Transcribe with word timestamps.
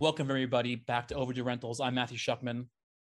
Welcome, 0.00 0.30
everybody, 0.30 0.76
back 0.76 1.08
to 1.08 1.14
Overdue 1.14 1.42
Rentals. 1.42 1.78
I'm 1.78 1.94
Matthew 1.94 2.16
Shuckman. 2.16 2.64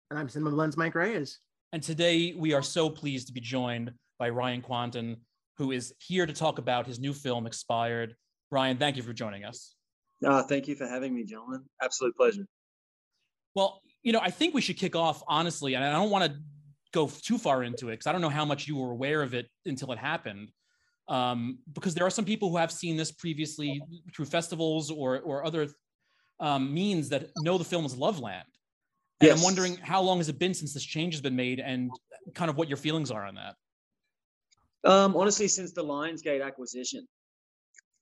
And 0.10 0.18
I'm 0.18 0.30
CinemaBlend's 0.30 0.78
Mike 0.78 0.96
Reyes. 0.96 1.40
And 1.74 1.84
today 1.84 2.34
we 2.38 2.54
are 2.54 2.62
so 2.62 2.90
pleased 2.90 3.28
to 3.28 3.34
be 3.34 3.42
joined 3.42 3.92
by 4.18 4.30
Ryan 4.30 4.62
Kwanten, 4.62 5.18
who 5.58 5.72
is 5.72 5.94
here 6.00 6.26
to 6.26 6.32
talk 6.32 6.60
about 6.60 6.88
his 6.88 6.98
new 6.98 7.12
film, 7.12 7.46
Expired. 7.46 8.16
Ryan, 8.52 8.78
thank 8.78 8.96
you 8.96 9.04
for 9.04 9.12
joining 9.12 9.44
us. 9.44 9.76
Uh, 10.26 10.44
thank 10.44 10.70
you 10.70 10.76
for 10.76 10.88
having 10.88 11.14
me, 11.14 11.26
gentlemen. 11.26 11.66
Absolute 11.84 12.16
pleasure. 12.16 12.48
Well, 13.54 13.82
you 14.02 14.14
know, 14.14 14.22
I 14.22 14.30
think 14.30 14.54
we 14.54 14.62
should 14.62 14.78
kick 14.78 14.96
off 14.96 15.22
honestly, 15.28 15.74
and 15.74 15.84
I 15.84 15.92
don't 15.92 16.10
want 16.10 16.32
to 16.32 16.40
go 16.94 17.12
too 17.22 17.38
far 17.38 17.64
into 17.64 17.90
it 17.90 17.96
because 17.96 18.08
I 18.08 18.14
don't 18.14 18.22
know 18.22 18.30
how 18.30 18.46
much 18.46 18.66
you 18.66 18.78
were 18.78 18.92
aware 18.92 19.22
of 19.24 19.34
it 19.34 19.48
until 19.66 19.92
it 19.92 20.00
happened. 20.00 20.54
Um, 21.10 21.60
because 21.74 21.96
there 21.96 22.06
are 22.06 22.10
some 22.10 22.24
people 22.24 22.50
who 22.50 22.56
have 22.56 22.72
seen 22.72 22.96
this 22.96 23.12
previously 23.12 23.82
through 24.16 24.26
festivals 24.26 24.90
or 24.90 25.20
or 25.20 25.46
other 25.46 25.68
um, 26.40 26.74
means 26.74 27.10
that 27.10 27.30
know 27.38 27.58
the 27.58 27.64
film 27.64 27.86
is 27.86 27.96
Loveland. 27.96 28.44
And 29.20 29.30
yes. 29.30 29.38
I'm 29.38 29.44
wondering 29.44 29.78
how 29.78 30.02
long 30.02 30.18
has 30.20 30.30
it 30.30 30.38
been 30.38 30.54
since 30.54 30.74
this 30.74 30.84
change 30.84 31.16
has 31.16 31.22
been 31.22 31.36
made 31.36 31.60
and 31.60 31.90
kind 32.36 32.50
of 32.50 32.58
what 32.58 32.68
your 32.68 32.78
feelings 32.78 33.10
are 33.10 33.26
on 33.26 33.36
that. 33.36 33.56
Um, 34.84 35.16
honestly, 35.16 35.48
since 35.48 35.74
the 35.74 35.84
Lionsgate 35.84 36.46
acquisition, 36.46 37.08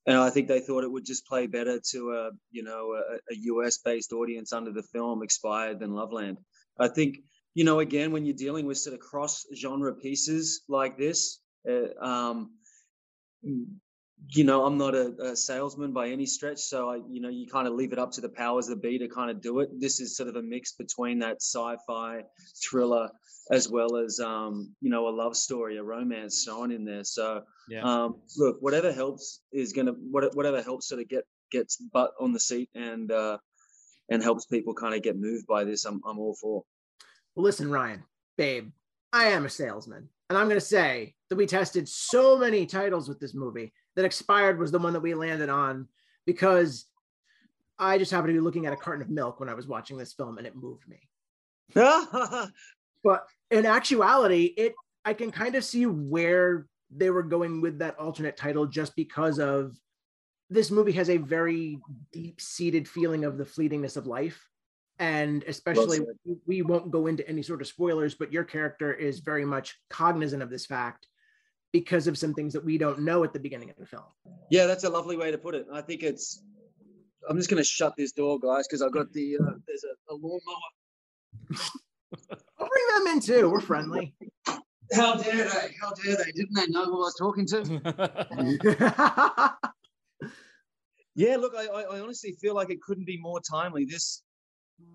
and 0.05 0.17
I 0.17 0.29
think 0.29 0.47
they 0.47 0.59
thought 0.59 0.83
it 0.83 0.91
would 0.91 1.05
just 1.05 1.25
play 1.25 1.47
better 1.47 1.79
to 1.91 2.11
a 2.11 2.29
you 2.51 2.63
know 2.63 2.93
a, 2.93 3.33
a 3.33 3.35
US 3.53 3.77
based 3.77 4.11
audience 4.11 4.53
under 4.53 4.71
the 4.71 4.83
film 4.83 5.23
expired 5.23 5.79
than 5.79 5.93
Loveland. 5.93 6.37
I 6.77 6.89
think 6.89 7.17
you 7.53 7.63
know 7.63 7.79
again 7.79 8.11
when 8.11 8.25
you're 8.25 8.35
dealing 8.35 8.65
with 8.65 8.77
sort 8.77 8.93
of 8.93 8.99
cross 8.99 9.45
genre 9.55 9.95
pieces 9.95 10.61
like 10.67 10.97
this, 10.97 11.39
uh, 11.67 12.05
um, 12.05 12.51
you 14.29 14.43
know, 14.43 14.65
I'm 14.65 14.77
not 14.77 14.95
a, 14.95 15.13
a, 15.21 15.35
salesman 15.35 15.91
by 15.91 16.09
any 16.09 16.25
stretch, 16.25 16.59
so 16.59 16.89
I, 16.89 16.99
you 17.09 17.21
know, 17.21 17.29
you 17.29 17.47
kind 17.47 17.67
of 17.67 17.73
leave 17.73 17.93
it 17.93 17.99
up 17.99 18.11
to 18.13 18.21
the 18.21 18.29
powers 18.29 18.67
that 18.67 18.81
be 18.81 18.97
to 18.97 19.07
kind 19.07 19.29
of 19.29 19.41
do 19.41 19.59
it. 19.59 19.69
This 19.79 19.99
is 19.99 20.15
sort 20.15 20.29
of 20.29 20.35
a 20.35 20.41
mix 20.41 20.73
between 20.73 21.19
that 21.19 21.41
sci-fi 21.41 22.23
thriller 22.63 23.09
as 23.51 23.69
well 23.69 23.97
as, 23.97 24.19
um, 24.19 24.73
you 24.81 24.89
know, 24.89 25.07
a 25.07 25.09
love 25.09 25.35
story, 25.35 25.77
a 25.77 25.83
romance 25.83 26.43
thrown 26.43 26.71
in 26.71 26.85
there. 26.85 27.03
So, 27.03 27.43
yeah. 27.69 27.81
um, 27.83 28.15
look, 28.37 28.57
whatever 28.61 28.91
helps 28.91 29.41
is 29.51 29.73
gonna, 29.73 29.91
whatever 29.91 30.61
helps 30.61 30.87
sort 30.87 31.01
of 31.01 31.09
get 31.09 31.25
gets 31.51 31.77
butt 31.77 32.11
on 32.19 32.33
the 32.33 32.39
seat 32.39 32.69
and 32.73 33.11
uh, 33.11 33.37
and 34.09 34.23
helps 34.23 34.45
people 34.45 34.73
kind 34.73 34.95
of 34.95 35.03
get 35.03 35.17
moved 35.17 35.45
by 35.47 35.63
this. 35.63 35.85
I'm 35.85 36.01
I'm 36.05 36.19
all 36.19 36.35
for. 36.41 36.63
Well, 37.35 37.43
listen, 37.43 37.69
Ryan, 37.69 38.03
babe, 38.37 38.71
I 39.13 39.25
am 39.25 39.45
a 39.45 39.49
salesman, 39.49 40.09
and 40.29 40.37
I'm 40.37 40.47
gonna 40.47 40.61
say 40.61 41.13
that 41.29 41.35
we 41.35 41.45
tested 41.45 41.87
so 41.87 42.37
many 42.37 42.65
titles 42.65 43.07
with 43.07 43.19
this 43.19 43.33
movie 43.33 43.71
that 43.95 44.05
expired 44.05 44.59
was 44.59 44.71
the 44.71 44.79
one 44.79 44.93
that 44.93 45.01
we 45.01 45.13
landed 45.13 45.49
on 45.49 45.87
because 46.25 46.85
I 47.77 47.97
just 47.97 48.11
happened 48.11 48.29
to 48.29 48.33
be 48.33 48.39
looking 48.39 48.65
at 48.65 48.73
a 48.73 48.77
carton 48.77 49.01
of 49.01 49.09
milk 49.09 49.39
when 49.39 49.49
I 49.49 49.53
was 49.53 49.67
watching 49.67 49.97
this 49.97 50.13
film 50.13 50.37
and 50.37 50.47
it 50.47 50.55
moved 50.55 50.83
me. 50.87 50.99
but 51.73 53.27
in 53.51 53.65
actuality, 53.65 54.53
it 54.57 54.75
I 55.03 55.13
can 55.13 55.31
kind 55.31 55.55
of 55.55 55.63
see 55.63 55.85
where 55.85 56.67
they 56.89 57.09
were 57.09 57.23
going 57.23 57.61
with 57.61 57.79
that 57.79 57.97
alternate 57.99 58.37
title 58.37 58.65
just 58.65 58.95
because 58.95 59.39
of 59.39 59.77
this 60.49 60.71
movie 60.71 60.91
has 60.93 61.09
a 61.09 61.17
very 61.17 61.79
deep-seated 62.11 62.87
feeling 62.87 63.25
of 63.25 63.37
the 63.37 63.43
fleetingness 63.43 63.97
of 63.97 64.07
life 64.07 64.39
and 64.99 65.43
especially 65.47 65.99
well 65.99 66.37
we 66.45 66.61
won't 66.61 66.91
go 66.91 67.07
into 67.07 67.27
any 67.27 67.41
sort 67.41 67.61
of 67.61 67.67
spoilers 67.67 68.15
but 68.15 68.31
your 68.31 68.43
character 68.43 68.93
is 68.93 69.19
very 69.19 69.43
much 69.43 69.75
cognizant 69.89 70.41
of 70.41 70.49
this 70.49 70.65
fact 70.65 71.07
because 71.71 72.07
of 72.07 72.17
some 72.17 72.33
things 72.33 72.53
that 72.53 72.63
we 72.63 72.77
don't 72.77 72.99
know 72.99 73.23
at 73.23 73.33
the 73.33 73.39
beginning 73.39 73.69
of 73.69 73.75
the 73.77 73.85
film. 73.85 74.03
Yeah, 74.49 74.65
that's 74.65 74.83
a 74.83 74.89
lovely 74.89 75.17
way 75.17 75.31
to 75.31 75.37
put 75.37 75.55
it. 75.55 75.65
I 75.71 75.81
think 75.81 76.03
it's. 76.03 76.41
I'm 77.27 77.37
just 77.37 77.49
going 77.49 77.61
to 77.61 77.67
shut 77.67 77.95
this 77.97 78.11
door, 78.11 78.39
guys, 78.39 78.67
because 78.67 78.81
I've 78.81 78.93
got 78.93 79.11
the 79.11 79.37
uh, 79.37 79.51
there's 79.67 79.83
a, 79.83 80.13
a 80.13 80.15
lawnmower. 80.15 80.39
I'll 82.59 82.69
bring 82.69 83.05
them 83.05 83.07
in 83.13 83.19
too. 83.19 83.49
We're 83.49 83.59
friendly. 83.59 84.13
How 84.93 85.15
dare 85.15 85.49
they? 85.49 85.73
How 85.81 85.91
dare 85.91 86.17
they? 86.17 86.31
Didn't 86.31 86.53
they 86.55 86.67
know 86.67 86.85
who 86.85 86.93
I 86.93 87.09
was 87.09 87.15
talking 87.17 87.45
to? 87.47 87.59
yeah, 91.15 91.37
look, 91.37 91.53
I, 91.57 91.65
I 91.65 91.99
honestly 91.99 92.35
feel 92.39 92.53
like 92.55 92.69
it 92.69 92.81
couldn't 92.81 93.05
be 93.05 93.17
more 93.17 93.41
timely. 93.41 93.85
This 93.85 94.21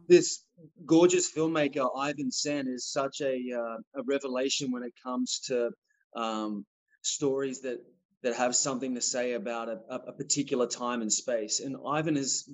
this 0.08 0.44
gorgeous 0.86 1.32
filmmaker 1.32 1.88
Ivan 1.96 2.30
Sen 2.30 2.68
is 2.68 2.86
such 2.86 3.20
a 3.20 3.34
uh, 3.52 3.76
a 4.00 4.02
revelation 4.06 4.70
when 4.70 4.82
it 4.82 4.92
comes 5.02 5.40
to 5.46 5.70
um, 6.16 6.64
stories 7.02 7.62
that 7.62 7.78
that 8.22 8.34
have 8.34 8.54
something 8.54 8.94
to 8.94 9.00
say 9.00 9.32
about 9.32 9.68
a, 9.68 9.78
a 9.94 10.12
particular 10.12 10.66
time 10.66 11.00
and 11.00 11.12
space. 11.12 11.60
And 11.60 11.76
Ivan 11.88 12.16
has 12.16 12.48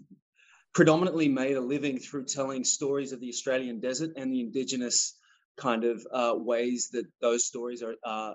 predominantly 0.75 1.29
made 1.29 1.57
a 1.57 1.61
living 1.61 1.99
through 1.99 2.27
telling 2.27 2.65
stories 2.65 3.13
of 3.13 3.21
the 3.21 3.29
Australian 3.29 3.81
desert 3.81 4.11
and 4.17 4.33
the 4.33 4.41
indigenous 4.41 5.19
kind 5.57 5.85
of 5.85 6.07
uh, 6.13 6.35
ways 6.37 6.91
that 6.93 7.07
those 7.21 7.47
stories 7.47 7.83
are 7.83 7.95
uh, 8.05 8.35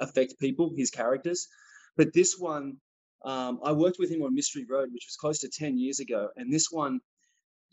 affect 0.00 0.40
people, 0.40 0.72
his 0.76 0.90
characters. 0.90 1.46
But 1.96 2.12
this 2.12 2.36
one, 2.38 2.78
um, 3.24 3.60
I 3.64 3.72
worked 3.72 3.98
with 3.98 4.10
him 4.10 4.22
on 4.22 4.34
Mystery 4.34 4.66
Road, 4.68 4.88
which 4.92 5.06
was 5.06 5.16
close 5.20 5.38
to 5.40 5.48
ten 5.48 5.78
years 5.78 6.00
ago, 6.00 6.28
and 6.36 6.52
this 6.52 6.68
one 6.70 7.00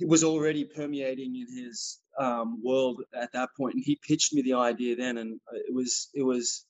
was 0.02 0.24
already 0.24 0.66
permeating 0.66 1.36
in 1.36 1.66
his 1.66 2.00
um, 2.20 2.62
world 2.64 3.02
at 3.14 3.32
that 3.34 3.50
point. 3.58 3.58
point, 3.58 3.76
and 3.76 3.84
he 3.86 4.00
pitched 4.08 4.34
me 4.34 4.42
the 4.42 4.54
idea 4.54 4.96
then, 4.96 5.18
and 5.18 5.40
it 5.54 5.74
was 5.74 6.10
it 6.14 6.24
was 6.24 6.66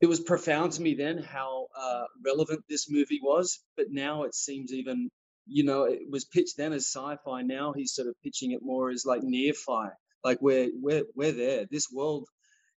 it 0.00 0.06
was 0.06 0.20
profound 0.20 0.72
to 0.72 0.82
me 0.82 0.94
then 0.94 1.18
how 1.18 1.66
uh, 1.78 2.04
relevant 2.24 2.64
this 2.68 2.90
movie 2.90 3.20
was, 3.22 3.60
but 3.76 3.86
now 3.90 4.22
it 4.22 4.34
seems 4.34 4.72
even, 4.72 5.10
you 5.46 5.64
know, 5.64 5.84
it 5.84 6.00
was 6.10 6.24
pitched 6.24 6.56
then 6.56 6.72
as 6.72 6.86
sci-fi. 6.86 7.42
Now 7.42 7.72
he's 7.76 7.94
sort 7.94 8.08
of 8.08 8.14
pitching 8.22 8.52
it 8.52 8.60
more 8.62 8.90
as 8.90 9.04
like 9.04 9.22
near-fi, 9.22 9.90
like 10.24 10.38
we're 10.40 10.70
we're 10.80 11.04
we're 11.14 11.32
there. 11.32 11.66
This 11.70 11.88
world 11.92 12.26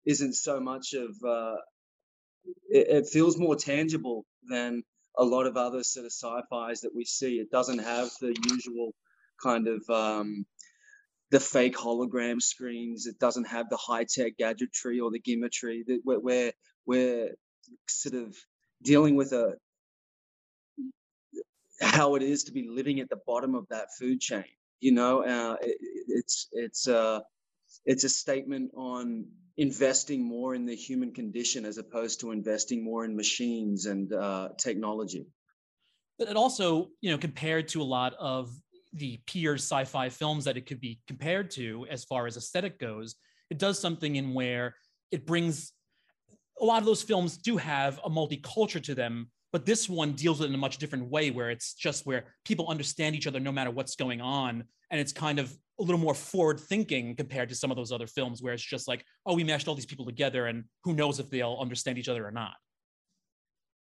isn't 0.07 0.35
so 0.35 0.61
much 0.61 0.95
of. 0.95 1.11
Uh, 1.27 1.57
it, 2.71 2.87
it 2.89 3.07
feels 3.07 3.37
more 3.39 3.55
tangible 3.55 4.25
than 4.49 4.83
a 5.19 5.25
lot 5.25 5.47
of 5.47 5.57
other 5.57 5.83
sort 5.83 6.07
of 6.07 6.13
sci-fi's 6.13 6.81
that 6.81 6.95
we 6.95 7.05
see. 7.05 7.35
It 7.35 7.51
doesn't 7.51 7.81
have 7.81 8.09
the 8.21 8.35
usual 8.49 8.95
kind 9.43 9.69
of 9.69 9.83
um, 9.91 10.47
the 11.31 11.41
fake 11.41 11.77
hologram 11.77 12.41
screens. 12.41 13.07
It 13.07 13.19
doesn't 13.19 13.49
have 13.49 13.69
the 13.69 13.77
high-tech 13.77 14.39
gadgetry 14.39 15.01
or 15.01 15.11
the 15.11 15.21
gimmickry 15.21 15.81
that 15.87 16.01
we're, 16.05 16.21
we're 16.21 16.53
we're 16.87 17.35
sort 17.89 18.15
of 18.15 18.37
dealing 18.83 19.17
with 19.17 19.33
a 19.33 19.57
how 21.81 22.15
it 22.15 22.23
is 22.23 22.45
to 22.45 22.53
be 22.53 22.69
living 22.69 23.01
at 23.01 23.09
the 23.09 23.19
bottom 23.27 23.55
of 23.55 23.67
that 23.69 23.89
food 23.99 24.21
chain. 24.21 24.45
You 24.81 24.93
know, 24.93 25.23
uh, 25.25 25.57
it, 25.63 25.77
it's 26.09 26.49
it's 26.53 26.89
uh, 26.89 27.21
it's 27.85 28.05
a 28.05 28.09
statement 28.09 28.71
on 28.75 29.27
investing 29.57 30.25
more 30.25 30.55
in 30.55 30.65
the 30.65 30.75
human 30.75 31.13
condition 31.13 31.65
as 31.65 31.79
opposed 31.79 32.21
to 32.21 32.33
investing 32.33 32.83
more 32.83 33.05
in 33.05 33.15
machines 33.15 33.87
and 33.87 34.13
uh, 34.13 34.51
technology. 34.57 35.27
But 36.19 36.29
it 36.29 36.37
also, 36.37 36.89
you 37.01 37.11
know, 37.11 37.19
compared 37.19 37.69
to 37.69 37.83
a 37.83 37.85
lot 37.85 38.15
of 38.19 38.51
the 38.93 39.21
peer 39.27 39.55
sci-fi 39.55 40.09
films 40.09 40.45
that 40.45 40.57
it 40.57 40.67
could 40.67 40.81
be 40.81 41.01
compared 41.07 41.51
to 41.53 41.87
as 41.91 42.05
far 42.05 42.27
as 42.27 42.37
aesthetic 42.37 42.79
goes, 42.79 43.17
it 43.51 43.59
does 43.59 43.79
something 43.79 44.17
in 44.17 44.35
where 44.35 44.75
it 45.11 45.27
brings 45.27 45.73
a 46.61 46.65
lot 46.65 46.79
of 46.79 46.87
those 46.87 47.03
films 47.03 47.37
do 47.37 47.57
have 47.57 47.99
a 48.05 48.11
multicultural 48.11 48.83
to 48.85 48.95
them, 48.95 49.31
but 49.53 49.67
this 49.67 49.89
one 49.89 50.13
deals 50.13 50.39
with 50.39 50.47
it 50.47 50.51
in 50.51 50.55
a 50.55 50.59
much 50.59 50.79
different 50.79 51.11
way 51.11 51.31
where 51.31 51.51
it's 51.51 51.75
just 51.75 52.07
where 52.07 52.25
people 52.45 52.69
understand 52.69 53.17
each 53.17 53.27
other 53.27 53.41
no 53.41 53.51
matter 53.51 53.71
what's 53.71 53.97
going 53.97 54.21
on. 54.21 54.65
And 54.91 55.01
it's 55.01 55.13
kind 55.13 55.39
of 55.39 55.53
a 55.79 55.83
little 55.83 55.99
more 55.99 56.15
forward 56.15 56.61
thinking 56.61 57.17
compared 57.17 57.49
to 57.49 57.55
some 57.55 57.71
of 57.71 57.77
those 57.77 57.93
other 57.93 58.07
films 58.07 58.43
where 58.43 58.53
it's 58.53 58.63
just 58.63 58.87
like, 58.87 59.05
oh, 59.25 59.35
we 59.35 59.45
mashed 59.45 59.67
all 59.67 59.75
these 59.75 59.87
people 59.87 60.05
together 60.05 60.47
and 60.47 60.65
who 60.85 60.95
knows 60.95 61.19
if 61.19 61.31
they'll 61.31 61.59
understand 61.61 61.99
each 61.99 62.09
other 62.09 62.27
or 62.27 62.31
not. 62.31 62.55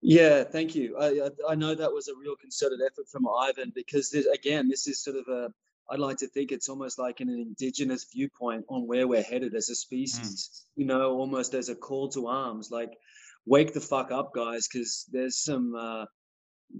Yeah, 0.01 0.43
thank 0.43 0.75
you. 0.75 0.97
I, 0.99 1.29
I 1.49 1.55
know 1.55 1.73
that 1.73 1.91
was 1.91 2.07
a 2.07 2.15
real 2.15 2.35
concerted 2.35 2.79
effort 2.85 3.07
from 3.09 3.27
Ivan 3.27 3.71
because, 3.73 4.13
again, 4.31 4.69
this 4.69 4.87
is 4.87 5.03
sort 5.03 5.15
of 5.17 5.27
a 5.27 5.51
I'd 5.89 5.99
like 5.99 6.17
to 6.17 6.27
think 6.27 6.51
it's 6.51 6.69
almost 6.69 6.99
like 6.99 7.21
an 7.21 7.29
indigenous 7.29 8.05
viewpoint 8.13 8.65
on 8.69 8.87
where 8.87 9.07
we're 9.07 9.23
headed 9.23 9.55
as 9.55 9.69
a 9.69 9.75
species, 9.75 10.49
mm. 10.51 10.81
you 10.81 10.85
know, 10.85 11.13
almost 11.13 11.53
as 11.53 11.69
a 11.69 11.75
call 11.75 12.09
to 12.09 12.27
arms, 12.27 12.69
like 12.71 12.91
wake 13.45 13.73
the 13.73 13.81
fuck 13.81 14.11
up, 14.11 14.33
guys, 14.33 14.67
because 14.67 15.05
there's 15.11 15.37
some 15.37 15.75
uh, 15.75 16.05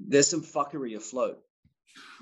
there's 0.08 0.28
some 0.28 0.44
fuckery 0.44 0.98
afloat, 0.98 1.40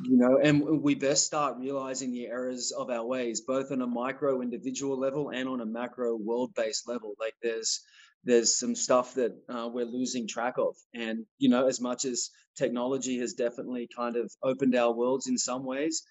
you 0.03 0.17
know, 0.17 0.37
and 0.37 0.81
we 0.83 0.93
best 0.93 1.25
start 1.25 1.57
realizing 1.57 2.11
the 2.11 2.27
errors 2.27 2.71
of 2.71 2.91
our 2.91 3.05
ways, 3.05 3.41
both 3.41 3.71
on 3.71 3.81
a 3.81 3.87
micro 3.87 4.41
individual 4.41 4.99
level 4.99 5.29
and 5.29 5.49
on 5.49 5.61
a 5.61 5.65
macro 5.65 6.15
world 6.15 6.51
based 6.55 6.87
level. 6.87 7.15
Like 7.19 7.33
there's 7.41 7.81
there's 8.23 8.57
some 8.57 8.75
stuff 8.75 9.15
that 9.15 9.31
uh, 9.49 9.69
we're 9.71 9.85
losing 9.85 10.27
track 10.27 10.55
of, 10.59 10.75
and 10.93 11.25
you 11.39 11.49
know, 11.49 11.67
as 11.67 11.81
much 11.81 12.05
as 12.05 12.29
technology 12.55 13.19
has 13.19 13.33
definitely 13.33 13.89
kind 13.95 14.15
of 14.15 14.31
opened 14.43 14.75
our 14.75 14.93
worlds 14.93 15.27
in 15.27 15.37
some 15.37 15.65
ways 15.65 16.03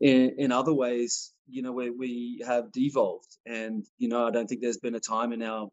in, 0.00 0.34
in 0.38 0.52
other 0.52 0.74
ways, 0.74 1.32
you 1.48 1.62
know, 1.62 1.72
where 1.72 1.92
we 1.92 2.42
have 2.46 2.72
devolved. 2.72 3.36
And, 3.46 3.84
you 3.98 4.08
know, 4.08 4.26
I 4.26 4.30
don't 4.30 4.46
think 4.46 4.60
there's 4.60 4.78
been 4.78 4.94
a 4.94 5.00
time 5.00 5.32
in 5.32 5.42
our 5.42 5.68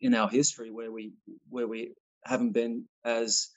in 0.00 0.14
our 0.14 0.28
history 0.28 0.70
where 0.70 0.90
we 0.90 1.12
where 1.48 1.68
we 1.68 1.94
haven't 2.24 2.52
been 2.52 2.86
as 3.04 3.48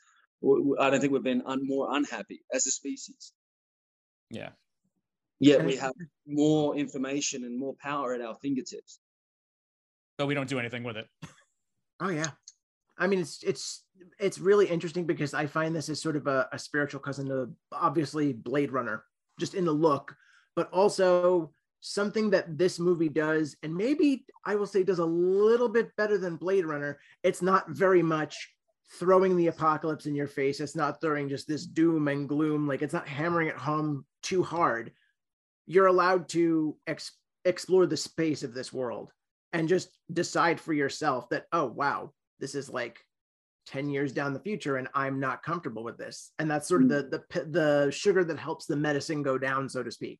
I 0.79 0.89
don't 0.89 0.99
think 0.99 1.13
we've 1.13 1.23
been 1.23 1.43
un, 1.45 1.61
more 1.63 1.95
unhappy 1.95 2.41
as 2.53 2.67
a 2.67 2.71
species. 2.71 3.31
Yeah. 4.29 4.49
Yet 5.39 5.65
we 5.65 5.75
have 5.77 5.93
more 6.27 6.75
information 6.75 7.43
and 7.43 7.57
more 7.57 7.75
power 7.81 8.13
at 8.13 8.21
our 8.21 8.35
fingertips. 8.35 8.99
But 10.17 10.27
we 10.27 10.33
don't 10.33 10.47
do 10.47 10.59
anything 10.59 10.83
with 10.83 10.97
it. 10.97 11.07
Oh 11.99 12.09
yeah. 12.09 12.31
I 12.97 13.07
mean, 13.07 13.19
it's 13.19 13.41
it's 13.43 13.83
it's 14.19 14.39
really 14.39 14.67
interesting 14.67 15.05
because 15.05 15.33
I 15.33 15.47
find 15.47 15.75
this 15.75 15.89
as 15.89 16.01
sort 16.01 16.15
of 16.15 16.27
a, 16.27 16.47
a 16.51 16.59
spiritual 16.59 16.99
cousin 16.99 17.27
to 17.27 17.49
obviously 17.71 18.33
Blade 18.33 18.71
Runner, 18.71 19.03
just 19.39 19.53
in 19.53 19.65
the 19.65 19.71
look, 19.71 20.15
but 20.55 20.71
also 20.71 21.51
something 21.81 22.29
that 22.29 22.57
this 22.57 22.79
movie 22.79 23.09
does, 23.09 23.57
and 23.61 23.75
maybe 23.75 24.25
I 24.45 24.55
will 24.55 24.65
say 24.65 24.83
does 24.83 24.99
a 24.99 25.05
little 25.05 25.69
bit 25.69 25.95
better 25.97 26.17
than 26.17 26.37
Blade 26.37 26.65
Runner. 26.65 26.97
It's 27.23 27.41
not 27.41 27.69
very 27.69 28.01
much 28.01 28.49
throwing 28.99 29.35
the 29.35 29.47
apocalypse 29.47 30.05
in 30.05 30.15
your 30.15 30.27
face. 30.27 30.59
It's 30.59 30.75
not 30.75 31.01
throwing 31.01 31.27
just 31.27 31.47
this 31.47 31.65
doom 31.65 32.07
and 32.07 32.29
gloom. 32.29 32.67
Like 32.67 32.81
it's 32.81 32.93
not 32.93 33.07
hammering 33.07 33.47
it 33.47 33.57
home 33.57 34.05
too 34.21 34.43
hard. 34.43 34.91
You're 35.65 35.87
allowed 35.87 36.29
to 36.29 36.77
ex- 36.87 37.17
explore 37.43 37.85
the 37.85 37.97
space 37.97 38.43
of 38.43 38.53
this 38.53 38.71
world 38.71 39.11
and 39.51 39.67
just 39.67 39.89
decide 40.11 40.59
for 40.59 40.73
yourself 40.73 41.29
that, 41.29 41.45
oh, 41.51 41.65
wow, 41.65 42.11
this 42.39 42.55
is 42.55 42.69
like 42.69 42.99
10 43.67 43.89
years 43.89 44.11
down 44.11 44.33
the 44.33 44.39
future 44.39 44.77
and 44.77 44.87
I'm 44.93 45.19
not 45.19 45.43
comfortable 45.43 45.83
with 45.83 45.97
this. 45.97 46.31
And 46.39 46.49
that's 46.49 46.67
sort 46.67 46.83
of 46.83 46.89
the, 46.89 47.23
the, 47.31 47.45
the 47.45 47.91
sugar 47.91 48.23
that 48.23 48.39
helps 48.39 48.65
the 48.65 48.75
medicine 48.75 49.23
go 49.23 49.37
down, 49.37 49.69
so 49.69 49.83
to 49.83 49.91
speak, 49.91 50.19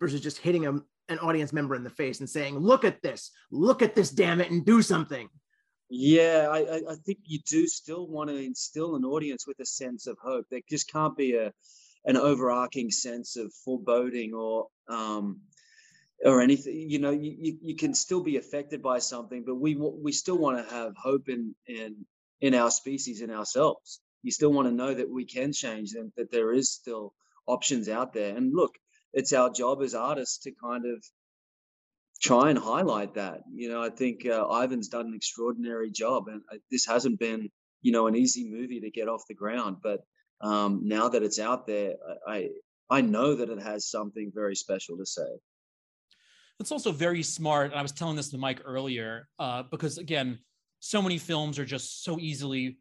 versus 0.00 0.20
just 0.20 0.38
hitting 0.38 0.66
a, 0.66 0.72
an 1.08 1.18
audience 1.20 1.52
member 1.52 1.74
in 1.74 1.84
the 1.84 1.90
face 1.90 2.20
and 2.20 2.28
saying, 2.28 2.58
look 2.58 2.84
at 2.84 3.02
this, 3.02 3.30
look 3.50 3.82
at 3.82 3.94
this, 3.94 4.10
damn 4.10 4.40
it, 4.40 4.50
and 4.50 4.64
do 4.64 4.82
something. 4.82 5.28
Yeah, 5.94 6.48
I, 6.50 6.80
I 6.90 6.94
think 7.04 7.18
you 7.24 7.40
do 7.46 7.66
still 7.66 8.06
want 8.06 8.30
to 8.30 8.36
instill 8.36 8.96
an 8.96 9.04
audience 9.04 9.46
with 9.46 9.60
a 9.60 9.66
sense 9.66 10.06
of 10.06 10.16
hope. 10.22 10.46
There 10.50 10.60
just 10.68 10.90
can't 10.90 11.16
be 11.16 11.36
a 11.36 11.52
an 12.04 12.16
overarching 12.16 12.90
sense 12.90 13.36
of 13.36 13.52
foreboding 13.64 14.34
or 14.34 14.68
um, 14.88 15.40
or 16.24 16.40
anything. 16.40 16.88
You 16.90 16.98
know, 16.98 17.10
you, 17.10 17.36
you, 17.38 17.58
you 17.60 17.76
can 17.76 17.94
still 17.94 18.22
be 18.22 18.36
affected 18.36 18.82
by 18.82 19.00
something, 19.00 19.44
but 19.46 19.56
we 19.56 19.74
we 19.74 20.12
still 20.12 20.38
want 20.38 20.66
to 20.66 20.74
have 20.74 20.96
hope 20.96 21.28
in 21.28 21.54
in 21.66 22.06
in 22.42 22.54
our 22.54 22.70
species 22.70 23.22
in 23.22 23.30
ourselves. 23.30 24.00
You 24.22 24.30
still 24.30 24.52
want 24.52 24.68
to 24.68 24.74
know 24.74 24.92
that 24.92 25.08
we 25.08 25.24
can 25.24 25.52
change 25.52 25.94
and 25.94 26.12
that 26.16 26.30
there 26.30 26.52
is 26.52 26.72
still 26.72 27.14
options 27.46 27.88
out 27.88 28.12
there. 28.12 28.36
And 28.36 28.54
look, 28.54 28.72
it's 29.14 29.32
our 29.32 29.50
job 29.50 29.82
as 29.82 29.94
artists 29.94 30.38
to 30.40 30.52
kind 30.62 30.84
of 30.84 31.02
try 32.20 32.50
and 32.50 32.58
highlight 32.58 33.14
that. 33.14 33.40
You 33.52 33.68
know, 33.68 33.82
I 33.82 33.90
think 33.90 34.26
uh, 34.26 34.46
Ivan's 34.48 34.88
done 34.88 35.06
an 35.06 35.14
extraordinary 35.14 35.90
job, 35.90 36.28
and 36.28 36.42
uh, 36.52 36.56
this 36.70 36.86
hasn't 36.86 37.18
been, 37.18 37.48
you 37.80 37.92
know, 37.92 38.06
an 38.06 38.16
easy 38.16 38.48
movie 38.50 38.80
to 38.80 38.90
get 38.90 39.08
off 39.08 39.22
the 39.28 39.34
ground. 39.34 39.76
But 39.82 40.00
um, 40.40 40.82
now 40.84 41.08
that 41.08 41.22
it's 41.22 41.38
out 41.38 41.66
there, 41.66 41.94
I 42.26 42.50
I 42.90 43.00
know 43.00 43.34
that 43.36 43.50
it 43.50 43.60
has 43.62 43.90
something 43.90 44.30
very 44.34 44.54
special 44.54 44.96
to 44.98 45.06
say. 45.06 45.28
It's 46.60 46.72
also 46.72 46.92
very 46.92 47.22
smart, 47.22 47.70
and 47.70 47.78
I 47.78 47.82
was 47.82 47.92
telling 47.92 48.16
this 48.16 48.30
to 48.30 48.38
Mike 48.38 48.62
earlier, 48.64 49.28
uh, 49.38 49.64
because 49.64 49.98
again, 49.98 50.38
so 50.84 51.00
many 51.00 51.16
films 51.16 51.60
are 51.60 51.64
just 51.64 52.02
so 52.02 52.18
easily 52.18 52.76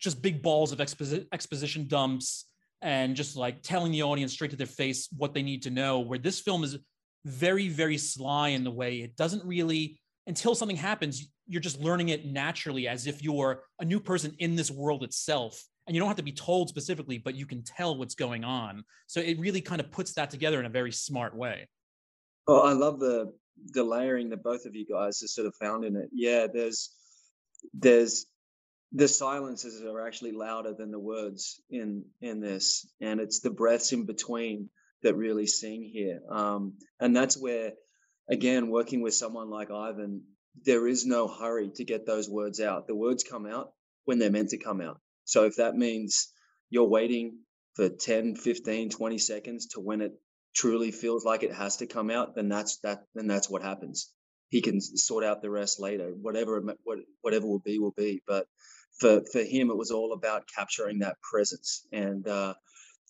just 0.00 0.22
big 0.22 0.42
balls 0.42 0.72
of 0.72 0.78
exposi- 0.78 1.26
exposition 1.32 1.86
dumps 1.86 2.46
and 2.80 3.14
just 3.14 3.36
like 3.36 3.62
telling 3.62 3.92
the 3.92 4.02
audience 4.02 4.32
straight 4.32 4.50
to 4.50 4.56
their 4.56 4.66
face 4.66 5.06
what 5.16 5.34
they 5.34 5.42
need 5.42 5.62
to 5.62 5.70
know. 5.70 6.00
Where 6.00 6.18
this 6.18 6.40
film 6.40 6.64
is 6.64 6.78
very, 7.26 7.68
very 7.68 7.98
sly 7.98 8.48
in 8.48 8.64
the 8.64 8.70
way 8.70 9.02
it 9.02 9.16
doesn't 9.16 9.44
really, 9.44 10.00
until 10.26 10.54
something 10.54 10.76
happens, 10.76 11.28
you're 11.46 11.60
just 11.60 11.78
learning 11.78 12.08
it 12.08 12.24
naturally 12.24 12.88
as 12.88 13.06
if 13.06 13.22
you're 13.22 13.64
a 13.78 13.84
new 13.84 14.00
person 14.00 14.34
in 14.38 14.56
this 14.56 14.70
world 14.70 15.04
itself. 15.04 15.62
And 15.86 15.94
you 15.94 16.00
don't 16.00 16.08
have 16.08 16.16
to 16.16 16.22
be 16.22 16.32
told 16.32 16.70
specifically, 16.70 17.18
but 17.18 17.34
you 17.34 17.44
can 17.44 17.62
tell 17.62 17.98
what's 17.98 18.14
going 18.14 18.44
on. 18.44 18.82
So 19.08 19.20
it 19.20 19.38
really 19.38 19.60
kind 19.60 19.80
of 19.80 19.90
puts 19.90 20.14
that 20.14 20.30
together 20.30 20.58
in 20.58 20.64
a 20.64 20.70
very 20.70 20.92
smart 20.92 21.36
way. 21.36 21.68
Oh, 22.48 22.60
I 22.60 22.72
love 22.72 22.98
the 22.98 23.34
the 23.72 23.84
layering 23.84 24.30
that 24.30 24.42
both 24.42 24.66
of 24.66 24.74
you 24.74 24.86
guys 24.86 25.20
have 25.20 25.30
sort 25.30 25.46
of 25.46 25.54
found 25.56 25.84
in 25.84 25.96
it. 25.96 26.10
Yeah, 26.12 26.46
there's 26.52 26.90
there's 27.74 28.26
the 28.92 29.08
silences 29.08 29.82
are 29.82 30.06
actually 30.06 30.32
louder 30.32 30.74
than 30.74 30.90
the 30.90 30.98
words 30.98 31.60
in 31.70 32.04
in 32.20 32.40
this, 32.40 32.86
and 33.00 33.20
it's 33.20 33.40
the 33.40 33.50
breaths 33.50 33.92
in 33.92 34.04
between 34.04 34.68
that 35.02 35.16
really 35.16 35.46
sing 35.46 35.82
here. 35.92 36.20
Um, 36.30 36.74
and 37.00 37.14
that's 37.16 37.36
where, 37.36 37.72
again, 38.30 38.70
working 38.70 39.02
with 39.02 39.14
someone 39.14 39.50
like 39.50 39.70
Ivan, 39.70 40.22
there 40.64 40.86
is 40.86 41.06
no 41.06 41.26
hurry 41.28 41.70
to 41.76 41.84
get 41.84 42.06
those 42.06 42.28
words 42.28 42.60
out. 42.60 42.86
The 42.86 42.94
words 42.94 43.24
come 43.24 43.46
out 43.46 43.72
when 44.04 44.18
they're 44.18 44.30
meant 44.30 44.50
to 44.50 44.58
come 44.58 44.80
out. 44.80 45.00
So 45.24 45.44
if 45.44 45.56
that 45.56 45.74
means 45.74 46.28
you're 46.70 46.88
waiting 46.88 47.38
for 47.74 47.88
10, 47.88 48.36
15, 48.36 48.90
20 48.90 49.18
seconds 49.18 49.66
to 49.68 49.80
when 49.80 50.00
it 50.02 50.12
truly 50.54 50.90
feels 50.90 51.24
like 51.24 51.42
it 51.42 51.52
has 51.52 51.78
to 51.78 51.86
come 51.86 52.10
out, 52.10 52.34
then 52.34 52.48
that's 52.48 52.78
that 52.78 53.04
then 53.14 53.26
that's 53.26 53.48
what 53.48 53.62
happens. 53.62 54.12
He 54.48 54.60
can 54.60 54.80
sort 54.80 55.24
out 55.24 55.40
the 55.40 55.50
rest 55.50 55.80
later. 55.80 56.12
Whatever 56.20 56.60
what, 56.84 56.98
whatever 57.22 57.46
will 57.46 57.60
be 57.60 57.78
will 57.78 57.94
be. 57.96 58.22
But 58.26 58.46
for 58.98 59.22
for 59.32 59.42
him, 59.42 59.70
it 59.70 59.76
was 59.76 59.90
all 59.90 60.12
about 60.12 60.48
capturing 60.54 61.00
that 61.00 61.16
presence, 61.22 61.86
and 61.92 62.26
uh, 62.26 62.54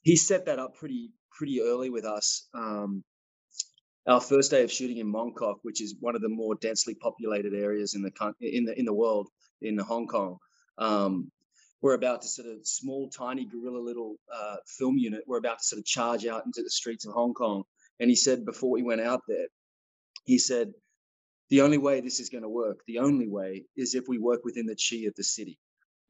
he 0.03 0.17
set 0.17 0.47
that 0.47 0.59
up 0.59 0.77
pretty 0.77 1.11
pretty 1.31 1.61
early 1.62 1.91
with 1.91 2.05
us. 2.05 2.49
Um, 2.55 3.05
our 4.06 4.21
first 4.21 4.50
day 4.50 4.62
of 4.62 4.73
shooting 4.73 4.99
in 4.99 5.12
Mongkok, 5.12 5.59
which 5.62 5.81
is 5.81 5.95
one 6.00 6.17
of 6.17 6.23
the 6.23 6.29
more 6.29 6.55
densely 6.56 6.95
populated 6.95 7.55
areas 7.55 7.95
in 7.95 8.03
the 8.03 8.12
in 8.41 8.65
the 8.65 8.79
in 8.79 8.85
the 8.85 8.93
world 8.95 9.29
in 9.61 9.79
Hong 9.79 10.06
Kong. 10.06 10.38
Um, 10.79 11.31
we're 11.82 11.94
about 11.94 12.23
to 12.23 12.29
sort 12.29 12.49
of 12.49 12.67
small, 12.67 13.08
tiny 13.11 13.44
guerrilla 13.44 13.79
little 13.79 14.14
uh, 14.32 14.56
film 14.67 14.96
unit. 14.96 15.25
We're 15.26 15.38
about 15.38 15.58
to 15.58 15.64
sort 15.64 15.81
of 15.81 15.84
charge 15.84 16.26
out 16.26 16.46
into 16.46 16.62
the 16.62 16.70
streets 16.70 17.05
of 17.05 17.12
Hong 17.12 17.34
Kong. 17.34 17.64
And 18.00 18.08
he 18.08 18.17
said 18.17 18.46
before 18.46 18.70
we 18.70 18.82
went 18.82 19.00
out 19.00 19.20
there, 19.29 19.46
he 20.25 20.38
said, 20.38 20.73
the 21.50 21.61
only 21.61 21.79
way 21.79 22.00
this 22.00 22.20
is 22.20 22.31
going 22.31 22.43
to 22.43 22.49
work, 22.49 22.79
the 22.87 22.99
only 22.99 23.29
way 23.29 23.64
is 23.76 23.94
if 23.94 24.05
we 24.08 24.19
work 24.19 24.44
within 24.44 24.64
the 24.64 24.76
chi 24.76 25.06
of 25.08 25.14
the 25.17 25.25
city. 25.25 25.58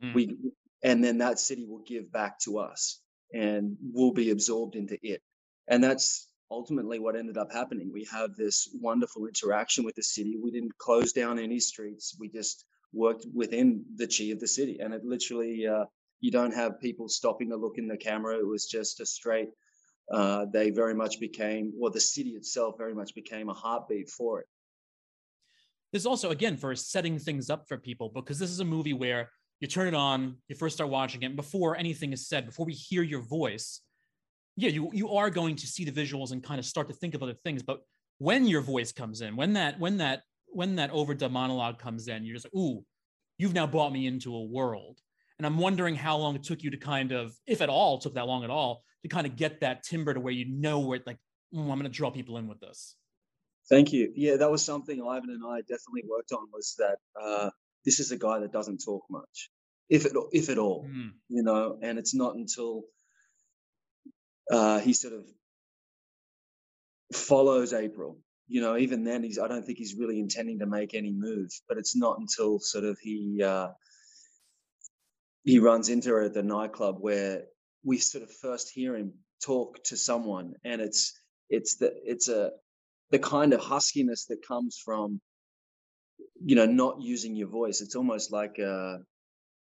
Mm. 0.03 0.15
We 0.15 0.37
and 0.85 1.03
then 1.03 1.19
that 1.19 1.39
city 1.39 1.65
will 1.65 1.83
give 1.87 2.13
back 2.13 2.39
to 2.41 2.59
us 2.59 3.01
and 3.33 3.77
we'll 3.93 4.13
be 4.13 4.31
absorbed 4.31 4.77
into 4.77 4.99
it. 5.03 5.23
And 5.69 5.83
that's 5.83 6.29
ultimately 6.51 6.99
what 6.99 7.17
ended 7.17 7.39
up 7.39 7.53
happening. 7.53 7.91
We 7.93 8.07
have 8.13 8.37
this 8.37 8.69
wonderful 8.81 9.27
interaction 9.27 9.85
with 9.85 9.95
the 9.95 10.03
city. 10.03 10.37
We 10.43 10.51
didn't 10.51 10.77
close 10.79 11.13
down 11.13 11.39
any 11.39 11.61
streets. 11.61 12.15
We 12.19 12.29
just 12.29 12.65
worked 12.93 13.27
within 13.35 13.85
the 13.97 14.07
chi 14.07 14.25
of 14.33 14.41
the 14.41 14.49
city. 14.49 14.79
And 14.81 14.93
it 14.95 15.05
literally, 15.05 15.67
uh, 15.67 15.87
you 16.21 16.31
don't 16.31 16.55
have 16.55 16.81
people 16.81 17.09
stopping 17.09 17.51
to 17.51 17.57
look 17.57 17.79
in 17.79 17.89
the 17.89 17.97
camera. 17.97 18.39
It 18.39 18.47
was 18.47 18.67
just 18.67 19.01
a 19.01 19.07
straight, 19.07 19.51
uh, 20.13 20.47
they 20.53 20.71
very 20.71 20.95
much 20.95 21.19
became, 21.19 21.73
or 21.81 21.91
the 21.91 22.01
city 22.01 22.31
itself 22.31 22.77
very 22.79 22.95
much 22.95 23.15
became 23.15 23.49
a 23.49 23.55
heartbeat 23.55 24.09
for 24.09 24.41
it. 24.41 24.47
This 25.93 26.07
also, 26.07 26.31
again, 26.31 26.57
for 26.57 26.75
setting 26.75 27.19
things 27.19 27.51
up 27.51 27.69
for 27.69 27.77
people, 27.77 28.09
because 28.09 28.39
this 28.39 28.51
is 28.51 28.61
a 28.61 28.65
movie 28.65 28.95
where 28.95 29.31
you 29.61 29.69
turn 29.69 29.89
it 29.89 29.95
on, 29.95 30.37
you 30.49 30.57
first 30.57 30.77
start 30.77 30.91
watching 30.91 31.23
it, 31.23 31.37
before 31.37 31.77
anything 31.77 32.13
is 32.13 32.27
said, 32.27 32.47
before 32.47 32.67
we 32.67 32.73
hear 32.73 33.03
your 33.03 33.21
voice, 33.21 33.81
yeah, 34.57 34.71
you 34.71 34.91
you 34.93 35.09
are 35.11 35.31
going 35.31 35.57
to 35.57 35.67
see 35.67 35.85
the 35.85 35.93
visuals 35.93 36.33
and 36.33 36.43
kind 36.43 36.59
of 36.59 36.67
start 36.67 36.89
to 36.89 36.95
think 36.95 37.15
of 37.15 37.23
other 37.23 37.37
things. 37.45 37.63
But 37.63 37.81
when 38.19 38.47
your 38.47 38.61
voice 38.61 38.93
comes 38.93 39.21
in, 39.21 39.37
when 39.37 39.53
that 39.55 39.79
when 39.79 39.99
that 39.99 40.23
when 40.53 40.77
that 40.77 40.93
overdub 40.93 41.31
monologue 41.31 41.79
comes 41.79 42.09
in, 42.09 42.25
you're 42.25 42.35
just 42.35 42.47
like, 42.47 42.55
ooh, 42.55 42.85
you've 43.39 43.55
now 43.55 43.67
brought 43.67 43.93
me 43.93 44.07
into 44.07 44.35
a 44.35 44.45
world. 44.45 44.99
And 45.39 45.47
I'm 45.47 45.59
wondering 45.59 45.97
how 45.97 46.17
long 46.19 46.37
it 46.37 46.45
took 46.45 46.63
you 46.63 46.71
to 46.71 46.77
kind 46.77 47.13
of, 47.13 47.35
if 47.47 47.61
at 47.63 47.69
all, 47.69 47.99
took 47.99 48.15
that 48.15 48.27
long 48.27 48.45
at 48.45 48.51
all, 48.51 48.85
to 49.03 49.09
kind 49.09 49.27
of 49.27 49.37
get 49.37 49.61
that 49.61 49.83
timbre 49.83 50.15
to 50.15 50.21
where 50.21 50.33
you 50.33 50.47
know 50.49 50.81
where 50.81 51.01
like, 51.07 51.19
mm, 51.55 51.61
I'm 51.61 51.67
going 51.67 51.83
to 51.83 51.89
draw 51.89 52.11
people 52.11 52.37
in 52.37 52.47
with 52.47 52.61
this. 52.61 52.95
Thank 53.69 53.93
you. 53.93 54.13
Yeah, 54.15 54.37
that 54.37 54.51
was 54.51 54.65
something 54.65 55.01
Ivan 55.01 55.31
and 55.31 55.43
I 55.47 55.61
definitely 55.61 56.05
worked 56.09 56.33
on. 56.33 56.47
Was 56.53 56.75
that 56.79 56.99
uh, 57.21 57.51
this 57.85 58.01
is 58.01 58.11
a 58.11 58.19
guy 58.19 58.41
that 58.41 58.53
doesn't 58.53 58.79
talk 58.85 59.05
much, 59.09 59.51
if 59.89 60.05
it 60.05 60.13
if 60.33 60.49
at 60.49 60.59
all, 60.59 60.87
mm. 60.89 61.11
you 61.29 61.43
know. 61.43 61.79
And 61.81 61.99
it's 61.99 62.15
not 62.15 62.35
until 62.35 62.83
uh, 64.51 64.81
he 64.81 64.93
sort 64.93 65.15
of 65.15 65.25
follows 67.13 67.73
April. 67.73 68.19
You 68.49 68.61
know, 68.61 68.77
even 68.77 69.05
then, 69.05 69.23
he's 69.23 69.39
I 69.39 69.49
don't 69.49 69.65
think 69.65 69.79
he's 69.79 69.97
really 69.99 70.19
intending 70.19 70.59
to 70.59 70.67
make 70.67 70.95
any 70.95 71.13
move. 71.13 71.51
But 71.69 71.79
it's 71.79 71.97
not 71.97 72.19
until 72.19 72.59
sort 72.59 72.85
of 72.85 72.99
he 73.01 73.43
uh, 73.43 73.69
he 75.45 75.59
runs 75.59 75.89
into 75.89 76.11
her 76.11 76.23
at 76.23 76.35
the 76.35 76.43
nightclub 76.43 76.97
where 77.01 77.45
we 77.85 77.99
sort 77.99 78.25
of 78.25 78.31
first 78.31 78.71
hear 78.71 78.97
him 78.97 79.15
talk 79.45 79.83
to 79.85 79.97
someone, 79.97 80.55
and 80.65 80.81
it's 80.81 81.19
it's 81.49 81.77
the 81.77 81.93
it's 82.05 82.29
a 82.29 82.51
the 83.11 83.19
kind 83.19 83.53
of 83.53 83.61
huskiness 83.61 84.27
that 84.27 84.47
comes 84.47 84.81
from 84.83 85.21
you 86.45 86.57
know 86.57 86.67
not 86.67 87.01
using 87.01 87.37
your 87.37 87.49
voice 87.49 87.81
it's 87.81 87.95
almost 87.95 88.33
like 88.33 88.59
a 88.59 88.99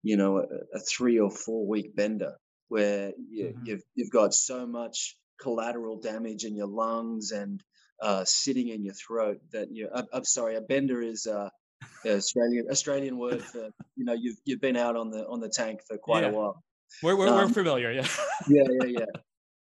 you 0.03 0.17
know 0.17 0.39
a, 0.39 0.77
a 0.77 0.79
three 0.79 1.19
or 1.19 1.31
four 1.31 1.67
week 1.67 1.97
bender 1.97 2.35
where 2.69 3.13
you, 3.31 3.47
mm-hmm. 3.47 3.65
you've 3.65 3.83
you've 3.95 4.11
got 4.11 4.35
so 4.35 4.67
much 4.67 5.17
collateral 5.41 5.99
damage 5.99 6.45
in 6.45 6.55
your 6.55 6.69
lungs 6.69 7.33
and 7.33 7.63
uh, 8.03 8.25
sitting 8.25 8.69
in 8.69 8.85
your 8.85 8.95
throat 8.95 9.39
that 9.53 9.71
you 9.71 9.89
I'm, 9.95 10.07
I'm 10.13 10.25
sorry 10.25 10.57
a 10.57 10.61
bender 10.61 11.03
is 11.03 11.27
uh 11.27 11.49
Australian 12.07 12.67
Australian 12.71 13.19
word 13.19 13.43
for 13.43 13.71
you 13.97 14.05
know 14.05 14.15
you've 14.15 14.37
you've 14.45 14.61
been 14.61 14.77
out 14.77 14.97
on 14.97 15.11
the 15.11 15.27
on 15.27 15.41
the 15.41 15.49
tank 15.49 15.81
for 15.87 15.99
quite 15.99 16.25
yeah. 16.25 16.31
a 16.31 16.33
while. 16.33 16.63
We're 17.03 17.17
we're, 17.17 17.29
um, 17.29 17.37
we're 17.37 17.49
familiar, 17.49 17.93
yeah. 17.93 18.07
yeah, 18.49 18.65
yeah, 18.69 18.87
yeah. 19.01 19.05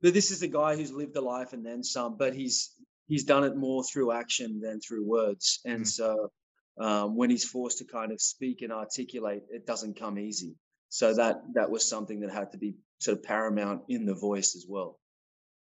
but 0.01 0.13
this 0.13 0.31
is 0.31 0.41
a 0.41 0.47
guy 0.47 0.75
who's 0.75 0.91
lived 0.91 1.15
a 1.15 1.21
life 1.21 1.53
and 1.53 1.65
then 1.65 1.83
some, 1.83 2.17
but 2.17 2.33
he's 2.33 2.73
he's 3.07 3.23
done 3.23 3.43
it 3.43 3.55
more 3.55 3.83
through 3.83 4.11
action 4.11 4.61
than 4.61 4.79
through 4.79 5.05
words. 5.05 5.59
And 5.65 5.81
mm. 5.81 5.87
so 5.87 6.31
um, 6.79 7.17
when 7.17 7.29
he's 7.29 7.43
forced 7.43 7.79
to 7.79 7.85
kind 7.85 8.11
of 8.11 8.21
speak 8.21 8.61
and 8.61 8.71
articulate, 8.71 9.43
it 9.49 9.65
doesn't 9.65 9.99
come 9.99 10.17
easy. 10.17 10.55
So 10.89 11.13
that 11.15 11.41
that 11.55 11.69
was 11.69 11.87
something 11.87 12.21
that 12.21 12.31
had 12.31 12.51
to 12.53 12.57
be 12.57 12.75
sort 12.99 13.17
of 13.17 13.23
paramount 13.23 13.81
in 13.89 14.05
the 14.05 14.15
voice 14.15 14.55
as 14.55 14.65
well. 14.67 14.97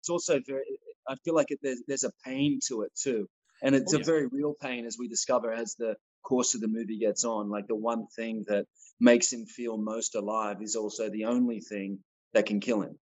It's 0.01 0.09
also 0.09 0.39
very. 0.45 0.63
I 1.07 1.15
feel 1.23 1.35
like 1.35 1.51
it, 1.51 1.59
there's 1.61 1.81
there's 1.87 2.03
a 2.03 2.11
pain 2.25 2.59
to 2.67 2.81
it 2.81 2.91
too, 2.95 3.27
and 3.61 3.75
it's 3.75 3.93
oh, 3.93 3.97
yeah. 3.97 4.01
a 4.01 4.05
very 4.05 4.27
real 4.27 4.53
pain 4.61 4.85
as 4.85 4.97
we 4.97 5.07
discover 5.07 5.51
as 5.51 5.75
the 5.75 5.95
course 6.23 6.55
of 6.55 6.61
the 6.61 6.67
movie 6.67 6.97
gets 6.97 7.23
on. 7.23 7.49
Like 7.49 7.67
the 7.67 7.75
one 7.75 8.07
thing 8.15 8.45
that 8.47 8.65
makes 8.99 9.31
him 9.31 9.45
feel 9.45 9.77
most 9.77 10.15
alive 10.15 10.61
is 10.61 10.75
also 10.75 11.09
the 11.09 11.25
only 11.25 11.59
thing 11.59 11.99
that 12.33 12.45
can 12.45 12.59
kill 12.59 12.81
him. 12.81 12.97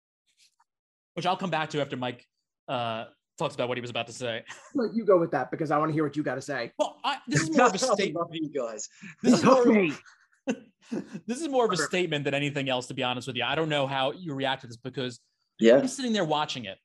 Which 1.14 1.26
I'll 1.26 1.36
come 1.36 1.50
back 1.50 1.70
to 1.70 1.80
after 1.80 1.96
Mike 1.96 2.26
uh, 2.68 3.04
talks 3.38 3.54
about 3.54 3.68
what 3.68 3.76
he 3.76 3.80
was 3.80 3.90
about 3.90 4.06
to 4.08 4.12
say. 4.12 4.42
Let 4.74 4.94
you 4.94 5.04
go 5.04 5.18
with 5.18 5.30
that 5.32 5.50
because 5.50 5.70
I 5.70 5.78
want 5.78 5.90
to 5.90 5.92
hear 5.92 6.04
what 6.04 6.16
you 6.16 6.22
got 6.22 6.34
to 6.36 6.42
say. 6.42 6.72
Well, 6.78 6.98
I, 7.04 7.18
this 7.26 7.42
is 7.42 7.56
more 7.56 7.66
of 7.66 7.74
a 7.74 7.78
statement. 7.94 8.28
you 8.32 8.50
guys. 8.50 8.88
This 9.22 9.34
is 9.34 9.44
more. 9.44 9.68
Of, 9.68 10.02
this 11.26 11.40
is 11.40 11.48
more 11.48 11.64
of 11.64 11.72
a 11.72 11.76
statement 11.76 12.24
than 12.24 12.34
anything 12.34 12.68
else, 12.68 12.86
to 12.88 12.94
be 12.94 13.02
honest 13.02 13.26
with 13.26 13.36
you. 13.36 13.44
I 13.44 13.54
don't 13.54 13.68
know 13.68 13.86
how 13.86 14.12
you 14.12 14.34
react 14.34 14.62
to 14.62 14.66
this 14.66 14.76
because 14.76 15.20
yeah. 15.58 15.76
I'm 15.76 15.88
sitting 15.88 16.12
there 16.12 16.24
watching 16.24 16.64
it. 16.64 16.78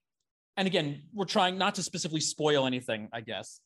And 0.60 0.68
again, 0.68 1.04
we're 1.14 1.24
trying 1.24 1.58
not 1.58 1.76
to 1.76 1.84
specifically 1.84 2.20
spoil 2.20 2.68
anything, 2.68 3.08
I 3.14 3.22
guess. 3.22 3.62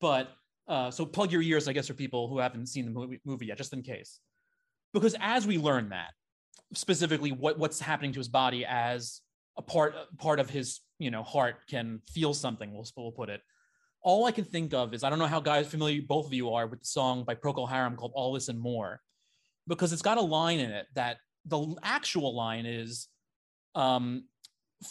But 0.00 0.30
uh, 0.68 0.88
so 0.92 1.04
plug 1.04 1.32
your 1.32 1.42
ears, 1.42 1.66
I 1.66 1.72
guess, 1.72 1.88
for 1.88 1.94
people 1.94 2.28
who 2.28 2.38
haven't 2.38 2.66
seen 2.68 2.84
the 2.84 2.92
movie, 2.92 3.20
movie 3.24 3.46
yet, 3.46 3.58
just 3.58 3.72
in 3.72 3.82
case. 3.82 4.20
Because 4.94 5.16
as 5.18 5.48
we 5.48 5.58
learn 5.58 5.88
that, 5.88 6.12
specifically 6.74 7.32
what, 7.32 7.58
what's 7.58 7.80
happening 7.80 8.12
to 8.12 8.20
his 8.20 8.28
body 8.28 8.64
as 8.64 9.20
a 9.56 9.62
part 9.62 9.96
part 10.18 10.38
of 10.38 10.48
his 10.48 10.78
you 11.00 11.10
know 11.10 11.24
heart 11.24 11.56
can 11.68 12.00
feel 12.08 12.32
something, 12.32 12.72
we'll, 12.72 12.86
we'll 12.96 13.10
put 13.10 13.30
it. 13.30 13.40
All 14.02 14.24
I 14.24 14.30
can 14.30 14.44
think 14.44 14.72
of 14.72 14.94
is 14.94 15.02
I 15.02 15.10
don't 15.10 15.18
know 15.18 15.26
how 15.26 15.40
guys 15.40 15.66
familiar 15.66 16.02
both 16.06 16.26
of 16.26 16.32
you 16.32 16.50
are 16.54 16.68
with 16.68 16.78
the 16.78 16.86
song 16.86 17.24
by 17.24 17.34
Procol 17.34 17.68
Harum 17.68 17.96
called 17.96 18.12
All 18.14 18.32
This 18.34 18.48
and 18.48 18.60
More 18.60 19.00
because 19.66 19.92
it's 19.92 20.02
got 20.02 20.18
a 20.18 20.22
line 20.22 20.60
in 20.60 20.70
it 20.70 20.86
that 20.94 21.16
the 21.46 21.74
actual 21.82 22.36
line 22.36 22.64
is 22.64 23.08
um, 23.74 24.26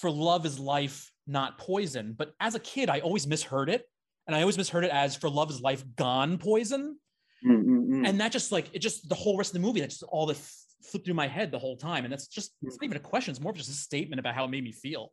for 0.01 0.11
love 0.11 0.45
is 0.45 0.59
life 0.59 1.09
not 1.27 1.57
poison 1.57 2.13
but 2.17 2.33
as 2.39 2.55
a 2.55 2.59
kid 2.59 2.89
i 2.89 2.99
always 2.99 3.27
misheard 3.27 3.69
it. 3.69 3.85
And 4.27 4.35
i 4.35 4.41
always 4.41 4.57
misheard 4.57 4.83
it 4.83 4.91
as 4.91 5.15
for 5.15 5.29
love 5.29 5.49
is 5.49 5.61
life 5.61 5.83
gone 5.95 6.37
poison. 6.37 6.97
Mm-hmm. 7.45 8.03
and 8.03 8.19
that 8.19 8.31
just 8.31 8.51
like 8.51 8.67
it 8.73 8.79
just 8.79 9.07
the 9.07 9.15
whole 9.15 9.37
rest 9.37 9.51
of 9.51 9.61
the 9.61 9.67
movie 9.67 9.79
that's 9.79 9.99
just 9.99 10.11
all 10.11 10.25
that 10.25 10.37
flipped 10.83 11.05
through 11.05 11.15
my 11.15 11.27
head 11.27 11.51
the 11.51 11.59
whole 11.59 11.77
time. 11.77 12.03
And 12.03 12.11
that's 12.11 12.27
just 12.27 12.51
it's 12.63 12.77
not 12.77 12.85
even 12.85 12.97
a 12.97 13.01
question. 13.01 13.31
It's 13.31 13.39
more 13.39 13.51
of 13.51 13.57
just 13.57 13.69
a 13.69 13.73
statement 13.73 14.19
about 14.19 14.35
how 14.35 14.45
it 14.45 14.49
made 14.49 14.63
me 14.63 14.71
feel. 14.71 15.11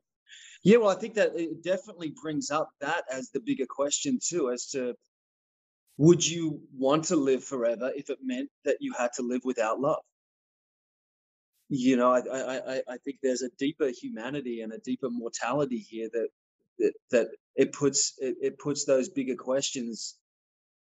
Yeah 0.63 0.79
well 0.79 0.89
i 0.89 0.95
think 0.95 1.15
that 1.15 1.33
it 1.37 1.63
definitely 1.63 2.15
brings 2.23 2.51
up 2.51 2.71
that 2.81 3.05
as 3.11 3.31
the 3.31 3.41
bigger 3.41 3.67
question 3.67 4.19
too 4.23 4.51
as 4.51 4.67
to 4.69 4.95
would 5.97 6.27
you 6.27 6.61
want 6.77 7.05
to 7.05 7.17
live 7.17 7.45
forever 7.45 7.93
if 7.95 8.11
it 8.11 8.19
meant 8.23 8.51
that 8.65 8.79
you 8.81 8.93
had 8.99 9.13
to 9.15 9.23
live 9.23 9.43
without 9.45 9.81
love? 9.81 10.03
You 11.69 11.97
know, 11.97 12.13
I, 12.13 12.77
I, 12.77 12.83
I 12.89 12.97
think 12.99 13.19
there's 13.23 13.43
a 13.43 13.51
deeper 13.59 13.89
humanity 13.89 14.61
and 14.61 14.73
a 14.73 14.79
deeper 14.79 15.09
mortality 15.11 15.79
here 15.79 16.09
that 16.13 16.29
that, 16.79 16.93
that 17.11 17.29
it 17.57 17.73
puts 17.73 18.15
it, 18.19 18.37
it 18.41 18.59
puts 18.59 18.85
those 18.85 19.09
bigger 19.09 19.37
questions 19.37 20.17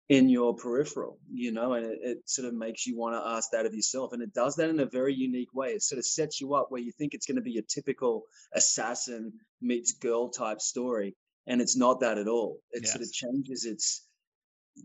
in 0.09 0.29
your 0.31 0.55
peripheral, 0.55 1.19
you 1.31 1.53
know, 1.53 1.75
and 1.75 1.85
it, 1.85 1.99
it, 2.03 2.19
sort 2.25 2.49
of 2.49 2.55
makes 2.55 2.87
you 2.87 2.97
want 2.97 3.15
to 3.15 3.31
ask 3.31 3.51
that 3.51 3.67
of 3.67 3.75
yourself. 3.75 4.15
And 4.15 4.23
it 4.23 4.33
does 4.33 4.57
that 4.57 4.71
in 4.71 4.81
a 4.81 4.87
very 4.87 5.15
unique 5.15 5.53
way. 5.53 5.69
It 5.69 5.83
sort 5.83 5.99
of 5.99 6.07
sets 6.07 6.41
you 6.41 6.55
up 6.55 6.69
where 6.71 6.81
you 6.81 6.93
think 6.93 7.13
it's 7.13 7.27
going 7.27 7.37
to 7.37 7.43
be 7.43 7.59
a 7.59 7.63
typical 7.63 8.23
assassin 8.55 9.33
meets 9.61 9.93
girl 9.93 10.31
type 10.31 10.63
story. 10.63 11.15
And 11.47 11.61
it's 11.61 11.77
not 11.77 12.01
that 12.01 12.17
at 12.17 12.27
all. 12.27 12.59
It 12.71 12.85
yes. 12.85 12.93
sort 12.93 13.03
of 13.03 13.13
changes 13.13 13.67
its 13.67 14.09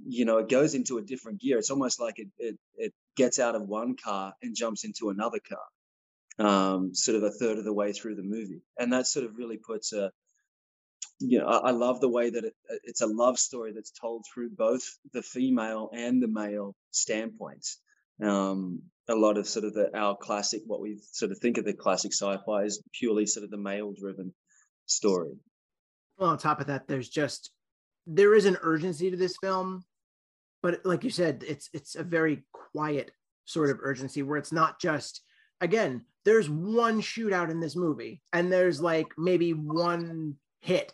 you 0.06 0.26
know, 0.26 0.40
it 0.40 0.50
goes 0.50 0.74
into 0.74 0.98
a 0.98 1.02
different 1.02 1.40
gear. 1.40 1.58
It's 1.58 1.70
almost 1.70 2.00
like 2.00 2.20
it 2.20 2.28
it, 2.38 2.58
it 2.76 2.94
gets 3.16 3.40
out 3.40 3.56
of 3.56 3.68
one 3.68 3.96
car 3.96 4.34
and 4.42 4.56
jumps 4.56 4.84
into 4.84 5.10
another 5.10 5.40
car, 5.48 5.66
um, 6.40 6.94
sort 6.94 7.18
of 7.18 7.24
a 7.24 7.32
third 7.32 7.58
of 7.58 7.66
the 7.66 7.74
way 7.74 7.94
through 7.94 8.16
the 8.16 8.24
movie, 8.24 8.62
and 8.78 8.94
that 8.94 9.08
sort 9.08 9.26
of 9.26 9.38
really 9.38 9.58
puts 9.58 9.94
a 9.94 10.12
you 11.20 11.40
know, 11.40 11.46
I, 11.46 11.70
I 11.70 11.72
love 11.72 12.02
the 12.02 12.10
way 12.10 12.30
that 12.30 12.44
it, 12.44 12.54
it's 12.84 13.02
a 13.02 13.08
love 13.08 13.40
story 13.40 13.72
that's 13.74 13.92
told 13.92 14.26
through 14.34 14.50
both 14.50 14.84
the 15.14 15.22
female 15.22 15.90
and 15.94 16.22
the 16.22 16.28
male 16.28 16.76
standpoints. 16.92 17.80
Um, 18.22 18.82
a 19.08 19.16
lot 19.16 19.38
of 19.38 19.48
sort 19.48 19.66
of 19.66 19.74
the 19.74 19.96
our 19.98 20.16
classic, 20.16 20.62
what 20.66 20.82
we 20.82 21.00
sort 21.12 21.32
of 21.32 21.40
think 21.40 21.58
of 21.58 21.66
the 21.66 21.74
classic 21.74 22.14
sci-fi 22.14 22.64
is 22.64 22.82
purely 22.94 23.26
sort 23.26 23.44
of 23.44 23.52
the 23.52 23.58
male-driven 23.58 24.34
story. 24.86 25.34
Well, 26.18 26.30
on 26.30 26.38
top 26.38 26.62
of 26.62 26.68
that, 26.68 26.88
there's 26.88 27.10
just 27.10 27.52
there 28.06 28.36
is 28.36 28.46
an 28.46 28.58
urgency 28.62 29.10
to 29.10 29.18
this 29.18 29.38
film, 29.42 29.84
but 30.62 30.86
like 30.86 31.04
you 31.04 31.10
said, 31.10 31.44
it's 31.48 31.70
it's 31.74 31.96
a 31.96 32.04
very 32.04 32.44
quiet 32.52 33.12
sort 33.46 33.70
of 33.70 33.80
urgency 33.82 34.24
where 34.24 34.38
it's 34.38 34.54
not 34.54 34.80
just 34.80 35.22
again, 35.64 36.06
there's 36.26 36.50
one 36.50 37.02
shootout 37.02 37.50
in 37.50 37.60
this 37.60 37.76
movie 37.76 38.22
and 38.32 38.52
there's 38.52 38.82
like 38.82 39.08
maybe 39.18 39.54
one 39.54 40.36
hit. 40.62 40.94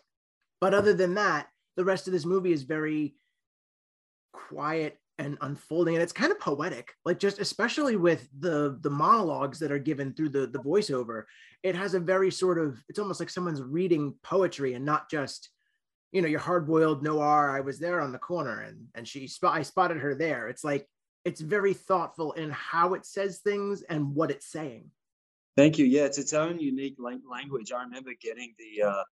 But 0.60 0.74
other 0.74 0.94
than 0.94 1.14
that, 1.14 1.48
the 1.76 1.84
rest 1.84 2.06
of 2.06 2.12
this 2.12 2.24
movie 2.24 2.52
is 2.52 2.62
very 2.62 3.14
quiet 4.32 4.96
and 5.18 5.36
unfolding 5.42 5.94
and 5.94 6.02
it's 6.02 6.14
kind 6.14 6.32
of 6.32 6.40
poetic 6.40 6.94
like 7.04 7.18
just 7.18 7.40
especially 7.40 7.94
with 7.94 8.26
the 8.38 8.78
the 8.80 8.88
monologues 8.88 9.58
that 9.58 9.70
are 9.70 9.78
given 9.78 10.14
through 10.14 10.30
the 10.30 10.46
the 10.46 10.58
voiceover 10.60 11.24
it 11.62 11.74
has 11.74 11.92
a 11.92 12.00
very 12.00 12.30
sort 12.30 12.58
of 12.58 12.82
it's 12.88 12.98
almost 12.98 13.20
like 13.20 13.28
someone's 13.28 13.60
reading 13.60 14.14
poetry 14.22 14.72
and 14.72 14.84
not 14.84 15.10
just 15.10 15.50
you 16.12 16.22
know, 16.22 16.28
your 16.28 16.40
hard 16.40 16.66
boiled 16.66 17.02
noir. 17.02 17.50
I 17.50 17.60
was 17.60 17.78
there 17.78 18.00
on 18.00 18.12
the 18.12 18.18
corner 18.18 18.62
and 18.62 18.86
and 18.94 19.06
she 19.06 19.26
spot 19.26 19.56
I 19.56 19.62
spotted 19.62 19.98
her 19.98 20.14
there. 20.14 20.48
It's 20.48 20.64
like 20.64 20.86
it's 21.24 21.40
very 21.40 21.74
thoughtful 21.74 22.32
in 22.32 22.50
how 22.50 22.94
it 22.94 23.04
says 23.04 23.38
things 23.38 23.82
and 23.82 24.14
what 24.14 24.30
it's 24.30 24.46
saying. 24.46 24.90
Thank 25.56 25.78
you. 25.78 25.84
Yeah, 25.84 26.04
it's 26.04 26.18
its 26.18 26.32
own 26.32 26.58
unique 26.58 26.96
language. 26.98 27.72
I 27.72 27.82
remember 27.82 28.10
getting 28.20 28.54
the 28.58 28.86
uh, 28.86 29.02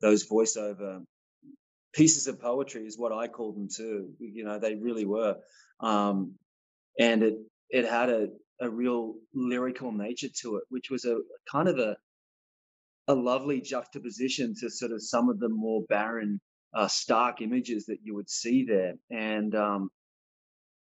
those 0.00 0.28
voiceover 0.28 1.02
pieces 1.92 2.26
of 2.26 2.40
poetry 2.40 2.86
is 2.86 2.98
what 2.98 3.12
I 3.12 3.26
called 3.26 3.56
them 3.56 3.68
too. 3.74 4.10
You 4.18 4.44
know, 4.44 4.58
they 4.58 4.74
really 4.74 5.04
were, 5.04 5.36
um, 5.80 6.34
and 6.98 7.22
it 7.22 7.34
it 7.70 7.84
had 7.84 8.10
a 8.10 8.28
a 8.60 8.68
real 8.68 9.14
lyrical 9.34 9.92
nature 9.92 10.28
to 10.42 10.56
it, 10.56 10.64
which 10.68 10.90
was 10.90 11.04
a 11.04 11.18
kind 11.50 11.68
of 11.68 11.78
a 11.78 11.96
a 13.08 13.14
lovely 13.14 13.60
juxtaposition 13.60 14.54
to 14.60 14.70
sort 14.70 14.92
of 14.92 15.02
some 15.02 15.30
of 15.30 15.40
the 15.40 15.48
more 15.48 15.82
barren, 15.88 16.38
uh, 16.74 16.86
stark 16.86 17.40
images 17.40 17.86
that 17.86 17.98
you 18.02 18.14
would 18.14 18.28
see 18.28 18.66
there. 18.66 18.94
And 19.10 19.54
um, 19.54 19.88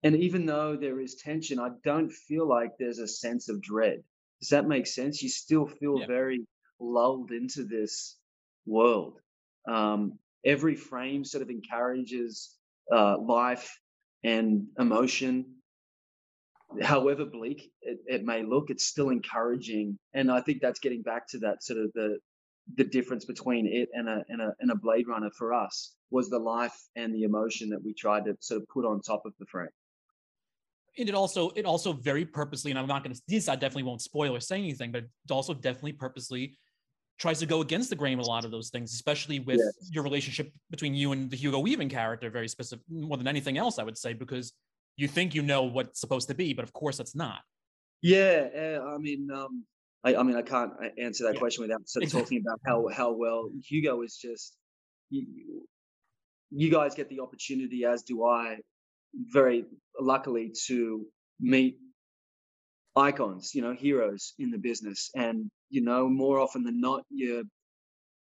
and 0.03 0.15
even 0.15 0.45
though 0.45 0.75
there 0.75 0.99
is 0.99 1.15
tension, 1.15 1.59
I 1.59 1.69
don't 1.83 2.11
feel 2.11 2.47
like 2.47 2.71
there's 2.77 2.99
a 2.99 3.07
sense 3.07 3.49
of 3.49 3.61
dread. 3.61 4.03
Does 4.39 4.49
that 4.49 4.67
make 4.67 4.87
sense? 4.87 5.21
You 5.21 5.29
still 5.29 5.65
feel 5.65 5.99
yeah. 5.99 6.07
very 6.07 6.45
lulled 6.79 7.31
into 7.31 7.63
this 7.63 8.17
world. 8.65 9.19
Um, 9.67 10.19
every 10.45 10.75
frame 10.75 11.25
sort 11.25 11.41
of 11.41 11.49
encourages 11.49 12.55
uh, 12.91 13.17
life 13.19 13.79
and 14.23 14.67
emotion 14.77 15.57
however 16.81 17.25
bleak 17.25 17.71
it, 17.81 17.99
it 18.05 18.23
may 18.25 18.43
look, 18.43 18.69
it's 18.69 18.85
still 18.85 19.09
encouraging. 19.09 19.97
And 20.13 20.31
I 20.31 20.41
think 20.41 20.61
that's 20.61 20.79
getting 20.79 21.01
back 21.01 21.27
to 21.29 21.39
that 21.39 21.63
sort 21.63 21.79
of 21.79 21.91
the 21.93 22.17
the 22.75 22.83
difference 22.83 23.23
between 23.23 23.65
it 23.65 23.87
and 23.93 24.09
a, 24.09 24.23
and 24.27 24.41
a 24.41 24.53
and 24.59 24.71
a 24.71 24.75
Blade 24.75 25.07
Runner 25.07 25.29
for 25.37 25.53
us 25.53 25.93
was 26.11 26.29
the 26.29 26.39
life 26.39 26.77
and 26.95 27.13
the 27.13 27.23
emotion 27.23 27.69
that 27.69 27.83
we 27.83 27.93
tried 27.93 28.25
to 28.25 28.35
sort 28.39 28.61
of 28.61 28.67
put 28.67 28.85
on 28.85 29.01
top 29.01 29.25
of 29.25 29.33
the 29.39 29.45
frame. 29.45 29.69
And 30.99 31.07
it 31.07 31.15
also 31.15 31.51
it 31.55 31.65
also 31.65 31.93
very 31.93 32.25
purposely, 32.25 32.71
and 32.71 32.79
I'm 32.79 32.87
not 32.87 33.03
going 33.03 33.15
to 33.15 33.21
this 33.27 33.47
I 33.47 33.55
definitely 33.55 33.83
won't 33.83 34.01
spoil 34.01 34.35
or 34.35 34.39
say 34.39 34.57
anything, 34.57 34.91
but 34.91 35.03
it 35.03 35.31
also 35.31 35.53
definitely 35.53 35.93
purposely 35.93 36.57
tries 37.19 37.39
to 37.39 37.45
go 37.45 37.61
against 37.61 37.89
the 37.89 37.95
grain 37.95 38.17
with 38.17 38.27
a 38.27 38.29
lot 38.29 38.45
of 38.45 38.51
those 38.51 38.69
things, 38.69 38.93
especially 38.93 39.39
with 39.39 39.57
yes. 39.57 39.89
your 39.91 40.03
relationship 40.03 40.51
between 40.69 40.93
you 40.93 41.11
and 41.11 41.31
the 41.31 41.35
Hugo 41.35 41.59
Weaving 41.59 41.89
character, 41.89 42.29
very 42.29 42.47
specific 42.47 42.85
more 42.89 43.17
than 43.17 43.27
anything 43.27 43.57
else, 43.57 43.79
I 43.79 43.83
would 43.83 43.97
say, 43.97 44.13
because 44.13 44.53
you 44.97 45.07
think 45.07 45.33
you 45.33 45.41
know 45.41 45.63
what's 45.63 45.99
supposed 45.99 46.27
to 46.27 46.35
be, 46.35 46.53
but 46.53 46.63
of 46.63 46.73
course 46.73 46.99
it's 46.99 47.15
not. 47.15 47.41
Yeah, 48.01 48.47
uh, 48.55 48.85
I 48.93 48.97
mean, 48.99 49.29
um, 49.33 49.65
I, 50.03 50.15
I, 50.15 50.23
mean, 50.23 50.35
I 50.35 50.43
can't 50.43 50.71
uh, 50.73 50.89
answer 51.01 51.23
that 51.25 51.35
yeah. 51.35 51.39
question 51.39 51.63
without 51.63 51.87
sort 51.89 52.05
of 52.05 52.11
talking 52.23 52.43
about 52.45 52.59
how 52.65 52.87
how 52.93 53.11
well 53.11 53.49
Hugo 53.63 54.01
is 54.03 54.17
just. 54.17 54.55
You, 55.09 55.25
you 56.51 56.69
guys 56.69 56.95
get 56.95 57.09
the 57.09 57.19
opportunity, 57.19 57.85
as 57.85 58.03
do 58.03 58.25
I, 58.25 58.57
very 59.13 59.65
luckily 59.99 60.51
to 60.67 61.05
meet 61.39 61.77
icons, 62.95 63.53
you 63.53 63.61
know, 63.61 63.73
heroes 63.73 64.33
in 64.39 64.51
the 64.51 64.57
business, 64.57 65.09
and 65.15 65.49
you 65.69 65.81
know, 65.81 66.09
more 66.09 66.39
often 66.39 66.63
than 66.63 66.79
not, 66.79 67.03
you're 67.09 67.43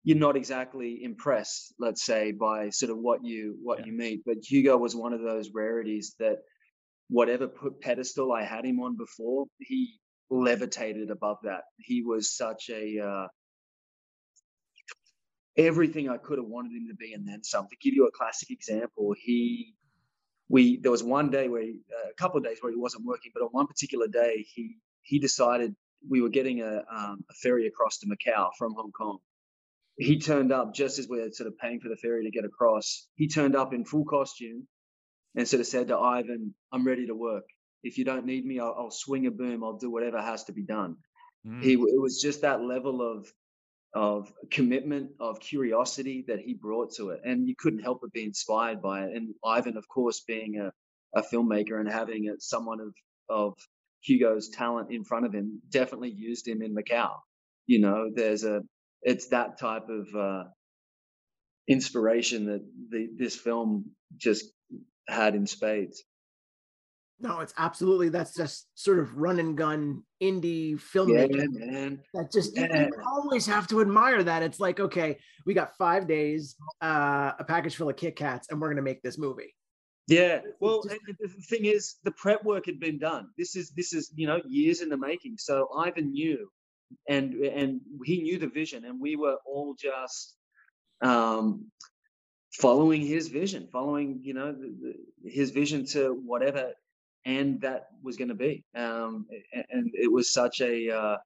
you're 0.03 0.17
not 0.17 0.37
exactly 0.37 1.03
impressed, 1.03 1.73
let's 1.79 2.05
say, 2.05 2.31
by 2.31 2.69
sort 2.69 2.91
of 2.91 2.97
what 2.97 3.23
you 3.23 3.57
what 3.61 3.79
yeah. 3.79 3.85
you 3.87 3.91
meet. 3.91 4.21
But 4.25 4.37
Hugo 4.41 4.77
was 4.77 4.95
one 4.95 5.13
of 5.13 5.21
those 5.21 5.49
rarities 5.53 6.15
that 6.19 6.37
whatever 7.09 7.49
pedestal 7.81 8.31
I 8.31 8.43
had 8.43 8.65
him 8.65 8.79
on 8.79 8.97
before, 8.97 9.45
he 9.59 9.99
levitated 10.29 11.09
above 11.11 11.37
that. 11.43 11.61
He 11.77 12.03
was 12.03 12.35
such 12.35 12.69
a 12.69 12.99
uh, 12.99 13.27
everything 15.57 16.09
I 16.09 16.17
could 16.17 16.37
have 16.37 16.47
wanted 16.47 16.71
him 16.71 16.87
to 16.89 16.95
be, 16.95 17.13
and 17.13 17.27
then 17.27 17.43
some. 17.43 17.67
To 17.67 17.75
give 17.81 17.93
you 17.93 18.07
a 18.07 18.11
classic 18.11 18.49
example, 18.49 19.13
he 19.19 19.75
we 20.49 20.77
there 20.77 20.91
was 20.91 21.03
one 21.03 21.29
day 21.29 21.47
where 21.49 21.61
he, 21.61 21.79
uh, 21.91 22.09
a 22.09 22.13
couple 22.13 22.37
of 22.37 22.43
days 22.43 22.57
where 22.61 22.71
he 22.71 22.77
wasn't 22.77 23.05
working, 23.05 23.31
but 23.33 23.43
on 23.43 23.49
one 23.51 23.67
particular 23.67 24.07
day 24.07 24.45
he 24.53 24.77
he 25.03 25.19
decided 25.19 25.75
we 26.07 26.21
were 26.21 26.29
getting 26.29 26.61
a, 26.61 26.83
um, 26.91 27.23
a 27.29 27.33
ferry 27.41 27.67
across 27.67 27.97
to 27.99 28.07
Macau 28.07 28.49
from 28.57 28.73
Hong 28.75 28.91
Kong. 28.91 29.17
He 29.97 30.19
turned 30.19 30.51
up 30.51 30.75
just 30.75 30.99
as 30.99 31.07
we 31.09 31.21
are 31.21 31.31
sort 31.31 31.47
of 31.47 31.57
paying 31.57 31.79
for 31.79 31.89
the 31.89 31.95
ferry 31.95 32.23
to 32.25 32.31
get 32.31 32.45
across. 32.45 33.07
He 33.15 33.27
turned 33.27 33.55
up 33.55 33.73
in 33.73 33.83
full 33.83 34.05
costume 34.05 34.67
and 35.35 35.47
sort 35.47 35.59
of 35.59 35.67
said 35.67 35.87
to 35.87 35.97
Ivan, 35.97 36.53
"I'm 36.71 36.85
ready 36.85 37.07
to 37.07 37.15
work. 37.15 37.45
If 37.83 37.97
you 37.97 38.05
don't 38.05 38.25
need 38.25 38.45
me, 38.45 38.59
I'll, 38.59 38.75
I'll 38.77 38.91
swing 38.91 39.25
a 39.25 39.31
boom. 39.31 39.63
I'll 39.63 39.77
do 39.77 39.89
whatever 39.89 40.21
has 40.21 40.43
to 40.45 40.53
be 40.53 40.63
done." 40.63 40.97
Mm. 41.45 41.63
He 41.63 41.73
it 41.73 42.01
was 42.01 42.21
just 42.21 42.41
that 42.41 42.61
level 42.61 43.01
of 43.01 43.27
of 43.97 44.31
commitment, 44.51 45.09
of 45.19 45.39
curiosity 45.39 46.23
that 46.27 46.39
he 46.39 46.53
brought 46.53 46.93
to 46.93 47.09
it. 47.09 47.21
And 47.25 47.47
you 47.47 47.55
couldn't 47.57 47.79
help 47.79 48.01
but 48.01 48.13
be 48.13 48.23
inspired 48.23 48.79
by 48.79 49.05
it. 49.05 49.15
And 49.15 49.33
Ivan, 49.43 49.75
of 49.75 49.87
course, 49.87 50.19
being 50.19 50.59
a, 50.59 50.71
a 51.19 51.23
filmmaker 51.23 51.79
and 51.79 51.89
having 51.89 52.29
a, 52.29 52.39
someone 52.39 52.79
of, 52.79 52.93
of 53.27 53.53
Hugo's 54.03 54.49
talent 54.49 54.91
in 54.91 55.03
front 55.03 55.25
of 55.25 55.33
him, 55.33 55.63
definitely 55.71 56.11
used 56.11 56.47
him 56.47 56.61
in 56.61 56.75
Macau. 56.75 57.09
You 57.65 57.79
know, 57.79 58.11
there's 58.13 58.43
a, 58.43 58.61
it's 59.01 59.29
that 59.29 59.57
type 59.57 59.89
of 59.89 60.07
uh, 60.15 60.43
inspiration 61.67 62.45
that 62.45 62.61
the, 62.91 63.07
this 63.17 63.35
film 63.35 63.85
just 64.15 64.45
had 65.09 65.33
in 65.33 65.47
spades. 65.47 66.03
No, 67.19 67.39
it's 67.39 67.53
absolutely 67.57 68.09
that's 68.09 68.35
just 68.35 68.67
sort 68.75 68.99
of 68.99 69.17
run 69.17 69.39
and 69.39 69.57
gun 69.57 70.03
indie 70.21 70.79
filmmaking. 70.79 71.47
Yeah, 71.51 71.65
man. 71.65 71.99
That 72.13 72.31
just 72.31 72.55
yeah. 72.55 72.85
you, 72.85 72.91
always 73.07 73.47
have 73.47 73.67
to 73.69 73.81
admire 73.81 74.23
that. 74.23 74.43
It's 74.43 74.59
like, 74.59 74.79
okay, 74.79 75.17
we 75.45 75.55
got 75.55 75.75
five 75.77 76.07
days, 76.07 76.55
uh, 76.81 77.31
a 77.39 77.43
package 77.43 77.75
full 77.75 77.89
of 77.89 77.97
Kit 77.97 78.15
Kats, 78.15 78.47
and 78.51 78.61
we're 78.61 78.69
gonna 78.69 78.83
make 78.83 79.01
this 79.01 79.17
movie. 79.17 79.55
Yeah. 80.07 80.41
Well, 80.59 80.83
just, 80.83 80.99
the 81.19 81.27
thing 81.27 81.65
is, 81.65 81.95
the 82.03 82.11
prep 82.11 82.43
work 82.43 82.67
had 82.67 82.79
been 82.79 82.99
done. 82.99 83.29
This 83.35 83.55
is 83.55 83.71
this 83.71 83.93
is 83.93 84.11
you 84.15 84.27
know 84.27 84.39
years 84.47 84.81
in 84.81 84.89
the 84.89 84.97
making. 84.97 85.37
So 85.39 85.69
Ivan 85.75 86.11
knew, 86.11 86.49
and 87.09 87.33
and 87.33 87.81
he 88.05 88.21
knew 88.21 88.37
the 88.37 88.47
vision, 88.47 88.85
and 88.85 89.01
we 89.01 89.15
were 89.15 89.37
all 89.45 89.75
just 89.75 90.35
um 91.01 91.65
following 92.53 93.01
his 93.01 93.27
vision 93.27 93.67
following 93.71 94.19
you 94.23 94.33
know 94.33 94.51
the, 94.51 94.73
the, 95.21 95.29
his 95.29 95.51
vision 95.51 95.85
to 95.85 96.19
whatever 96.25 96.71
and 97.27 97.59
that 97.59 97.87
was 98.01 98.15
going 98.15 98.29
to 98.29 98.35
be. 98.35 98.63
Um, 98.73 99.27
and 99.69 99.91
it 99.93 100.11
was 100.11 100.33
such 100.33 100.61
a, 100.61 100.89
uh, 100.89 101.17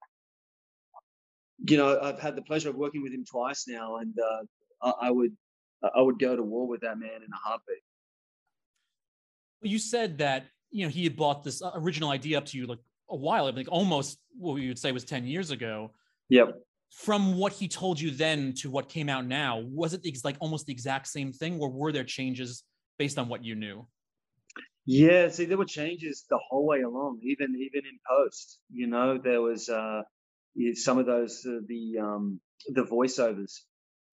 you 1.70 1.78
know, 1.78 2.00
I've 2.02 2.20
had 2.20 2.36
the 2.36 2.42
pleasure 2.42 2.70
of 2.70 2.76
working 2.76 3.04
with 3.04 3.14
him 3.14 3.24
twice 3.24 3.66
now, 3.68 3.98
and 3.98 4.14
uh, 4.20 4.44
I, 4.82 5.08
I 5.08 5.12
would, 5.12 5.38
I 5.96 6.02
would 6.02 6.18
go 6.18 6.36
to 6.36 6.42
war 6.42 6.68
with 6.68 6.82
that 6.82 6.98
man 6.98 7.18
in 7.18 7.32
a 7.32 7.48
heartbeat. 7.48 7.78
You 9.62 9.78
said 9.78 10.18
that 10.18 10.48
you 10.72 10.86
know 10.86 10.90
he 10.90 11.04
had 11.04 11.16
bought 11.16 11.44
this 11.44 11.62
uh, 11.62 11.72
original 11.76 12.10
idea 12.10 12.40
up 12.40 12.46
to 12.48 12.58
you 12.58 12.66
like 12.66 12.80
a 13.12 13.16
while, 13.16 13.46
ago, 13.46 13.58
like 13.58 13.72
almost 13.72 14.18
what 14.36 14.56
we 14.56 14.68
would 14.68 14.80
say 14.80 14.92
was 14.92 15.04
ten 15.04 15.26
years 15.26 15.52
ago. 15.52 15.92
Yep. 16.30 16.56
From 16.90 17.38
what 17.38 17.54
he 17.54 17.68
told 17.68 18.00
you 18.00 18.10
then 18.10 18.54
to 18.56 18.72
what 18.72 18.90
came 18.90 19.08
out 19.08 19.26
now, 19.26 19.64
was 19.68 19.94
it 19.94 20.02
like 20.24 20.38
almost 20.40 20.66
the 20.66 20.74
exact 20.74 21.08
same 21.08 21.32
thing, 21.32 21.60
or 21.60 21.70
were 21.70 21.92
there 21.92 22.04
changes 22.04 22.64
based 22.98 23.20
on 23.20 23.30
what 23.30 23.46
you 23.46 23.54
knew? 23.54 23.86
Yeah, 24.86 25.30
see, 25.30 25.46
there 25.46 25.58
were 25.60 25.66
changes 25.66 26.26
the 26.30 26.40
whole 26.50 26.68
way 26.68 26.82
along, 26.82 27.20
even 27.24 27.56
even 27.56 27.88
in 27.88 28.00
post. 28.10 28.60
You 28.72 28.88
know, 28.88 29.20
there 29.24 29.42
was 29.42 29.70
uh, 29.70 30.04
some 30.76 31.00
of 31.00 31.06
those 31.08 31.46
uh, 31.48 31.60
the 31.68 32.00
um, 32.02 32.42
the 32.70 32.84
voiceovers, 32.84 33.62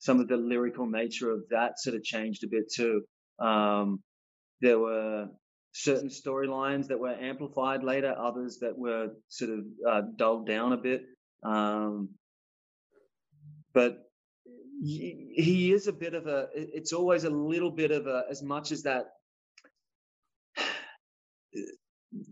some 0.01 0.21
of 0.21 0.29
the 0.29 0.37
lyrical 0.39 0.87
nature 0.87 1.33
of 1.33 1.45
that 1.51 1.81
sort 1.81 1.97
of 1.97 2.05
changed 2.05 2.45
a 2.45 2.49
bit 2.49 2.73
too. 2.75 3.03
Um, 3.41 4.03
there 4.63 4.79
were 4.79 5.29
certain 5.73 6.09
storylines 6.11 6.89
that 6.89 7.01
were 7.01 7.15
amplified 7.15 7.85
later, 7.85 8.15
others 8.19 8.59
that 8.61 8.79
were 8.79 9.09
sort 9.29 9.53
of 9.53 9.61
uh, 9.89 10.03
dulled 10.17 10.47
down 10.47 10.73
a 10.73 10.79
bit. 10.79 11.03
Um, 11.45 12.11
but 13.75 13.99
he 14.85 15.73
is 15.73 15.89
a 15.89 15.93
bit 15.93 16.15
of 16.15 16.27
a. 16.27 16.49
It's 16.55 16.93
always 16.93 17.25
a 17.25 17.31
little 17.31 17.71
bit 17.73 17.91
of 17.93 18.07
a, 18.07 18.25
as 18.31 18.43
much 18.43 18.73
as 18.73 18.83
that 18.85 19.07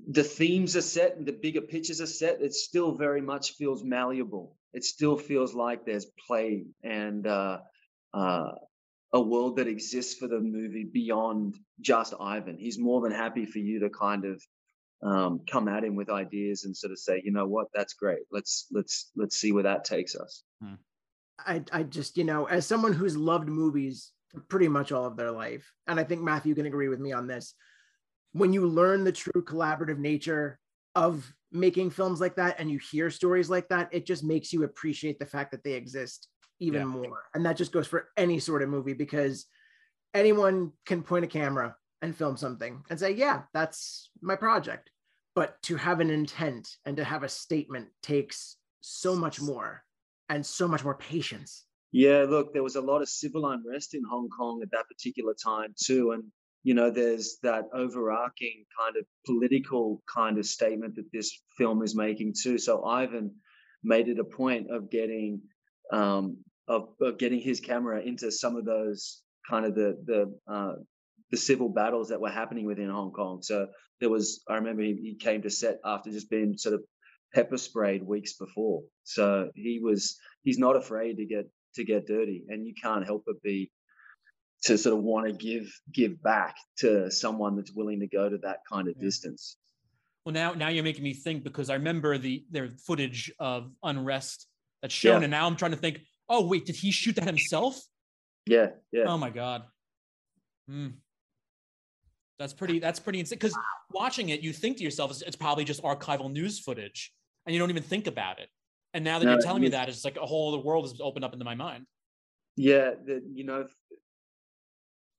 the 0.09 0.25
themes 0.25 0.77
are 0.77 0.83
set 0.83 1.17
and 1.17 1.27
the 1.27 1.33
bigger 1.33 1.61
pictures 1.61 2.01
are 2.01 2.07
set, 2.07 2.41
it 2.41 2.55
still 2.55 2.93
very 2.93 3.21
much 3.21 3.53
feels 3.53 3.85
malleable. 3.85 4.57
It 4.73 4.85
still 4.85 5.17
feels 5.17 5.55
like 5.55 5.85
there's 5.85 6.07
play 6.27 6.65
and 6.83 7.27
uh, 7.27 7.59
uh, 8.15 8.53
a 9.13 9.21
world 9.21 9.57
that 9.57 9.69
exists 9.69 10.15
for 10.15 10.29
the 10.29 10.41
movie 10.41 10.85
beyond 10.85 11.59
just 11.81 12.15
Ivan. 12.19 12.59
He's 12.59 12.79
more 12.79 13.01
than 13.01 13.13
happy 13.13 13.47
for 13.47 13.59
you 13.59 13.81
to 13.81 13.91
kind 13.91 14.25
of 14.25 14.43
um, 15.03 15.41
come 15.51 15.69
at 15.69 15.85
him 15.85 15.95
with 15.95 16.11
ideas 16.11 16.65
and 16.65 16.77
sort 16.77 16.93
of 16.93 16.99
say, 16.99 17.21
you 17.25 17.33
know 17.33 17.47
what, 17.47 17.69
that's 17.75 17.95
great. 17.95 18.21
Let's 18.31 18.67
let's 18.73 19.11
let's 19.15 19.37
see 19.37 19.53
where 19.53 19.63
that 19.63 19.85
takes 19.85 20.15
us. 20.17 20.43
Hmm. 20.63 20.75
I 21.39 21.63
I 21.71 21.83
just 21.83 22.17
you 22.17 22.25
know 22.25 22.47
as 22.47 22.67
someone 22.67 22.95
who's 22.95 23.17
loved 23.17 23.49
movies 23.49 24.13
pretty 24.49 24.69
much 24.69 24.93
all 24.93 25.05
of 25.05 25.17
their 25.17 25.33
life, 25.33 25.71
and 25.87 26.01
I 26.01 26.05
think 26.05 26.23
Matthew 26.23 26.55
can 26.55 26.67
agree 26.67 26.89
with 26.89 27.01
me 27.01 27.13
on 27.13 27.27
this 27.27 27.55
when 28.37 28.53
you 28.53 28.67
learn 28.67 29.03
the 29.03 29.13
true 29.13 29.43
collaborative 29.43 29.99
nature 29.99 30.59
of 30.95 31.33
making 31.53 31.89
films 31.91 32.21
like 32.21 32.37
that 32.37 32.57
and 32.59 32.71
you 32.71 32.79
hear 32.79 33.09
stories 33.09 33.49
like 33.49 33.67
that, 33.69 33.89
it 33.93 34.05
just 34.05 34.23
makes 34.23 34.53
you 34.53 34.65
appreciate 34.65 35.19
the 35.19 35.25
fact 35.25 35.51
that 35.51 35.65
they 35.65 35.73
exist 35.73 36.29
even 36.61 36.83
yeah. 36.83 36.87
more. 36.87 37.23
And 37.35 37.47
that 37.47 37.57
just 37.57 37.73
goes 37.73 37.87
for 37.87 38.09
any 38.17 38.39
sort 38.39 38.63
of 38.63 38.69
movie 38.69 38.93
because 38.93 39.47
anyone 40.13 40.73
can 40.85 41.03
point 41.03 41.25
a 41.25 41.29
camera 41.29 41.77
and 42.03 42.15
film 42.15 42.37
something 42.37 42.83
and 42.91 43.01
say, 43.01 43.13
yeah, 43.13 43.43
that's 43.55 44.11
my 44.21 44.37
project. 44.37 44.91
But 45.35 45.61
to 45.63 45.77
have 45.77 46.01
an 46.01 46.11
intent 46.11 46.69
and 46.85 46.97
to 46.99 47.05
have 47.05 47.23
a 47.23 47.29
statement 47.31 47.89
takes 48.03 48.57
so 48.83 49.17
much 49.17 49.41
more 49.41 49.83
and 50.29 50.45
so 50.45 50.69
much 50.69 50.85
more 50.85 50.97
patience. 50.97 51.65
Yeah, 51.93 52.27
look, 52.29 52.53
there 52.53 52.63
was 52.63 52.77
a 52.77 52.83
lot 52.83 53.01
of 53.01 53.09
civil 53.09 53.49
unrest 53.49 53.95
in 53.95 54.03
Hong 54.11 54.29
Kong 54.29 54.61
at 54.63 54.71
that 54.73 54.89
particular 54.89 55.35
time 55.43 55.75
too. 55.83 56.13
And 56.13 56.25
you 56.67 56.75
know, 56.75 56.91
there's 56.91 57.39
that 57.45 57.67
overarching 57.73 58.65
kind 58.77 58.97
of 58.97 59.05
political 59.25 60.03
kind 60.13 60.37
of 60.37 60.45
statement 60.45 60.97
that 60.97 61.13
this 61.13 61.31
film 61.57 61.81
is 61.81 61.95
making 61.95 62.35
too. 62.43 62.59
So 62.59 62.85
Ivan 62.85 63.31
made 63.85 64.09
it 64.09 64.19
a 64.19 64.25
point 64.25 64.69
of 64.69 64.91
getting 64.91 65.43
um, 65.93 66.39
of, 66.67 66.89
of 67.01 67.19
getting 67.19 67.39
his 67.39 67.61
camera 67.61 68.01
into 68.01 68.33
some 68.33 68.57
of 68.57 68.65
those 68.65 69.23
kind 69.49 69.65
of 69.65 69.77
the 69.77 69.97
the 70.11 70.53
uh, 70.53 70.75
the 71.31 71.37
civil 71.37 71.69
battles 71.69 72.09
that 72.09 72.21
were 72.21 72.31
happening 72.41 72.67
within 72.67 72.91
Hong 72.91 73.13
Kong. 73.13 73.43
So 73.43 73.69
there 74.01 74.11
was, 74.11 74.43
I 74.49 74.57
remember 74.57 74.83
he, 74.83 74.95
he 74.95 75.15
came 75.15 75.43
to 75.43 75.51
set 75.51 75.79
after 75.85 76.11
just 76.11 76.29
being 76.31 76.59
sort 76.59 76.75
of 76.75 76.83
pepper 77.33 77.59
sprayed 77.59 78.03
weeks 78.03 78.33
before. 78.33 78.83
So 79.05 79.51
he 79.55 79.79
was, 79.81 80.19
he's 80.43 80.59
not 80.59 80.75
afraid 80.75 81.19
to 81.19 81.27
get 81.27 81.47
to 81.77 81.85
get 81.85 82.09
dirty, 82.09 82.43
and 82.49 82.67
you 82.67 82.75
can't 82.83 83.07
help 83.07 83.23
but 83.25 83.41
be 83.43 83.71
to 84.67 84.77
sort 84.77 84.99
of 84.99 85.05
want 85.05 85.27
to 85.27 85.33
give 85.33 85.73
give 85.93 86.21
back 86.23 86.57
to 86.79 87.11
someone 87.11 87.57
that's 87.57 87.73
willing 87.73 88.01
to 88.01 88.07
go 88.07 88.29
to 88.29 88.39
that 88.39 88.59
kind 88.71 88.89
of 88.89 88.95
yeah. 88.97 89.05
distance. 89.05 89.57
Well, 90.25 90.33
now 90.33 90.55
now 90.55 90.69
you're 90.69 90.85
making 90.85 91.05
me 91.05 91.15
think 91.15 91.45
because 91.45 91.71
I 91.71 91.75
remember 91.75 92.19
the 92.19 92.45
their 92.51 92.69
footage 92.87 93.33
of 93.39 93.71
unrest 93.83 94.47
that's 94.83 94.95
shown, 94.95 95.21
yeah. 95.21 95.25
and 95.25 95.31
now 95.31 95.47
I'm 95.47 95.57
trying 95.57 95.71
to 95.71 95.77
think. 95.77 96.01
Oh 96.29 96.47
wait, 96.47 96.67
did 96.67 96.75
he 96.75 96.91
shoot 96.91 97.15
that 97.17 97.27
himself? 97.27 97.81
Yeah, 98.47 98.71
yeah. 98.91 99.05
Oh 99.05 99.17
my 99.17 99.31
god. 99.31 99.63
Hmm. 100.69 100.89
That's 102.39 102.53
pretty. 102.53 102.81
That's 102.81 102.99
pretty 102.99 103.21
insane. 103.21 103.39
Because 103.39 103.57
watching 103.93 104.31
it, 104.31 104.41
you 104.41 104.53
think 104.53 104.79
to 104.79 104.83
yourself, 104.83 105.13
it's, 105.13 105.23
it's, 105.23 105.37
probably 105.37 105.65
just 105.65 105.83
archival 105.83 106.31
news 106.31 106.59
footage, 106.59 107.13
and 107.47 107.55
you 107.55 107.61
don't 107.61 107.71
even 107.71 107.85
think 107.85 108.09
about 108.09 108.41
it. 108.41 108.49
And 108.95 109.05
now 109.05 109.19
that 109.19 109.25
no, 109.27 109.33
you're 109.33 109.43
telling 109.43 109.63
me 109.63 109.69
that, 109.69 109.89
it's 109.89 110.05
like 110.05 110.17
a 110.17 110.27
whole 110.27 110.53
other 110.53 110.63
world 110.63 110.85
has 110.85 111.01
opened 111.01 111.25
up 111.25 111.33
into 111.33 111.45
my 111.45 111.55
mind. 111.55 111.87
Yeah, 112.57 112.93
the, 113.05 113.23
you 113.33 113.45
know, 113.45 113.67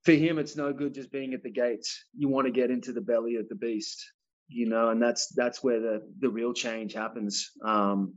for 0.08 0.14
him, 0.14 0.40
it's 0.40 0.56
no 0.56 0.72
good 0.72 0.94
just 0.94 1.12
being 1.12 1.34
at 1.34 1.44
the 1.44 1.52
gates. 1.52 2.06
You 2.18 2.30
want 2.30 2.48
to 2.48 2.52
get 2.52 2.72
into 2.72 2.94
the 2.94 3.02
belly 3.02 3.36
of 3.36 3.50
the 3.50 3.56
beast, 3.56 4.10
you 4.48 4.70
know, 4.70 4.90
and 4.90 5.02
that's 5.02 5.28
that's 5.36 5.62
where 5.62 5.82
the 5.82 6.02
the 6.20 6.30
real 6.30 6.54
change 6.54 6.94
happens. 6.94 7.52
Um, 7.62 8.14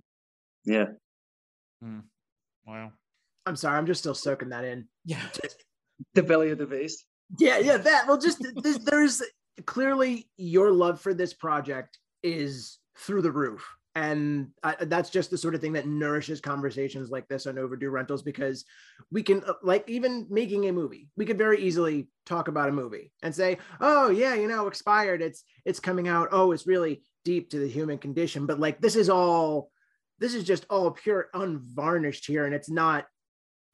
yeah. 0.65 0.87
Mm. 1.85 2.05
Wow. 2.65 2.93
I'm 3.45 3.57
sorry, 3.57 3.77
I'm 3.77 3.87
just 3.87 3.99
still 3.99 4.15
soaking 4.15 4.51
that 4.51 4.65
in. 4.65 4.87
Yeah. 5.05 5.21
the 6.15 6.23
belly 6.23 6.53
of 6.53 6.59
the 6.59 6.67
beast. 6.67 7.05
Yeah, 7.41 7.59
yeah. 7.59 7.79
That 7.79 8.07
well, 8.07 8.19
just 8.19 8.41
there's, 8.63 8.79
there's 8.79 9.23
clearly 9.67 10.29
your 10.37 10.71
love 10.71 11.01
for 11.01 11.13
this 11.13 11.35
project 11.35 11.99
is 12.23 12.79
through 12.99 13.23
the 13.23 13.33
roof 13.33 13.67
and 13.95 14.49
I, 14.63 14.77
that's 14.85 15.11
just 15.11 15.31
the 15.31 15.39
sort 15.39 15.55
of 15.55 15.61
thing 15.61 15.73
that 15.73 15.87
nourishes 15.87 16.41
conversations 16.41 17.11
like 17.11 17.27
this 17.29 17.47
on 17.47 17.59
overdue 17.59 17.91
rentals 17.91 18.23
because 18.23 18.65
we 19.11 19.23
can 19.23 19.43
uh, 19.45 19.55
like 19.63 19.89
even 19.89 20.27
making 20.31 20.69
a 20.69 20.73
movie 20.73 21.09
we 21.17 21.27
could 21.27 21.39
very 21.39 21.61
easily 21.61 22.09
talk 22.25 22.47
about 22.47 22.69
a 22.69 22.73
movie 22.73 23.13
and 23.23 23.35
say 23.35 23.59
oh 23.81 24.11
yeah 24.11 24.35
you 24.35 24.47
know 24.47 24.69
expired 24.69 25.23
it's 25.23 25.43
it's 25.65 25.81
coming 25.81 26.07
out 26.07 26.29
oh 26.31 26.53
it's 26.53 26.69
really 26.69 27.03
deep 27.25 27.51
to 27.51 27.59
the 27.59 27.69
human 27.69 27.99
condition 27.99 28.47
but 28.47 28.61
like 28.61 28.81
this 28.81 28.95
is 28.95 29.11
all 29.11 29.71
this 30.21 30.35
is 30.35 30.45
just 30.45 30.67
all 30.71 30.93
pure 30.93 31.29
unvarnished 31.35 32.27
here 32.27 32.45
and 32.45 32.55
it's 32.55 32.71
not 32.71 33.07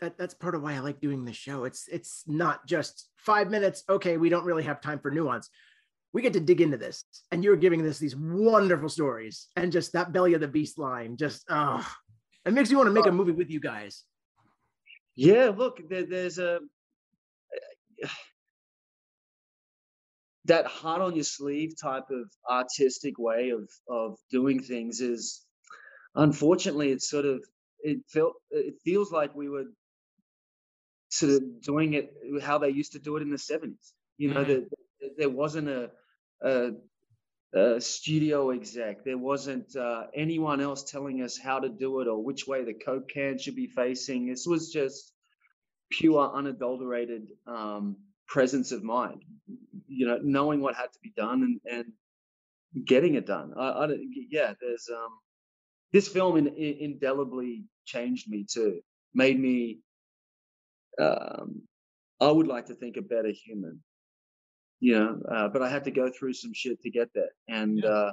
that 0.01 0.19
that's 0.19 0.35
part 0.35 0.55
of 0.55 0.63
why 0.63 0.75
I 0.75 0.81
like 0.81 1.01
doing 1.01 1.25
the 1.25 1.33
show. 1.33 1.65
It's 1.65 1.89
it's 1.89 2.25
not 2.27 2.67
just 2.67 3.09
five 3.17 3.51
minutes. 3.51 3.83
Okay, 3.89 4.17
we 4.17 4.29
don't 4.29 4.45
really 4.45 4.65
have 4.65 4.81
time 4.81 4.99
for 4.99 5.11
nuance. 5.11 5.49
We 6.13 6.23
get 6.23 6.33
to 6.33 6.41
dig 6.41 6.61
into 6.61 6.77
this, 6.77 7.05
and 7.31 7.45
you're 7.45 7.57
giving 7.57 7.87
us 7.87 7.99
these 7.99 8.17
wonderful 8.17 8.89
stories, 8.89 9.49
and 9.57 9.71
just 9.73 9.93
that 9.93 10.13
belly 10.13 10.35
of 10.35 10.41
the 10.41 10.49
beast 10.49 10.79
line. 10.79 11.17
Just 11.17 11.45
oh, 11.51 11.87
it 12.45 12.53
makes 12.53 12.71
me 12.71 12.77
want 12.77 12.87
to 12.87 12.93
make 12.93 13.07
a 13.07 13.13
movie 13.13 13.33
with 13.33 13.51
you 13.51 13.61
guys. 13.61 14.05
Yeah, 15.15 15.51
look, 15.55 15.81
there, 15.89 16.07
there's 16.07 16.39
a 16.39 16.61
that 20.45 20.67
heart 20.67 21.03
on 21.03 21.15
your 21.15 21.25
sleeve 21.25 21.75
type 21.81 22.09
of 22.11 22.31
artistic 22.49 23.19
way 23.19 23.51
of 23.51 23.69
of 23.89 24.17
doing 24.31 24.63
things 24.63 25.01
is 25.01 25.45
unfortunately 26.15 26.91
it's 26.91 27.11
sort 27.11 27.25
of 27.25 27.45
it 27.81 27.99
felt 28.09 28.35
it 28.51 28.75
feels 28.85 29.11
like 29.11 29.35
we 29.35 29.49
were 29.49 29.65
sort 31.09 31.33
of 31.33 31.43
doing 31.63 31.95
it 31.95 32.13
how 32.43 32.59
they 32.59 32.69
used 32.69 32.93
to 32.93 32.99
do 32.99 33.17
it 33.17 33.23
in 33.23 33.31
the 33.31 33.37
70s 33.37 33.93
you 34.19 34.33
know 34.33 34.45
mm-hmm. 34.45 34.53
that 34.53 34.69
there 35.17 35.31
wasn't 35.31 35.69
a, 35.69 35.91
a, 36.43 36.71
a, 37.55 37.81
studio 37.81 38.51
exec. 38.51 39.05
There 39.05 39.19
wasn't 39.19 39.75
uh, 39.77 40.05
anyone 40.15 40.61
else 40.61 40.91
telling 40.91 41.23
us 41.23 41.39
how 41.39 41.61
to 41.61 41.69
do 41.69 42.01
it 42.01 42.09
or 42.09 42.23
which 42.23 42.47
way 42.47 42.65
the 42.65 42.75
coke 42.75 43.09
can 43.09 43.39
should 43.39 43.57
be 43.57 43.67
facing. 43.67 44.27
This 44.27 44.47
was 44.47 44.71
just 44.71 45.13
pure 45.91 46.33
unadulterated 46.35 47.29
um, 47.47 47.97
presence 48.27 48.73
of 48.73 48.83
mind 48.83 49.23
you 49.89 50.07
know 50.07 50.19
knowing 50.23 50.61
what 50.61 50.75
had 50.75 50.93
to 50.93 50.99
be 51.03 51.13
done 51.17 51.43
and, 51.43 51.61
and 52.75 52.87
getting 52.87 53.15
it 53.15 53.27
done. 53.27 53.53
I, 53.57 53.69
I 53.69 53.89
yeah 54.31 54.55
there's 54.61 54.89
um 54.93 55.19
this 55.93 56.09
film 56.09 56.37
in, 56.37 56.49
in, 56.49 56.77
indelibly 56.81 57.65
changed 57.85 58.29
me 58.29 58.45
too. 58.49 58.81
Made 59.15 59.39
me 59.39 59.79
um 61.01 61.63
i 62.21 62.31
would 62.31 62.47
like 62.47 62.67
to 62.67 62.75
think 62.75 62.97
a 62.97 63.03
better 63.03 63.29
human 63.29 63.83
you 64.81 64.99
know 64.99 65.21
uh, 65.31 65.49
but 65.49 65.63
i 65.63 65.69
had 65.69 65.85
to 65.85 65.91
go 65.91 66.11
through 66.11 66.33
some 66.33 66.53
shit 66.53 66.81
to 66.83 66.91
get 66.91 67.09
there 67.15 67.31
and 67.49 67.79
yeah. 67.79 67.89
uh 67.89 68.13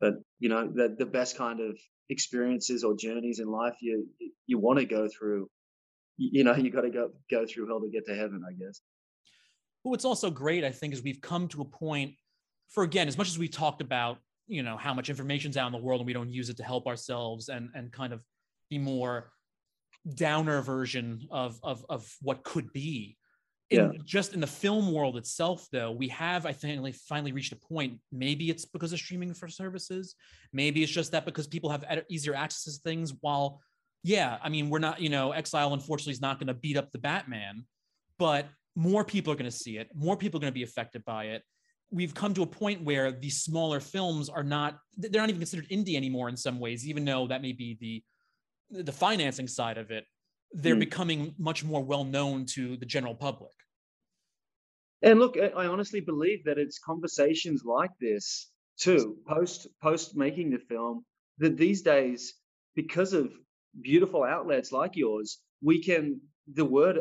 but 0.00 0.14
you 0.38 0.48
know 0.48 0.66
the, 0.66 0.94
the 0.98 1.06
best 1.06 1.36
kind 1.36 1.60
of 1.60 1.78
experiences 2.08 2.84
or 2.84 2.96
journeys 2.96 3.40
in 3.40 3.48
life 3.48 3.76
you 3.80 4.06
you 4.46 4.58
want 4.58 4.78
to 4.78 4.84
go 4.84 5.08
through 5.08 5.48
you 6.16 6.44
know 6.44 6.54
you 6.56 6.70
got 6.70 6.82
to 6.82 6.90
go 6.90 7.10
go 7.30 7.44
through 7.46 7.66
hell 7.66 7.80
to 7.80 7.90
get 7.90 8.06
to 8.06 8.14
heaven 8.14 8.42
i 8.48 8.52
guess 8.52 8.80
but 9.84 9.90
what's 9.90 10.04
also 10.04 10.30
great, 10.30 10.64
I 10.64 10.70
think, 10.70 10.92
is 10.92 11.02
we've 11.02 11.20
come 11.20 11.48
to 11.48 11.62
a 11.62 11.64
point 11.64 12.14
for 12.68 12.84
again, 12.84 13.08
as 13.08 13.16
much 13.16 13.28
as 13.28 13.38
we 13.38 13.48
talked 13.48 13.80
about, 13.80 14.18
you 14.46 14.62
know, 14.62 14.76
how 14.76 14.94
much 14.94 15.08
information's 15.08 15.56
out 15.56 15.66
in 15.66 15.72
the 15.72 15.78
world 15.78 16.00
and 16.00 16.06
we 16.06 16.12
don't 16.12 16.30
use 16.30 16.50
it 16.50 16.56
to 16.58 16.64
help 16.64 16.86
ourselves 16.86 17.48
and 17.48 17.70
and 17.74 17.92
kind 17.92 18.12
of 18.12 18.20
be 18.68 18.78
more 18.78 19.30
downer 20.14 20.60
version 20.62 21.26
of 21.30 21.58
of 21.62 21.84
of 21.88 22.12
what 22.20 22.44
could 22.44 22.72
be. 22.72 23.16
In, 23.70 23.92
yeah. 23.92 23.98
just 24.04 24.34
in 24.34 24.40
the 24.40 24.46
film 24.48 24.92
world 24.92 25.16
itself, 25.16 25.68
though, 25.70 25.92
we 25.92 26.08
have, 26.08 26.44
I 26.44 26.52
think, 26.52 26.94
finally 27.08 27.30
reached 27.30 27.52
a 27.52 27.56
point. 27.56 28.00
Maybe 28.10 28.50
it's 28.50 28.64
because 28.64 28.92
of 28.92 28.98
streaming 28.98 29.32
for 29.32 29.46
services. 29.46 30.16
Maybe 30.52 30.82
it's 30.82 30.90
just 30.90 31.12
that 31.12 31.24
because 31.24 31.46
people 31.46 31.70
have 31.70 31.84
easier 32.08 32.34
access 32.34 32.74
to 32.74 32.80
things. 32.82 33.14
While, 33.20 33.60
yeah, 34.02 34.38
I 34.42 34.48
mean, 34.48 34.70
we're 34.70 34.80
not, 34.80 35.00
you 35.00 35.08
know, 35.08 35.30
Exile 35.30 35.72
unfortunately 35.72 36.14
is 36.14 36.20
not 36.20 36.38
going 36.38 36.48
to 36.48 36.54
beat 36.54 36.76
up 36.76 36.90
the 36.90 36.98
Batman, 36.98 37.64
but 38.18 38.48
more 38.74 39.04
people 39.04 39.32
are 39.32 39.36
going 39.36 39.50
to 39.50 39.56
see 39.56 39.76
it, 39.78 39.88
more 39.94 40.16
people 40.16 40.38
are 40.38 40.42
going 40.42 40.52
to 40.52 40.58
be 40.58 40.62
affected 40.62 41.04
by 41.04 41.24
it. 41.26 41.42
We've 41.92 42.14
come 42.14 42.34
to 42.34 42.42
a 42.42 42.46
point 42.46 42.82
where 42.82 43.10
these 43.10 43.42
smaller 43.42 43.80
films 43.80 44.28
are 44.28 44.44
not 44.44 44.78
they're 44.96 45.20
not 45.20 45.28
even 45.28 45.40
considered 45.40 45.68
indie 45.70 45.96
anymore 45.96 46.28
in 46.28 46.36
some 46.36 46.60
ways, 46.60 46.86
even 46.86 47.04
though 47.04 47.26
that 47.26 47.42
may 47.42 47.52
be 47.52 47.76
the 47.80 48.82
the 48.82 48.92
financing 48.92 49.48
side 49.48 49.76
of 49.76 49.90
it. 49.90 50.04
They're 50.52 50.76
mm. 50.76 50.80
becoming 50.80 51.34
much 51.38 51.64
more 51.64 51.82
well 51.82 52.04
known 52.04 52.46
to 52.54 52.76
the 52.76 52.86
general 52.86 53.14
public. 53.14 53.52
And 55.02 55.18
look, 55.18 55.36
I 55.38 55.66
honestly 55.66 56.00
believe 56.00 56.44
that 56.44 56.58
it's 56.58 56.78
conversations 56.78 57.62
like 57.64 57.90
this 58.00 58.50
too, 58.78 59.16
post 59.26 59.68
post 59.82 60.16
making 60.16 60.50
the 60.50 60.58
film, 60.58 61.04
that 61.38 61.56
these 61.56 61.82
days, 61.82 62.34
because 62.74 63.12
of 63.12 63.32
beautiful 63.80 64.24
outlets 64.24 64.72
like 64.72 64.96
yours, 64.96 65.38
we 65.62 65.82
can 65.82 66.20
the 66.52 66.64
word 66.64 66.98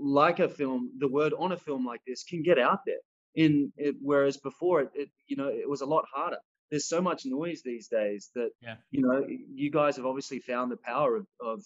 like 0.00 0.38
a 0.38 0.48
film, 0.48 0.92
the 0.98 1.08
word 1.08 1.32
on 1.38 1.52
a 1.52 1.56
film 1.56 1.84
like 1.84 2.00
this 2.06 2.24
can 2.24 2.42
get 2.42 2.58
out 2.58 2.80
there. 2.86 3.00
In 3.34 3.72
it, 3.76 3.94
whereas 4.00 4.36
before 4.36 4.80
it, 4.82 4.90
it, 4.94 5.08
you 5.26 5.36
know, 5.36 5.48
it 5.48 5.68
was 5.68 5.80
a 5.80 5.86
lot 5.86 6.04
harder. 6.12 6.38
There's 6.70 6.88
so 6.88 7.00
much 7.00 7.22
noise 7.24 7.62
these 7.64 7.88
days 7.88 8.30
that 8.34 8.50
yeah. 8.60 8.76
you 8.90 9.02
know, 9.02 9.24
you 9.54 9.70
guys 9.70 9.96
have 9.96 10.06
obviously 10.06 10.40
found 10.40 10.70
the 10.70 10.76
power 10.76 11.16
of, 11.16 11.26
of 11.40 11.62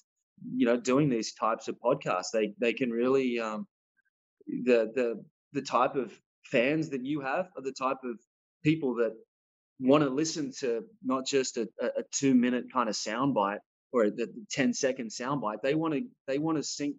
you 0.54 0.66
know 0.66 0.76
doing 0.76 1.08
these 1.08 1.34
types 1.34 1.68
of 1.68 1.76
podcasts. 1.80 2.30
They 2.32 2.54
they 2.58 2.72
can 2.72 2.90
really 2.90 3.38
um, 3.38 3.66
the 4.46 4.90
the 4.94 5.24
the 5.52 5.62
type 5.62 5.96
of 5.96 6.12
fans 6.44 6.90
that 6.90 7.04
you 7.04 7.20
have 7.20 7.48
are 7.56 7.62
the 7.62 7.72
type 7.72 7.98
of 8.04 8.18
people 8.62 8.94
that 8.96 9.12
want 9.80 10.04
to 10.04 10.10
listen 10.10 10.52
to 10.60 10.84
not 11.02 11.26
just 11.26 11.56
a, 11.56 11.68
a 11.80 12.02
two 12.12 12.34
minute 12.34 12.66
kind 12.72 12.88
of 12.88 12.94
soundbite 12.94 13.58
or 13.92 14.10
the 14.10 14.28
10 14.50 14.72
second 14.72 15.10
soundbite. 15.10 15.60
They 15.62 15.74
want 15.74 15.94
to 15.94 16.02
they 16.26 16.38
want 16.38 16.58
to 16.58 16.62
sink 16.62 16.96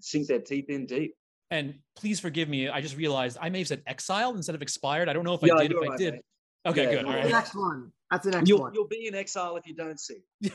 sink 0.00 0.28
their 0.28 0.40
teeth 0.40 0.66
in 0.68 0.86
deep. 0.86 1.14
And 1.50 1.74
please 1.96 2.20
forgive 2.20 2.48
me. 2.48 2.68
I 2.68 2.80
just 2.80 2.96
realized 2.96 3.36
I 3.40 3.50
may 3.50 3.58
have 3.58 3.68
said 3.68 3.82
exiled 3.86 4.36
instead 4.36 4.54
of 4.54 4.62
expired. 4.62 5.08
I 5.08 5.12
don't 5.12 5.24
know 5.24 5.34
if 5.34 5.42
yeah, 5.42 5.54
I 5.54 5.62
did. 5.62 5.72
If 5.72 5.80
right, 5.80 5.90
I 5.90 5.96
did. 5.96 6.14
Mate. 6.14 6.22
Okay, 6.66 6.84
yeah, 6.84 6.90
good. 6.90 7.04
All 7.06 7.12
right. 7.12 7.24
The 7.24 7.30
next 7.30 7.54
one. 7.54 7.92
That's 8.10 8.24
the 8.24 8.30
next 8.30 8.48
you'll, 8.48 8.60
one. 8.60 8.74
You'll 8.74 8.88
be 8.88 9.06
in 9.06 9.14
exile 9.14 9.56
if 9.56 9.66
you 9.66 9.74
don't 9.74 9.98
see. 9.98 10.18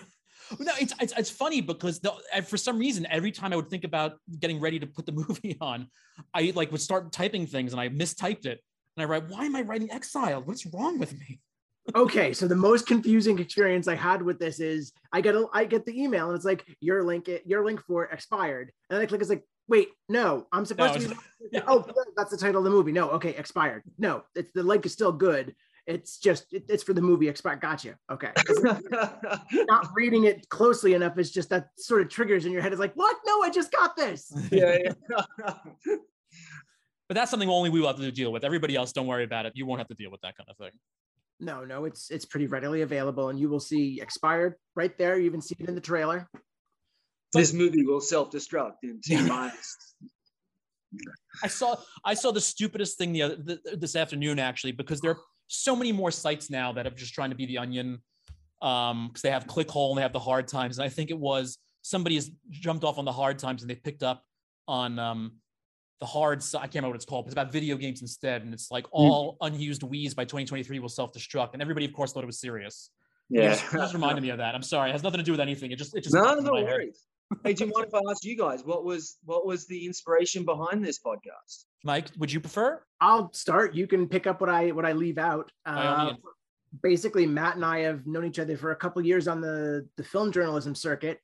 no, 0.59 0.71
it's, 0.79 0.93
it's, 1.01 1.13
it's 1.17 1.29
funny 1.29 1.61
because 1.61 1.99
the, 1.99 2.13
eh, 2.33 2.41
for 2.41 2.57
some 2.57 2.77
reason, 2.77 3.07
every 3.09 3.31
time 3.31 3.53
I 3.53 3.55
would 3.55 3.69
think 3.69 3.83
about 3.83 4.17
getting 4.39 4.59
ready 4.59 4.79
to 4.79 4.87
put 4.87 5.05
the 5.05 5.11
movie 5.27 5.57
on, 5.61 5.87
I 6.33 6.51
like 6.55 6.71
would 6.71 6.81
start 6.81 7.11
typing 7.11 7.47
things 7.47 7.71
and 7.73 7.81
I 7.81 7.89
mistyped 7.89 8.45
it. 8.45 8.61
And 8.97 9.03
I 9.03 9.05
write, 9.05 9.27
why 9.27 9.45
am 9.45 9.55
I 9.55 9.61
writing 9.61 9.91
exiled? 9.91 10.47
What's 10.47 10.65
wrong 10.67 10.99
with 10.99 11.17
me? 11.19 11.39
okay, 11.95 12.33
so 12.33 12.47
the 12.47 12.55
most 12.55 12.87
confusing 12.87 13.37
experience 13.39 13.87
I 13.87 13.95
had 13.95 14.21
with 14.21 14.39
this 14.39 14.59
is 14.59 14.91
I 15.11 15.21
get 15.21 15.35
a 15.35 15.45
I 15.53 15.65
get 15.65 15.85
the 15.85 16.01
email 16.01 16.27
and 16.27 16.35
it's 16.35 16.45
like 16.45 16.65
your 16.79 17.03
link 17.03 17.27
it, 17.27 17.43
your 17.45 17.63
link 17.63 17.81
for 17.81 18.05
expired, 18.05 18.71
and 18.89 18.99
I 18.99 19.05
click 19.05 19.21
it's 19.21 19.29
like 19.29 19.43
wait 19.67 19.89
no 20.09 20.47
I'm 20.51 20.65
supposed 20.65 20.99
no, 20.99 21.07
to 21.07 21.15
be 21.51 21.61
oh 21.67 21.85
that's 22.15 22.31
the 22.31 22.37
title 22.37 22.59
of 22.59 22.63
the 22.63 22.69
movie 22.69 22.91
no 22.91 23.09
okay 23.11 23.35
expired 23.35 23.83
no 23.97 24.23
it's 24.35 24.51
the 24.53 24.63
link 24.63 24.85
is 24.85 24.93
still 24.93 25.11
good 25.11 25.55
it's 25.87 26.17
just 26.17 26.51
it, 26.51 26.65
it's 26.67 26.83
for 26.83 26.93
the 26.93 27.01
movie 27.01 27.27
expired 27.27 27.61
gotcha. 27.61 27.95
Okay. 28.11 28.31
Not 29.53 29.89
reading 29.95 30.25
it 30.25 30.47
closely 30.49 30.93
enough. 30.93 31.17
Is 31.17 31.31
just 31.31 31.49
that 31.49 31.69
sort 31.77 32.01
of 32.01 32.09
triggers 32.09 32.45
in 32.45 32.51
your 32.51 32.61
head. 32.61 32.71
It's 32.71 32.79
like 32.79 32.93
what? 32.95 33.15
No 33.25 33.43
I 33.43 33.49
just 33.49 33.71
got 33.71 33.95
this. 33.95 34.31
Yeah, 34.51 34.77
yeah. 34.83 34.93
but 37.07 37.15
that's 37.15 37.31
something 37.31 37.49
only 37.49 37.69
we 37.69 37.79
will 37.79 37.87
have 37.87 37.97
to 37.97 38.11
deal 38.11 38.31
with. 38.31 38.43
Everybody 38.43 38.75
else 38.75 38.91
don't 38.91 39.07
worry 39.07 39.23
about 39.23 39.45
it. 39.45 39.53
You 39.55 39.65
won't 39.65 39.79
have 39.79 39.87
to 39.89 39.95
deal 39.95 40.11
with 40.11 40.21
that 40.21 40.37
kind 40.37 40.49
of 40.49 40.57
thing. 40.57 40.71
No, 41.39 41.65
no, 41.65 41.85
it's 41.85 42.09
it's 42.11 42.25
pretty 42.25 42.47
readily 42.47 42.81
available, 42.81 43.29
and 43.29 43.37
you 43.37 43.49
will 43.49 43.59
see 43.59 43.99
expired 44.01 44.55
right 44.75 44.97
there. 44.97 45.17
You 45.17 45.25
even 45.25 45.41
see 45.41 45.55
it 45.59 45.67
in 45.67 45.75
the 45.75 45.81
trailer. 45.81 46.29
This 47.33 47.53
movie 47.53 47.85
will 47.85 47.99
self-destruct 47.99 48.75
in 48.83 49.01
two 49.05 49.25
months. 49.27 49.95
I 51.43 51.47
saw 51.47 51.75
I 52.05 52.13
saw 52.13 52.31
the 52.31 52.41
stupidest 52.41 52.97
thing 52.97 53.11
the 53.11 53.23
other 53.23 53.35
the, 53.35 53.77
this 53.77 53.95
afternoon 53.95 54.39
actually 54.39 54.71
because 54.71 55.01
there 55.01 55.11
are 55.11 55.19
so 55.47 55.75
many 55.75 55.91
more 55.91 56.11
sites 56.11 56.49
now 56.49 56.73
that 56.73 56.87
are 56.87 56.91
just 56.91 57.13
trying 57.13 57.29
to 57.29 57.35
be 57.35 57.45
the 57.45 57.57
onion 57.57 57.99
um 58.61 59.07
because 59.07 59.21
they 59.21 59.31
have 59.31 59.45
clickhole 59.45 59.89
and 59.89 59.97
they 59.97 60.01
have 60.01 60.13
the 60.13 60.19
hard 60.19 60.47
times 60.47 60.77
and 60.77 60.85
I 60.85 60.89
think 60.89 61.11
it 61.11 61.17
was 61.17 61.57
somebody 61.81 62.15
has 62.15 62.31
jumped 62.49 62.83
off 62.83 62.97
on 62.97 63.05
the 63.05 63.11
hard 63.11 63.37
times 63.37 63.61
and 63.61 63.69
they 63.69 63.75
picked 63.75 64.01
up 64.01 64.23
on 64.67 64.97
um 64.97 65.33
the 65.99 66.05
hard 66.05 66.43
I 66.55 66.59
can't 66.59 66.75
remember 66.75 66.89
what 66.89 66.95
it's 66.97 67.05
called, 67.05 67.25
but 67.25 67.29
it's 67.29 67.33
about 67.33 67.51
video 67.51 67.77
games 67.77 68.01
instead. 68.01 68.43
And 68.43 68.53
it's 68.53 68.69
like 68.69 68.85
hmm. 68.85 68.91
all 68.93 69.33
mm. 69.33 69.47
unused 69.47 69.81
Wii's 69.81 70.13
by 70.13 70.25
2023 70.25 70.79
will 70.79 70.89
self-destruct. 70.89 71.53
And 71.53 71.61
everybody, 71.61 71.85
of 71.85 71.93
course, 71.93 72.13
thought 72.13 72.23
it 72.23 72.27
was 72.27 72.39
serious. 72.39 72.89
Yeah. 73.29 73.49
Just, 73.49 73.71
just 73.71 73.93
reminded 73.93 74.21
me 74.21 74.29
of 74.29 74.37
that. 74.37 74.55
I'm 74.55 74.61
sorry. 74.61 74.89
It 74.89 74.93
has 74.93 75.03
nothing 75.03 75.19
to 75.19 75.23
do 75.23 75.31
with 75.31 75.39
anything. 75.39 75.71
It 75.71 75.77
just, 75.77 75.95
it 75.95 76.03
just, 76.03 76.13
no, 76.13 76.35
no 76.35 76.51
worries. 76.51 77.01
hey, 77.43 77.53
do 77.53 77.65
you 77.65 77.71
mind 77.73 77.87
if 77.87 77.95
I 77.95 77.99
ask 78.11 78.23
you 78.23 78.37
guys 78.37 78.63
what 78.63 78.85
was 78.85 79.17
what 79.23 79.47
was 79.47 79.65
the 79.65 79.85
inspiration 79.85 80.45
behind 80.45 80.85
this 80.85 80.99
podcast? 80.99 81.65
Mike, 81.85 82.09
would 82.17 82.33
you 82.33 82.39
prefer? 82.39 82.81
I'll 82.99 83.31
start. 83.31 83.75
You 83.75 83.85
can 83.85 84.09
pick 84.09 84.25
up 84.25 84.41
what 84.41 84.49
I 84.49 84.71
what 84.71 84.85
I 84.85 84.93
leave 84.93 85.19
out. 85.19 85.51
Uh, 85.65 86.13
basically, 86.81 87.27
Matt 87.27 87.55
and 87.55 87.63
I 87.63 87.81
have 87.81 88.07
known 88.07 88.25
each 88.25 88.39
other 88.39 88.57
for 88.57 88.71
a 88.71 88.75
couple 88.75 89.05
years 89.05 89.27
on 89.27 89.39
the 89.39 89.87
the 89.95 90.03
film 90.03 90.31
journalism 90.31 90.73
circuit, 90.73 91.19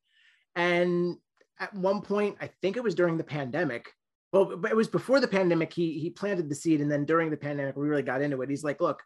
and 0.55 1.17
at 1.59 1.73
one 1.73 2.01
point, 2.01 2.37
I 2.39 2.49
think 2.61 2.77
it 2.77 2.83
was 2.83 2.95
during 2.95 3.17
the 3.17 3.23
pandemic, 3.23 3.91
well, 4.31 4.55
but 4.55 4.71
it 4.71 4.77
was 4.77 4.87
before 4.87 5.19
the 5.19 5.27
pandemic. 5.27 5.73
He 5.73 5.97
he 5.99 6.11
planted 6.11 6.47
the 6.47 6.55
seed, 6.55 6.79
and 6.79 6.91
then 6.91 7.05
during 7.05 7.31
the 7.31 7.37
pandemic, 7.37 7.75
we 7.75 7.87
really 7.87 8.03
got 8.03 8.21
into 8.21 8.41
it. 8.43 8.49
He's 8.49 8.63
like, 8.63 8.79
"Look, 8.79 9.01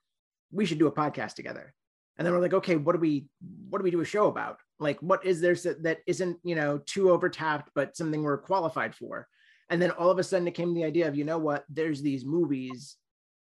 we 0.52 0.66
should 0.66 0.80
do 0.80 0.88
a 0.88 0.92
podcast 0.92 1.36
together." 1.36 1.74
And 2.18 2.26
then 2.26 2.34
we're 2.34 2.42
like, 2.42 2.54
"Okay, 2.54 2.76
what 2.76 2.94
do 2.94 3.00
we 3.00 3.28
what 3.70 3.80
do 3.80 3.84
we 3.84 3.92
do 3.92 4.02
a 4.02 4.06
show 4.06 4.28
about? 4.28 4.58
Like, 4.78 5.02
what 5.02 5.26
is 5.26 5.40
there 5.40 5.56
that 5.56 6.00
isn't 6.06 6.38
you 6.44 6.56
know 6.56 6.80
too 6.80 7.12
overtapped, 7.12 7.72
but 7.74 7.96
something 7.96 8.24
we're 8.24 8.38
qualified 8.40 8.94
for?" 8.94 9.28
And 9.70 9.82
then 9.82 9.92
all 9.92 10.12
of 10.12 10.20
a 10.20 10.24
sudden, 10.24 10.48
it 10.48 10.54
came 10.54 10.74
the 10.74 10.84
idea 10.84 11.08
of, 11.08 11.16
you 11.16 11.24
know 11.24 11.40
what? 11.40 11.66
There's 11.70 12.02
these 12.02 12.24
movies 12.24 12.98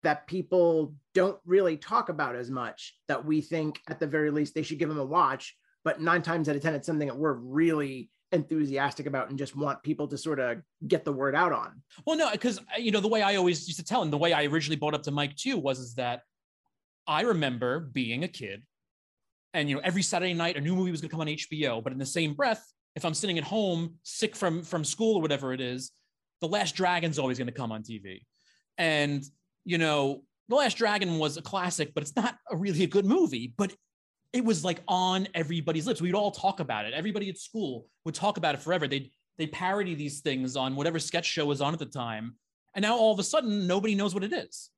that 0.04 0.26
people 0.26 0.94
don't 1.14 1.38
really 1.44 1.76
talk 1.76 2.08
about 2.08 2.36
as 2.36 2.50
much 2.50 2.94
that 3.08 3.24
we 3.24 3.40
think, 3.40 3.80
at 3.88 3.98
the 3.98 4.06
very 4.06 4.30
least, 4.30 4.54
they 4.54 4.62
should 4.62 4.78
give 4.78 4.88
them 4.88 4.98
a 4.98 5.04
watch. 5.04 5.56
But 5.82 6.00
nine 6.00 6.22
times 6.22 6.48
out 6.48 6.56
of 6.56 6.62
ten, 6.62 6.74
it's 6.74 6.86
something 6.86 7.08
that 7.08 7.16
we're 7.16 7.32
really 7.32 8.10
enthusiastic 8.32 9.06
about 9.06 9.30
and 9.30 9.38
just 9.38 9.56
want 9.56 9.82
people 9.82 10.08
to 10.08 10.18
sort 10.18 10.40
of 10.40 10.58
get 10.86 11.04
the 11.04 11.12
word 11.12 11.34
out 11.34 11.52
on. 11.52 11.82
Well, 12.06 12.16
no, 12.16 12.30
because 12.30 12.58
uh, 12.58 12.78
you 12.78 12.90
know 12.90 13.00
the 13.00 13.08
way 13.08 13.22
I 13.22 13.36
always 13.36 13.66
used 13.66 13.78
to 13.78 13.84
tell 13.84 14.02
him, 14.02 14.10
the 14.10 14.18
way 14.18 14.32
I 14.32 14.44
originally 14.44 14.76
brought 14.76 14.94
up 14.94 15.02
to 15.04 15.10
Mike 15.10 15.36
too 15.36 15.56
was 15.56 15.78
is 15.78 15.94
that 15.94 16.20
I 17.06 17.22
remember 17.22 17.80
being 17.80 18.24
a 18.24 18.28
kid, 18.28 18.62
and 19.52 19.68
you 19.68 19.76
know 19.76 19.82
every 19.84 20.02
Saturday 20.02 20.34
night 20.34 20.56
a 20.56 20.60
new 20.60 20.74
movie 20.74 20.90
was 20.90 21.00
going 21.00 21.08
to 21.08 21.12
come 21.12 21.20
on 21.20 21.28
HBO, 21.28 21.82
but 21.82 21.92
in 21.92 21.98
the 21.98 22.06
same 22.06 22.34
breath, 22.34 22.64
if 22.96 23.04
I'm 23.04 23.14
sitting 23.14 23.38
at 23.38 23.44
home 23.44 23.94
sick 24.02 24.36
from 24.36 24.62
from 24.62 24.84
school 24.84 25.16
or 25.16 25.22
whatever 25.22 25.52
it 25.52 25.60
is, 25.60 25.92
The 26.44 26.52
Last 26.52 26.76
Dragon's 26.76 27.18
always 27.18 27.38
going 27.38 27.46
to 27.46 27.52
come 27.52 27.72
on 27.72 27.82
TV, 27.82 28.20
and 28.76 29.24
you 29.64 29.78
know 29.78 30.22
The 30.50 30.56
Last 30.56 30.76
Dragon 30.76 31.18
was 31.18 31.38
a 31.38 31.42
classic, 31.42 31.94
but 31.94 32.02
it's 32.02 32.14
not 32.14 32.36
a 32.50 32.56
really 32.56 32.84
a 32.84 32.86
good 32.86 33.06
movie, 33.06 33.54
but 33.56 33.74
it 34.34 34.44
was 34.44 34.62
like 34.62 34.82
on 34.86 35.26
everybody's 35.34 35.86
lips. 35.86 36.02
We'd 36.02 36.14
all 36.14 36.30
talk 36.30 36.60
about 36.60 36.84
it. 36.84 36.92
Everybody 36.92 37.30
at 37.30 37.38
school 37.38 37.86
would 38.04 38.14
talk 38.14 38.36
about 38.36 38.54
it 38.54 38.60
forever. 38.60 38.86
They'd 38.86 39.10
they 39.38 39.46
parody 39.46 39.94
these 39.94 40.20
things 40.20 40.54
on 40.54 40.76
whatever 40.76 40.98
sketch 40.98 41.24
show 41.24 41.46
was 41.46 41.60
on 41.60 41.72
at 41.72 41.78
the 41.78 41.86
time. 41.86 42.34
And 42.74 42.82
now 42.82 42.96
all 42.96 43.12
of 43.12 43.18
a 43.18 43.24
sudden 43.24 43.66
nobody 43.66 43.94
knows 43.94 44.14
what 44.14 44.22
it 44.24 44.32
is. 44.32 44.70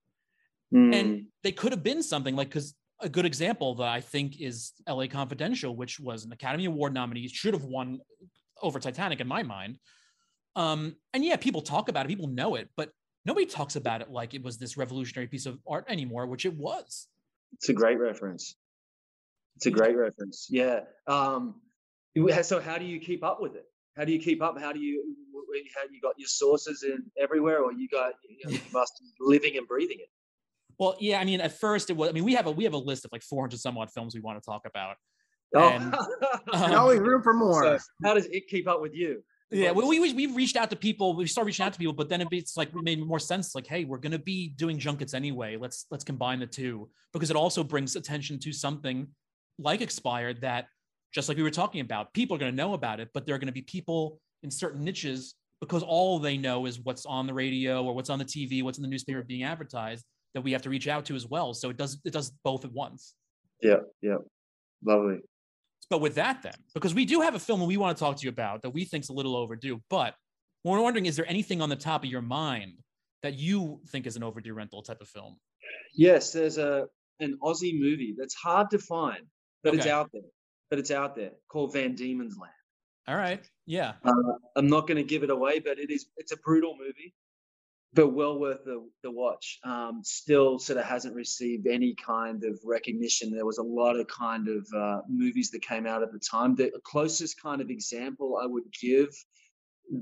Mm. 0.73 0.95
And 0.95 1.27
they 1.43 1.53
could 1.53 1.73
have 1.73 1.83
been 1.83 2.03
something 2.03 2.37
like 2.37 2.49
because 2.49 2.75
a 3.01 3.09
good 3.09 3.27
example 3.27 3.75
that 3.77 3.89
I 3.89 4.01
think 4.01 4.41
is 4.41 4.73
LA 4.89 5.07
Confidential, 5.07 5.77
which 5.77 6.01
was 6.01 6.25
an 6.25 6.33
Academy 6.33 6.67
Award 6.67 6.95
nominee, 6.95 7.29
should 7.29 7.55
have 7.55 7.65
won 7.65 8.01
over 8.63 8.79
Titanic 8.79 9.21
in 9.21 9.29
my 9.29 9.43
mind. 9.43 9.79
Um, 10.57 10.97
and 11.13 11.25
yeah, 11.25 11.37
people 11.37 11.61
talk 11.61 11.89
about 11.89 12.07
it, 12.07 12.09
people 12.09 12.29
know 12.29 12.55
it, 12.57 12.71
but 12.77 12.91
nobody 13.25 13.47
talks 13.47 13.77
about 13.77 14.01
it 14.01 14.11
like 14.11 14.35
it 14.35 14.43
was 14.43 14.57
this 14.57 14.77
revolutionary 14.77 15.29
piece 15.29 15.47
of 15.47 15.59
art 15.69 15.85
anymore, 15.89 16.27
which 16.27 16.47
it 16.47 16.55
was. 16.55 17.09
It's 17.53 17.69
a 17.69 17.75
great 17.75 17.99
reference. 18.01 18.57
It's 19.57 19.67
a 19.67 19.71
great 19.71 19.97
reference. 19.97 20.49
Yeah. 20.51 20.81
Um, 21.07 21.57
so 22.43 22.61
how 22.61 22.79
do 22.79 22.85
you 22.85 22.99
keep 22.99 23.23
up 23.23 23.41
with 23.41 23.55
it? 23.55 23.67
How 23.97 24.05
do 24.05 24.13
you 24.13 24.19
keep 24.19 24.43
up? 24.43 24.59
How 24.59 24.73
do 24.73 24.81
you? 24.81 25.15
How 25.75 25.83
you 25.91 26.01
got 26.03 26.19
your 26.19 26.29
sources 26.29 26.83
in 26.83 27.05
everywhere, 27.19 27.63
or 27.63 27.73
you 27.73 27.89
got 27.89 28.13
you, 28.29 28.37
know, 28.45 28.53
you 28.53 28.61
must 28.73 29.01
be 29.01 29.07
living 29.21 29.57
and 29.57 29.67
breathing 29.67 29.99
it? 30.01 30.11
Well, 30.79 30.97
yeah. 31.01 31.19
I 31.19 31.25
mean, 31.25 31.41
at 31.41 31.59
first 31.59 31.89
it 31.89 31.97
was. 31.97 32.11
I 32.11 32.13
mean, 32.13 32.25
we 32.25 32.35
have 32.35 32.47
a 32.47 32.51
we 32.51 32.65
have 32.65 32.75
a 32.75 32.79
list 32.79 33.07
of 33.07 33.13
like 33.13 33.23
400 33.23 33.59
some 33.59 33.79
odd 33.79 33.91
films 33.91 34.15
we 34.15 34.21
want 34.21 34.43
to 34.43 34.45
talk 34.45 34.67
about. 34.67 34.97
Oh. 35.55 35.69
And, 35.69 35.95
And 36.53 36.65
um, 36.75 36.75
always 36.75 37.01
room 37.01 37.23
for 37.23 37.33
more. 37.33 37.63
so 37.63 37.79
how 38.05 38.13
does 38.13 38.27
it 38.27 38.49
keep 38.49 38.69
up 38.69 38.83
with 38.83 38.95
you? 38.95 39.23
Yeah, 39.51 39.71
well, 39.71 39.87
we, 39.87 40.01
we 40.01 40.13
we 40.13 40.27
reached 40.27 40.57
out 40.57 40.71
to 40.71 40.77
people. 40.77 41.15
We 41.15 41.27
started 41.27 41.47
reaching 41.47 41.65
out 41.65 41.73
to 41.73 41.79
people, 41.79 41.95
but 41.95 42.09
then 42.09 42.27
it's 42.33 42.57
like 42.57 42.69
it 42.69 42.83
made 42.83 43.05
more 43.05 43.21
sense. 43.21 43.55
Like, 43.55 43.67
hey, 43.67 43.85
we're 43.85 43.99
gonna 43.99 44.19
be 44.19 44.49
doing 44.49 44.79
junkets 44.79 45.15
anyway. 45.15 45.57
Let's 45.57 45.87
let's 45.91 46.03
combine 46.03 46.41
the 46.41 46.47
two 46.47 46.91
because 47.13 47.31
it 47.31 47.37
also 47.37 47.63
brings 47.63 47.95
attention 47.95 48.41
to 48.41 48.53
something 48.53 49.07
like 49.59 49.83
expired 49.83 50.41
that, 50.41 50.67
just 51.15 51.29
like 51.29 51.37
we 51.37 51.45
were 51.45 51.51
talking 51.51 51.81
about, 51.81 52.13
people 52.13 52.35
are 52.35 52.41
gonna 52.41 52.53
know 52.53 52.75
about 52.75 52.99
it, 52.99 53.09
but 53.15 53.25
there 53.25 53.37
are 53.37 53.39
gonna 53.39 53.53
be 53.53 53.63
people 53.63 54.21
in 54.43 54.51
certain 54.51 54.83
niches 54.83 55.35
because 55.61 55.83
all 55.83 56.19
they 56.19 56.37
know 56.37 56.67
is 56.67 56.81
what's 56.81 57.07
on 57.07 57.27
the 57.27 57.35
radio 57.35 57.85
or 57.85 57.95
what's 57.95 58.11
on 58.11 58.19
the 58.19 58.25
TV, 58.25 58.65
what's 58.65 58.79
in 58.79 58.83
the 58.83 58.89
newspaper 58.89 59.23
being 59.23 59.45
advertised 59.45 60.05
that 60.35 60.43
we 60.43 60.53
have 60.53 60.63
to 60.63 60.71
reach 60.71 60.89
out 60.89 61.05
to 61.07 61.15
as 61.15 61.27
well. 61.27 61.55
So 61.55 61.71
it 61.71 61.77
does 61.77 61.99
it 62.05 62.13
does 62.13 62.33
both 62.43 62.65
at 62.65 62.73
once. 62.73 63.15
Yeah, 63.63 63.81
yeah, 64.03 64.17
lovely. 64.85 65.21
But 65.89 66.01
with 66.01 66.17
that, 66.17 66.43
then, 66.43 66.55
because 66.75 66.95
we 66.95 67.05
do 67.05 67.21
have 67.21 67.35
a 67.35 67.39
film 67.39 67.65
we 67.65 67.77
want 67.77 67.97
to 67.97 68.01
talk 68.03 68.17
to 68.17 68.25
you 68.25 68.31
about 68.31 68.63
that 68.63 68.71
we 68.71 68.85
think's 68.85 69.09
a 69.09 69.13
little 69.13 69.37
overdue, 69.37 69.81
but 69.89 70.15
we're 70.65 70.81
wondering, 70.81 71.07
is 71.07 71.15
there 71.15 71.29
anything 71.29 71.63
on 71.63 71.69
the 71.69 71.77
top 71.77 72.03
of 72.03 72.11
your 72.11 72.23
mind 72.23 72.73
that 73.23 73.35
you 73.35 73.81
think 73.89 74.07
is 74.07 74.17
an 74.17 74.25
overdue 74.25 74.53
rental 74.53 74.83
type 74.83 75.01
of 75.01 75.09
film? 75.09 75.37
Yes, 75.95 76.33
there's 76.33 76.59
a 76.59 76.87
an 77.21 77.39
Aussie 77.43 77.79
movie 77.79 78.15
that's 78.19 78.35
hard 78.35 78.71
to 78.71 78.79
find, 78.79 79.27
but 79.63 79.75
it's 79.75 79.87
out 79.87 80.11
there. 80.13 80.23
But 80.69 80.81
it's 80.81 80.91
out 80.91 81.15
there 81.15 81.31
called 81.49 81.73
Van 81.73 81.95
Diemen's 81.95 82.37
Land. 82.37 82.53
All 83.09 83.17
right. 83.17 83.49
Yeah. 83.67 83.93
Uh, 84.05 84.13
I'm 84.57 84.67
not 84.67 84.89
going 84.89 84.97
to 84.97 85.05
give 85.05 85.23
it 85.23 85.31
away, 85.31 85.61
but 85.61 85.79
it 85.79 85.91
is 85.91 86.07
it's 86.17 86.33
a 86.33 86.37
brutal 86.39 86.77
movie, 86.77 87.15
but 87.97 88.09
well 88.09 88.39
worth 88.39 88.63
the, 88.65 88.87
the 89.03 89.11
watch. 89.11 89.59
Um, 89.65 90.03
still 90.05 90.59
sort 90.59 90.79
of 90.79 90.85
hasn't 90.85 91.15
received 91.15 91.67
any 91.67 91.95
kind 91.95 92.45
of 92.45 92.61
recognition. 92.63 93.35
There 93.35 93.47
was 93.47 93.57
a 93.57 93.63
lot 93.63 93.97
of 93.97 94.07
kind 94.07 94.49
of 94.49 94.69
uh, 94.77 95.01
movies 95.09 95.51
that 95.51 95.63
came 95.63 95.87
out 95.87 96.03
at 96.03 96.13
the 96.13 96.19
time. 96.19 96.55
The 96.55 96.71
closest 96.85 97.41
kind 97.43 97.63
of 97.63 97.71
example 97.71 98.39
I 98.41 98.47
would 98.47 98.65
give 98.81 99.09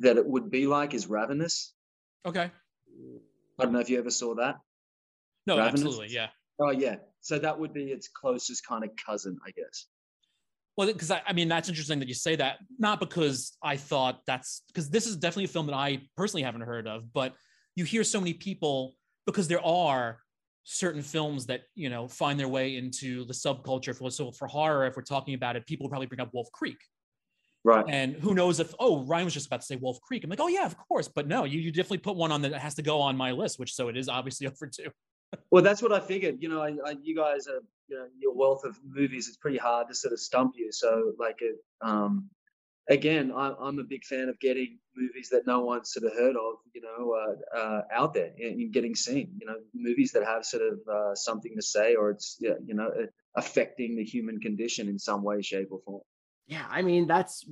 that 0.00 0.16
it 0.16 0.26
would 0.26 0.50
be 0.50 0.66
like 0.66 0.92
is 0.92 1.06
Ravenous. 1.06 1.72
Okay. 2.26 2.50
I 3.58 3.62
don't 3.62 3.72
know 3.72 3.78
if 3.78 3.88
you 3.88 3.98
ever 3.98 4.10
saw 4.10 4.34
that. 4.34 4.56
No, 5.46 5.56
Ravenous? 5.56 5.82
absolutely. 5.82 6.08
Yeah. 6.14 6.28
Oh 6.58 6.70
yeah, 6.70 6.96
so 7.20 7.38
that 7.38 7.58
would 7.58 7.72
be 7.72 7.84
its 7.84 8.08
closest 8.08 8.66
kind 8.66 8.84
of 8.84 8.90
cousin, 9.04 9.38
I 9.46 9.50
guess. 9.50 9.86
Well, 10.76 10.88
because 10.88 11.10
I, 11.10 11.20
I 11.26 11.32
mean, 11.32 11.48
that's 11.48 11.68
interesting 11.68 12.00
that 12.00 12.08
you 12.08 12.14
say 12.14 12.34
that, 12.36 12.58
not 12.78 12.98
because 12.98 13.56
I 13.62 13.76
thought 13.76 14.20
that's 14.26 14.62
because 14.68 14.90
this 14.90 15.06
is 15.06 15.16
definitely 15.16 15.44
a 15.44 15.48
film 15.48 15.66
that 15.66 15.74
I 15.74 16.02
personally 16.16 16.42
haven't 16.42 16.62
heard 16.62 16.86
of, 16.86 17.12
but 17.12 17.34
you 17.76 17.84
hear 17.84 18.04
so 18.04 18.20
many 18.20 18.34
people 18.34 18.94
because 19.26 19.48
there 19.48 19.64
are 19.64 20.18
certain 20.64 21.02
films 21.02 21.46
that, 21.46 21.62
you 21.74 21.90
know, 21.90 22.08
find 22.08 22.38
their 22.38 22.48
way 22.48 22.76
into 22.76 23.24
the 23.26 23.32
subculture 23.32 23.94
for, 23.96 24.10
so 24.10 24.32
for 24.32 24.48
horror, 24.48 24.86
if 24.86 24.96
we're 24.96 25.02
talking 25.02 25.34
about 25.34 25.56
it, 25.56 25.66
people 25.66 25.88
probably 25.88 26.06
bring 26.06 26.20
up 26.20 26.30
Wolf 26.32 26.50
Creek. 26.52 26.78
Right. 27.64 27.84
And 27.88 28.14
who 28.16 28.34
knows 28.34 28.60
if, 28.60 28.74
oh, 28.78 29.04
Ryan 29.04 29.24
was 29.24 29.34
just 29.34 29.46
about 29.46 29.60
to 29.60 29.66
say 29.66 29.76
Wolf 29.76 29.98
Creek. 30.02 30.24
I'm 30.24 30.30
like, 30.30 30.40
oh, 30.40 30.48
yeah, 30.48 30.66
of 30.66 30.76
course. 30.76 31.08
But 31.08 31.26
no, 31.26 31.44
you, 31.44 31.60
you 31.60 31.72
definitely 31.72 31.98
put 31.98 32.16
one 32.16 32.30
on 32.30 32.42
that 32.42 32.54
has 32.54 32.74
to 32.74 32.82
go 32.82 33.00
on 33.00 33.16
my 33.16 33.32
list, 33.32 33.58
which 33.58 33.74
so 33.74 33.88
it 33.88 33.96
is 33.96 34.08
obviously 34.08 34.46
up 34.48 34.56
for 34.58 34.66
two. 34.66 34.90
Well, 35.50 35.62
that's 35.62 35.82
what 35.82 35.92
I 35.92 36.00
figured. 36.00 36.36
You 36.40 36.48
know, 36.48 36.62
I, 36.62 36.76
I, 36.86 36.96
you 37.02 37.16
guys 37.16 37.46
are, 37.48 37.60
you 37.88 37.96
know, 37.96 38.06
your 38.18 38.34
wealth 38.34 38.64
of 38.64 38.78
movies. 38.86 39.28
It's 39.28 39.36
pretty 39.36 39.58
hard 39.58 39.88
to 39.88 39.94
sort 39.94 40.12
of 40.12 40.20
stump 40.20 40.54
you. 40.56 40.70
So, 40.72 41.12
like, 41.18 41.38
it, 41.40 41.56
um, 41.80 42.28
again, 42.88 43.32
I, 43.34 43.54
I'm 43.58 43.78
a 43.78 43.84
big 43.84 44.04
fan 44.04 44.28
of 44.28 44.38
getting 44.40 44.78
movies 44.96 45.28
that 45.30 45.46
no 45.46 45.60
one's 45.60 45.92
sort 45.92 46.06
of 46.06 46.16
heard 46.18 46.36
of, 46.36 46.54
you 46.74 46.80
know, 46.80 47.12
uh, 47.12 47.58
uh, 47.58 47.82
out 47.92 48.14
there 48.14 48.30
and, 48.38 48.60
and 48.60 48.72
getting 48.72 48.94
seen. 48.94 49.30
You 49.40 49.46
know, 49.46 49.56
movies 49.74 50.12
that 50.12 50.24
have 50.24 50.44
sort 50.44 50.62
of 50.62 50.78
uh, 50.88 51.14
something 51.14 51.52
to 51.56 51.62
say, 51.62 51.94
or 51.94 52.10
it's, 52.10 52.36
you 52.40 52.74
know, 52.74 52.90
affecting 53.36 53.96
the 53.96 54.04
human 54.04 54.40
condition 54.40 54.88
in 54.88 54.98
some 54.98 55.22
way, 55.22 55.42
shape, 55.42 55.68
or 55.70 55.80
form. 55.84 56.02
yeah 56.46 56.66
i 56.70 56.82
mean 56.82 57.06
that's 57.06 57.44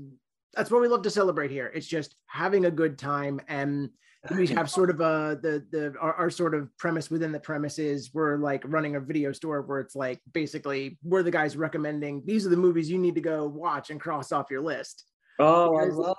that's 0.55 0.71
what 0.71 0.83
we 0.83 0.89
love 0.89 1.03
to 1.03 1.11
celebrate 1.11 1.51
here 1.51 1.71
it's 1.75 1.87
just 1.87 2.15
having 2.27 2.67
a 2.67 2.71
good 2.71 2.99
time 2.99 3.41
and 3.49 3.91
we 4.37 4.47
have 4.47 4.71
sort 4.71 4.91
of 4.91 5.01
a 5.01 5.39
the 5.43 5.65
the 5.71 5.95
our, 6.01 6.13
our 6.15 6.31
sort 6.31 6.55
of 6.55 6.69
premise 6.79 7.11
within 7.11 7.33
the 7.33 7.41
premise 7.41 7.79
is 7.79 8.13
we're 8.15 8.37
like 8.37 8.63
running 8.67 8.97
a 8.97 9.01
video 9.01 9.33
store 9.33 9.63
where 9.63 9.81
it's 9.81 9.97
like 9.97 10.21
basically 10.33 10.99
we're 11.03 11.23
the 11.23 11.31
guys 11.31 11.57
recommending 11.57 12.23
these 12.27 12.47
are 12.47 12.51
the 12.51 12.57
movies 12.57 12.91
you 12.91 12.99
need 12.99 13.15
to 13.15 13.21
go 13.21 13.47
watch 13.47 13.91
and 13.91 14.01
cross 14.01 14.31
off 14.31 14.51
your 14.51 14.63
list 14.63 15.05
Oh, 15.39 15.77
I 15.77 15.85
love 15.87 16.17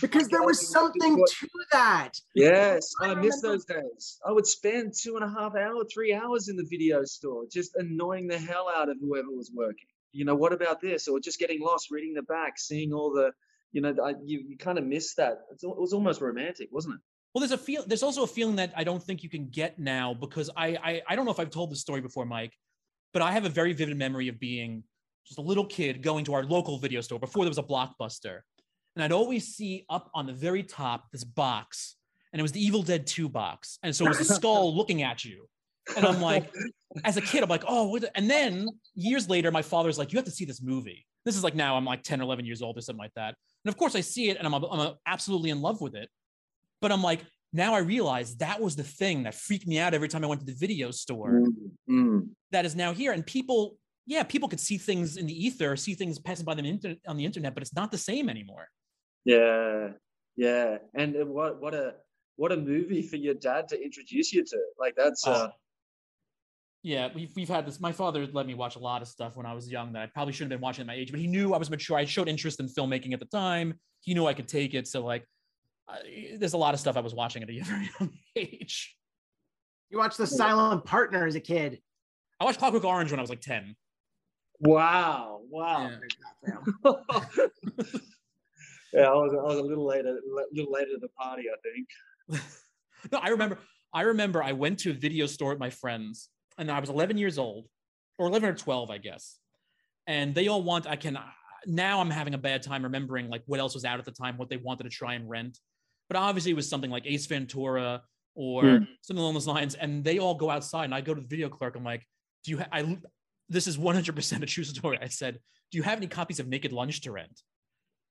because 0.00 0.28
there 0.28 0.42
was 0.42 0.70
something 0.70 1.16
to 1.16 1.48
that 1.72 2.10
Yes, 2.34 2.92
I 3.02 3.10
I 3.10 3.14
miss 3.14 3.40
those 3.40 3.64
days. 3.64 4.18
I 4.26 4.32
would 4.32 4.46
spend 4.46 4.94
two 4.94 5.16
and 5.16 5.24
a 5.24 5.28
half 5.28 5.54
hour, 5.56 5.84
three 5.92 6.14
hours 6.14 6.48
in 6.48 6.56
the 6.56 6.66
video 6.68 7.04
store, 7.04 7.44
just 7.50 7.74
annoying 7.76 8.28
the 8.28 8.38
hell 8.38 8.68
out 8.74 8.88
of 8.88 8.96
whoever 9.00 9.30
was 9.30 9.50
working. 9.54 9.88
You 10.12 10.24
know, 10.24 10.34
what 10.34 10.52
about 10.52 10.80
this? 10.80 11.08
Or 11.08 11.20
just 11.20 11.38
getting 11.38 11.60
lost, 11.60 11.90
reading 11.90 12.14
the 12.14 12.22
back, 12.22 12.58
seeing 12.58 12.92
all 12.92 13.12
the, 13.12 13.32
you 13.72 13.80
know, 13.80 13.94
I, 14.02 14.14
you 14.24 14.44
you 14.48 14.56
kind 14.56 14.78
of 14.78 14.84
miss 14.84 15.14
that. 15.14 15.40
It's, 15.52 15.64
it 15.64 15.68
was 15.68 15.92
almost 15.92 16.20
romantic, 16.20 16.68
wasn't 16.72 16.94
it? 16.96 17.00
Well, 17.34 17.40
there's 17.40 17.52
a 17.52 17.58
feel. 17.58 17.84
There's 17.86 18.02
also 18.02 18.22
a 18.22 18.26
feeling 18.26 18.56
that 18.56 18.72
I 18.76 18.84
don't 18.84 19.02
think 19.02 19.22
you 19.22 19.28
can 19.28 19.48
get 19.48 19.78
now 19.78 20.14
because 20.14 20.50
I, 20.56 20.68
I 20.82 21.02
I 21.08 21.16
don't 21.16 21.24
know 21.24 21.30
if 21.30 21.40
I've 21.40 21.50
told 21.50 21.70
this 21.70 21.80
story 21.80 22.00
before, 22.00 22.24
Mike, 22.24 22.52
but 23.12 23.22
I 23.22 23.32
have 23.32 23.44
a 23.44 23.50
very 23.50 23.72
vivid 23.72 23.96
memory 23.96 24.28
of 24.28 24.40
being 24.40 24.84
just 25.26 25.38
a 25.38 25.42
little 25.42 25.66
kid 25.66 26.02
going 26.02 26.24
to 26.24 26.34
our 26.34 26.44
local 26.44 26.78
video 26.78 27.00
store 27.02 27.18
before 27.18 27.44
there 27.44 27.50
was 27.50 27.58
a 27.58 27.62
blockbuster, 27.62 28.40
and 28.98 29.04
I'd 29.04 29.12
always 29.12 29.54
see 29.54 29.86
up 29.88 30.10
on 30.12 30.26
the 30.26 30.32
very 30.32 30.64
top 30.64 31.06
this 31.12 31.22
box, 31.22 31.94
and 32.32 32.40
it 32.40 32.42
was 32.42 32.52
the 32.52 32.60
Evil 32.60 32.82
Dead 32.82 33.06
2 33.06 33.28
box, 33.28 33.78
and 33.84 33.94
so 33.94 34.04
it 34.04 34.08
was 34.08 34.20
a 34.20 34.24
skull 34.24 34.76
looking 34.76 35.02
at 35.02 35.24
you, 35.24 35.46
and 35.96 36.04
I'm 36.04 36.20
like, 36.20 36.52
as 37.04 37.16
a 37.16 37.20
kid, 37.20 37.42
I'm 37.42 37.48
like, 37.48 37.64
oh, 37.66 37.88
what 37.88 38.04
and 38.14 38.30
then 38.30 38.68
years 38.94 39.28
later, 39.28 39.50
my 39.50 39.62
father's 39.62 39.98
like, 39.98 40.12
you 40.12 40.16
have 40.16 40.24
to 40.26 40.30
see 40.30 40.44
this 40.44 40.62
movie. 40.62 41.06
This 41.24 41.36
is 41.36 41.44
like 41.44 41.54
now 41.54 41.76
I'm 41.76 41.84
like 41.84 42.02
10 42.02 42.20
or 42.20 42.24
11 42.24 42.44
years 42.44 42.62
old 42.62 42.76
or 42.76 42.80
something 42.80 43.02
like 43.02 43.14
that. 43.14 43.34
And 43.64 43.72
of 43.72 43.76
course, 43.76 43.94
I 43.94 44.00
see 44.00 44.30
it 44.30 44.38
and 44.38 44.46
I'm, 44.46 44.54
I'm 44.54 44.94
absolutely 45.06 45.50
in 45.50 45.60
love 45.60 45.80
with 45.80 45.94
it. 45.94 46.08
But 46.80 46.92
I'm 46.92 47.02
like, 47.02 47.20
now 47.52 47.74
I 47.74 47.78
realize 47.78 48.36
that 48.36 48.60
was 48.60 48.76
the 48.76 48.84
thing 48.84 49.24
that 49.24 49.34
freaked 49.34 49.66
me 49.66 49.78
out 49.78 49.94
every 49.94 50.08
time 50.08 50.24
I 50.24 50.26
went 50.26 50.40
to 50.40 50.46
the 50.46 50.54
video 50.58 50.90
store 50.90 51.40
Mm, 51.40 51.70
mm. 51.90 52.28
that 52.52 52.64
is 52.64 52.76
now 52.76 52.92
here. 52.92 53.12
And 53.12 53.26
people, 53.26 53.76
yeah, 54.06 54.22
people 54.22 54.48
could 54.48 54.60
see 54.60 54.78
things 54.78 55.16
in 55.16 55.26
the 55.26 55.46
ether, 55.46 55.76
see 55.76 55.94
things 55.94 56.18
passing 56.18 56.44
by 56.44 56.54
them 56.54 56.78
on 57.06 57.16
the 57.16 57.24
internet, 57.24 57.54
but 57.54 57.62
it's 57.62 57.74
not 57.74 57.90
the 57.90 57.98
same 57.98 58.28
anymore. 58.28 58.68
Yeah, 59.28 59.88
yeah. 60.36 60.78
And 60.94 61.14
uh, 61.14 61.26
what 61.26 61.60
what 61.60 61.74
a 61.74 61.96
what 62.36 62.50
a 62.50 62.56
movie 62.56 63.02
for 63.10 63.16
your 63.16 63.34
dad 63.34 63.68
to 63.68 63.82
introduce 63.82 64.32
you 64.32 64.42
to. 64.42 64.58
Like 64.80 64.94
that's 64.96 65.22
Oh, 65.26 65.32
uh, 65.32 65.50
Yeah, 66.82 67.10
we've, 67.14 67.30
we've 67.36 67.48
had 67.48 67.66
this. 67.66 67.78
My 67.78 67.92
father 67.92 68.26
let 68.32 68.46
me 68.46 68.54
watch 68.54 68.76
a 68.76 68.78
lot 68.78 69.02
of 69.02 69.08
stuff 69.08 69.36
when 69.36 69.44
I 69.44 69.52
was 69.52 69.70
young 69.70 69.92
that 69.92 70.02
I 70.02 70.06
probably 70.06 70.32
shouldn't 70.32 70.52
have 70.52 70.60
been 70.60 70.64
watching 70.64 70.80
at 70.80 70.86
my 70.86 70.94
age, 70.94 71.10
but 71.10 71.20
he 71.20 71.26
knew 71.26 71.52
I 71.52 71.58
was 71.58 71.68
mature. 71.68 71.98
I 71.98 72.06
showed 72.06 72.26
interest 72.26 72.58
in 72.58 72.68
filmmaking 72.68 73.12
at 73.12 73.20
the 73.20 73.26
time. 73.26 73.74
He 74.00 74.14
knew 74.14 74.26
I 74.26 74.32
could 74.32 74.48
take 74.48 74.72
it. 74.72 74.88
So, 74.88 75.04
like, 75.04 75.26
I, 75.86 76.36
there's 76.38 76.54
a 76.54 76.58
lot 76.58 76.72
of 76.72 76.80
stuff 76.80 76.96
I 76.96 77.00
was 77.00 77.14
watching 77.14 77.42
at 77.42 77.50
a 77.50 77.60
very 77.60 77.90
young 78.00 78.10
age. 78.34 78.96
you 79.90 79.98
watched 79.98 80.16
the 80.16 80.26
silent 80.26 80.86
partner 80.86 81.26
as 81.26 81.34
a 81.34 81.40
kid 81.40 81.80
I 82.40 82.44
watched 82.44 82.60
Clockwork 82.60 82.84
Orange 82.84 83.10
when 83.10 83.18
I 83.18 83.22
was 83.22 83.30
like 83.30 83.40
10. 83.40 83.74
wow, 84.60 85.40
wow. 85.50 85.90
Yeah. 86.84 86.92
yeah, 88.92 89.02
I 89.02 89.14
was, 89.14 89.32
I 89.32 89.42
was 89.42 89.58
a 89.58 89.62
little 89.62 89.86
later, 89.86 90.08
a 90.08 90.54
little 90.54 90.72
later 90.72 90.92
to 90.92 90.98
the 91.00 91.08
party, 91.08 91.44
I 91.52 91.56
think. 91.62 92.42
no, 93.12 93.18
I 93.18 93.28
remember. 93.28 93.58
I 93.92 94.02
remember 94.02 94.42
I 94.42 94.52
went 94.52 94.80
to 94.80 94.90
a 94.90 94.94
video 94.94 95.26
store 95.26 95.50
with 95.50 95.58
my 95.58 95.70
friends, 95.70 96.28
and 96.58 96.70
I 96.70 96.78
was 96.78 96.90
11 96.90 97.16
years 97.18 97.38
old, 97.38 97.66
or 98.18 98.26
11 98.26 98.48
or 98.48 98.54
12, 98.54 98.90
I 98.90 98.98
guess. 98.98 99.38
And 100.06 100.34
they 100.34 100.48
all 100.48 100.62
want. 100.62 100.86
I 100.86 100.96
can 100.96 101.18
now. 101.66 102.00
I'm 102.00 102.10
having 102.10 102.34
a 102.34 102.38
bad 102.38 102.62
time 102.62 102.82
remembering 102.82 103.28
like 103.28 103.42
what 103.46 103.60
else 103.60 103.74
was 103.74 103.84
out 103.84 103.98
at 103.98 104.04
the 104.04 104.12
time, 104.12 104.38
what 104.38 104.48
they 104.48 104.56
wanted 104.56 104.84
to 104.84 104.90
try 104.90 105.14
and 105.14 105.28
rent. 105.28 105.58
But 106.08 106.16
obviously, 106.16 106.52
it 106.52 106.54
was 106.54 106.68
something 106.68 106.90
like 106.90 107.04
Ace 107.06 107.26
Ventura 107.26 108.02
or 108.34 108.62
mm. 108.62 108.88
something 109.02 109.20
along 109.20 109.34
those 109.34 109.46
lines. 109.46 109.74
And 109.74 110.02
they 110.02 110.18
all 110.18 110.34
go 110.34 110.48
outside, 110.50 110.84
and 110.84 110.94
I 110.94 111.00
go 111.00 111.14
to 111.14 111.20
the 111.20 111.26
video 111.26 111.48
clerk. 111.48 111.76
I'm 111.76 111.84
like, 111.84 112.06
"Do 112.44 112.52
you?" 112.52 112.58
Ha-? 112.58 112.68
I 112.72 112.98
this 113.50 113.66
is 113.66 113.78
100% 113.78 114.42
a 114.42 114.46
true 114.46 114.64
story. 114.64 114.98
I 115.00 115.08
said, 115.08 115.38
"Do 115.70 115.78
you 115.78 115.82
have 115.82 115.98
any 115.98 116.06
copies 116.06 116.40
of 116.40 116.48
Naked 116.48 116.72
Lunch 116.72 117.02
to 117.02 117.12
rent?" 117.12 117.42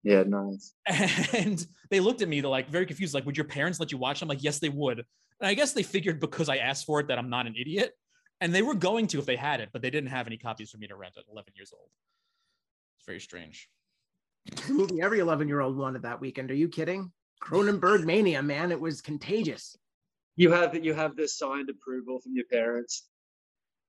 Yeah, 0.03 0.23
nice. 0.23 0.73
And 1.33 1.65
they 1.89 1.99
looked 1.99 2.21
at 2.21 2.27
me, 2.27 2.41
they're 2.41 2.49
like 2.49 2.69
very 2.69 2.85
confused, 2.85 3.13
like, 3.13 3.25
would 3.25 3.37
your 3.37 3.45
parents 3.45 3.79
let 3.79 3.91
you 3.91 3.97
watch? 3.97 4.21
I'm 4.21 4.27
like, 4.27 4.43
yes, 4.43 4.59
they 4.59 4.69
would. 4.69 4.99
And 5.39 5.47
I 5.47 5.53
guess 5.53 5.73
they 5.73 5.83
figured 5.83 6.19
because 6.19 6.49
I 6.49 6.57
asked 6.57 6.85
for 6.85 6.99
it 6.99 7.07
that 7.07 7.17
I'm 7.17 7.29
not 7.29 7.47
an 7.47 7.55
idiot. 7.59 7.93
And 8.39 8.53
they 8.53 8.61
were 8.61 8.75
going 8.75 9.07
to 9.07 9.19
if 9.19 9.25
they 9.25 9.35
had 9.35 9.61
it, 9.61 9.69
but 9.73 9.81
they 9.81 9.89
didn't 9.89 10.09
have 10.09 10.27
any 10.27 10.37
copies 10.37 10.69
for 10.69 10.77
me 10.77 10.87
to 10.87 10.95
rent 10.95 11.15
at 11.17 11.23
11 11.31 11.53
years 11.55 11.73
old. 11.73 11.89
It's 12.99 13.05
very 13.05 13.19
strange. 13.19 13.67
movie 14.69 15.01
every 15.01 15.19
11 15.19 15.47
year 15.47 15.61
old 15.61 15.75
wanted 15.75 16.03
that 16.03 16.21
weekend. 16.21 16.51
Are 16.51 16.55
you 16.55 16.69
kidding? 16.69 17.11
Cronenberg 17.43 18.03
mania, 18.03 18.41
man. 18.41 18.71
It 18.71 18.79
was 18.79 19.01
contagious. 19.01 19.75
You 20.35 20.51
have 20.51 20.73
that. 20.73 20.83
you 20.83 20.93
have 20.93 21.15
this 21.15 21.37
signed 21.37 21.69
approval 21.69 22.19
from 22.19 22.33
your 22.35 22.45
parents. 22.45 23.07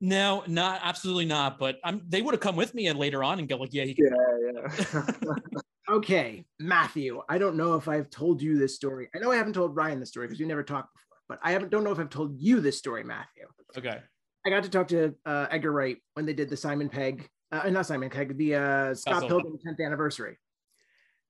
No, 0.00 0.44
not 0.46 0.80
absolutely 0.82 1.26
not. 1.26 1.58
But 1.58 1.78
I'm, 1.84 2.02
they 2.08 2.22
would 2.22 2.32
have 2.32 2.40
come 2.40 2.56
with 2.56 2.74
me 2.74 2.86
and 2.86 2.98
later 2.98 3.22
on 3.22 3.38
and 3.38 3.48
go 3.48 3.56
like, 3.56 3.74
yeah, 3.74 3.84
he 3.84 3.94
can. 3.94 4.06
Yeah, 4.06 4.62
yeah. 4.94 5.02
okay, 5.88 6.44
Matthew. 6.58 7.22
I 7.28 7.38
don't 7.38 7.56
know 7.56 7.74
if 7.74 7.88
I've 7.88 8.10
told 8.10 8.42
you 8.42 8.58
this 8.58 8.74
story. 8.74 9.08
I 9.14 9.18
know 9.18 9.32
I 9.32 9.36
haven't 9.36 9.54
told 9.54 9.76
Ryan 9.76 10.00
the 10.00 10.06
story 10.06 10.26
because 10.26 10.40
we 10.40 10.46
never 10.46 10.62
talked 10.62 10.92
before. 10.94 11.08
But 11.28 11.40
I 11.42 11.52
haven't 11.52 11.70
don't 11.70 11.84
know 11.84 11.92
if 11.92 11.98
I've 11.98 12.10
told 12.10 12.40
you 12.40 12.60
this 12.60 12.78
story, 12.78 13.04
Matthew. 13.04 13.44
Okay. 13.76 13.98
I 14.46 14.50
got 14.50 14.64
to 14.64 14.70
talk 14.70 14.88
to 14.88 15.14
uh, 15.26 15.46
Edgar 15.50 15.72
Wright 15.72 15.98
when 16.14 16.24
they 16.24 16.32
did 16.32 16.48
the 16.48 16.56
Simon 16.56 16.88
Pegg, 16.88 17.28
uh, 17.52 17.68
not 17.68 17.86
Simon 17.86 18.08
Pegg, 18.08 18.36
the 18.38 18.54
uh, 18.54 18.94
Scott 18.94 19.28
Pilgrim 19.28 19.58
10th 19.66 19.84
anniversary. 19.84 20.38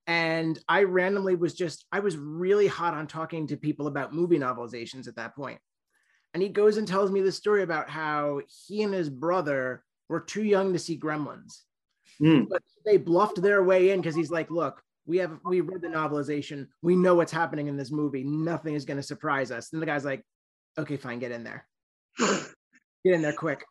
And 0.07 0.59
I 0.69 0.85
randomly 0.85 1.35
was 1.35 1.55
just, 1.55 1.85
I 1.91 2.01
was 2.01 2.17
really 2.17 2.67
hot 2.67 2.95
on 2.95 3.07
talking 3.07 3.47
to 3.49 3.57
people 3.57 3.89
about 3.89 4.15
movie 4.15 4.39
novelizations 4.39 5.09
at 5.09 5.17
that 5.17 5.35
point. 5.35 5.59
And 6.33 6.43
he 6.43 6.49
goes 6.49 6.77
and 6.77 6.87
tells 6.87 7.11
me 7.11 7.21
the 7.21 7.33
story 7.33 7.63
about 7.63 7.91
how 7.91 8.41
he 8.67 8.83
and 8.83 8.95
his 8.95 9.11
brother 9.11 9.85
were 10.09 10.21
too 10.21 10.45
young 10.45 10.73
to 10.73 10.79
see 10.79 10.99
Gremlins. 10.99 11.63
Mm. 12.23 12.49
But 12.49 12.63
they 12.85 12.97
bluffed 12.97 13.41
their 13.41 13.63
way 13.63 13.91
in 13.91 14.01
because 14.01 14.15
he's 14.15 14.31
like, 14.31 14.51
look, 14.51 14.83
we 15.07 15.19
have 15.19 15.39
we 15.45 15.61
read 15.61 15.81
the 15.81 15.89
novelization. 15.89 16.69
We 16.83 16.97
know 16.97 17.15
what's 17.15 17.33
happening 17.33 17.69
in 17.69 17.77
this 17.77 17.91
movie. 17.91 18.25
Nothing 18.25 18.75
is 18.75 18.85
going 18.85 18.99
to 18.99 19.03
surprise 19.03 19.51
us. 19.51 19.73
And 19.73 19.81
the 19.81 19.87
guy's 19.87 20.05
like, 20.05 20.23
okay, 20.79 20.97
fine, 20.97 21.19
get 21.19 21.33
in 21.33 21.45
there. 21.45 21.67
get 22.19 22.55
in 23.05 23.23
there 23.23 23.33
quick. 23.33 23.65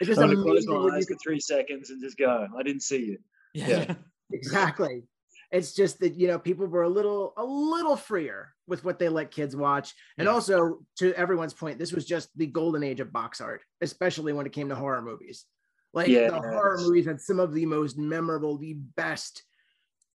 It's 0.00 0.08
just 0.08 0.20
I'm 0.20 0.42
close 0.42 0.66
my 0.66 0.96
eyes 0.96 1.06
for 1.06 1.16
three 1.22 1.40
seconds 1.40 1.90
and 1.90 2.00
just 2.02 2.16
go. 2.16 2.46
I 2.58 2.62
didn't 2.62 2.82
see 2.82 3.04
you. 3.04 3.18
Yeah. 3.52 3.68
yeah. 3.68 3.94
exactly. 4.32 5.02
It's 5.50 5.74
just 5.74 5.98
that 6.00 6.14
you 6.14 6.28
know 6.28 6.38
people 6.38 6.66
were 6.66 6.84
a 6.84 6.88
little 6.88 7.32
a 7.36 7.44
little 7.44 7.96
freer 7.96 8.54
with 8.68 8.84
what 8.84 9.00
they 9.00 9.08
let 9.08 9.32
kids 9.32 9.56
watch, 9.56 9.92
and 10.16 10.26
yeah. 10.26 10.32
also 10.32 10.78
to 10.98 11.12
everyone's 11.14 11.54
point, 11.54 11.78
this 11.78 11.92
was 11.92 12.06
just 12.06 12.30
the 12.38 12.46
golden 12.46 12.84
age 12.84 13.00
of 13.00 13.12
box 13.12 13.40
art, 13.40 13.62
especially 13.80 14.32
when 14.32 14.46
it 14.46 14.52
came 14.52 14.68
to 14.68 14.76
horror 14.76 15.02
movies. 15.02 15.44
Like 15.92 16.06
the 16.06 16.30
horror 16.30 16.78
movies 16.78 17.06
had 17.06 17.20
some 17.20 17.40
of 17.40 17.52
the 17.52 17.66
most 17.66 17.98
memorable, 17.98 18.56
the 18.56 18.74
best 18.74 19.42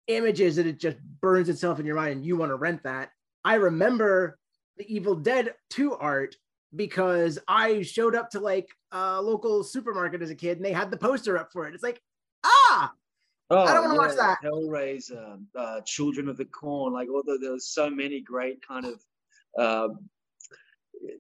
images 0.08 0.56
that 0.56 0.68
it 0.68 0.80
just 0.80 0.98
burns 1.22 1.50
itself 1.50 1.80
in 1.80 1.86
your 1.86 1.96
mind, 1.96 2.14
and 2.14 2.26
you 2.26 2.38
want 2.38 2.52
to 2.52 2.56
rent 2.56 2.84
that. 2.84 3.10
I 3.44 3.56
remember 3.56 4.40
the 4.78 4.94
Evil 4.94 5.16
Dead 5.16 5.54
2 5.72 5.96
art 5.96 6.36
because 6.76 7.40
I 7.48 7.82
showed 7.82 8.16
up 8.16 8.30
to 8.32 8.40
like 8.40 8.70
a 8.92 9.22
local 9.22 9.64
supermarket 9.64 10.22
as 10.22 10.30
a 10.30 10.36
kid 10.36 10.58
and 10.58 10.66
they 10.66 10.74
had 10.74 10.92
the 10.92 10.98
poster 10.98 11.38
up 11.38 11.52
for 11.52 11.68
it. 11.68 11.74
It's 11.74 11.84
like, 11.84 12.02
ah, 12.44 12.94
Oh, 13.52 13.60
I 13.60 13.74
don't 13.76 13.96
want 13.96 14.12
to 14.12 14.16
yeah. 14.16 14.28
watch 14.28 14.40
that. 14.42 14.50
Hellraiser, 14.50 15.40
uh, 15.56 15.82
Children 15.86 16.30
of 16.30 16.38
the 16.38 16.46
Corn, 16.46 16.94
like 16.94 17.08
although 17.10 17.38
the, 17.38 17.50
there's 17.50 17.68
so 17.68 17.90
many 17.90 18.20
great 18.20 18.66
kind 18.68 18.86
of 18.86 19.04
uh, 19.58 19.94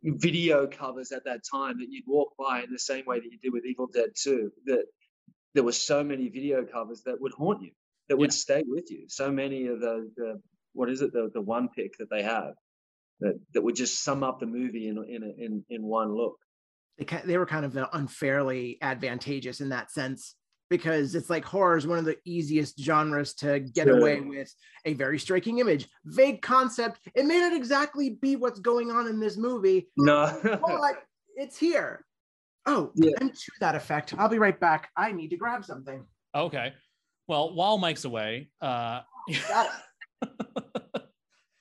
video 0.03 0.67
covers 0.67 1.11
at 1.11 1.25
that 1.25 1.41
time 1.49 1.79
that 1.79 1.87
you'd 1.89 2.05
walk 2.07 2.33
by 2.37 2.61
in 2.61 2.71
the 2.71 2.79
same 2.79 3.05
way 3.05 3.19
that 3.19 3.31
you 3.31 3.37
did 3.41 3.53
with 3.53 3.65
Evil 3.65 3.87
Dead 3.87 4.09
2. 4.15 4.51
That 4.65 4.85
there 5.53 5.63
were 5.63 5.71
so 5.71 6.03
many 6.03 6.29
video 6.29 6.63
covers 6.65 7.01
that 7.05 7.19
would 7.21 7.33
haunt 7.33 7.61
you, 7.63 7.71
that 8.09 8.17
would 8.17 8.33
stay 8.33 8.63
with 8.65 8.91
you. 8.91 9.05
So 9.07 9.31
many 9.31 9.67
of 9.67 9.79
the, 9.79 10.11
the 10.15 10.41
what 10.73 10.89
is 10.89 11.01
it, 11.01 11.13
the, 11.13 11.29
the 11.33 11.41
one 11.41 11.69
pick 11.69 11.97
that 11.99 12.09
they 12.09 12.23
have 12.23 12.53
that, 13.21 13.39
that 13.53 13.61
would 13.61 13.75
just 13.75 14.03
sum 14.03 14.23
up 14.23 14.39
the 14.39 14.45
movie 14.45 14.87
in 14.87 14.97
in 14.97 15.23
in, 15.37 15.65
in 15.69 15.83
one 15.83 16.15
look. 16.15 16.37
They, 16.97 17.05
they 17.25 17.37
were 17.37 17.45
kind 17.45 17.65
of 17.65 17.75
uh, 17.77 17.87
unfairly 17.93 18.77
advantageous 18.81 19.61
in 19.61 19.69
that 19.69 19.91
sense 19.91 20.35
because 20.69 21.15
it's 21.15 21.29
like 21.29 21.45
horror 21.45 21.77
is 21.77 21.87
one 21.87 21.99
of 21.99 22.05
the 22.05 22.17
easiest 22.25 22.79
genres 22.79 23.33
to 23.35 23.59
get 23.59 23.87
sure. 23.87 23.99
away 23.99 24.19
with 24.19 24.53
a 24.85 24.93
very 24.93 25.19
striking 25.19 25.59
image, 25.59 25.87
vague 26.05 26.41
concept. 26.41 26.99
It 27.13 27.25
may 27.25 27.39
not 27.39 27.53
exactly 27.53 28.11
be 28.21 28.35
what's 28.35 28.59
going 28.59 28.91
on 28.91 29.07
in 29.07 29.19
this 29.19 29.37
movie. 29.37 29.89
No, 29.97 30.37
but 30.43 31.03
it's 31.35 31.57
here. 31.57 32.05
Oh, 32.65 32.91
yeah. 32.95 33.11
and 33.21 33.33
to 33.33 33.51
that 33.59 33.75
effect, 33.75 34.15
I'll 34.17 34.29
be 34.29 34.39
right 34.39 34.59
back. 34.59 34.89
I 34.97 35.11
need 35.11 35.29
to 35.29 35.37
grab 35.37 35.63
something. 35.63 36.03
Okay. 36.33 36.73
Well, 37.27 37.53
while 37.53 37.77
Mike's 37.77 38.05
away, 38.05 38.49
uh, 38.61 39.01
got 39.47 39.69
it. 40.21 40.29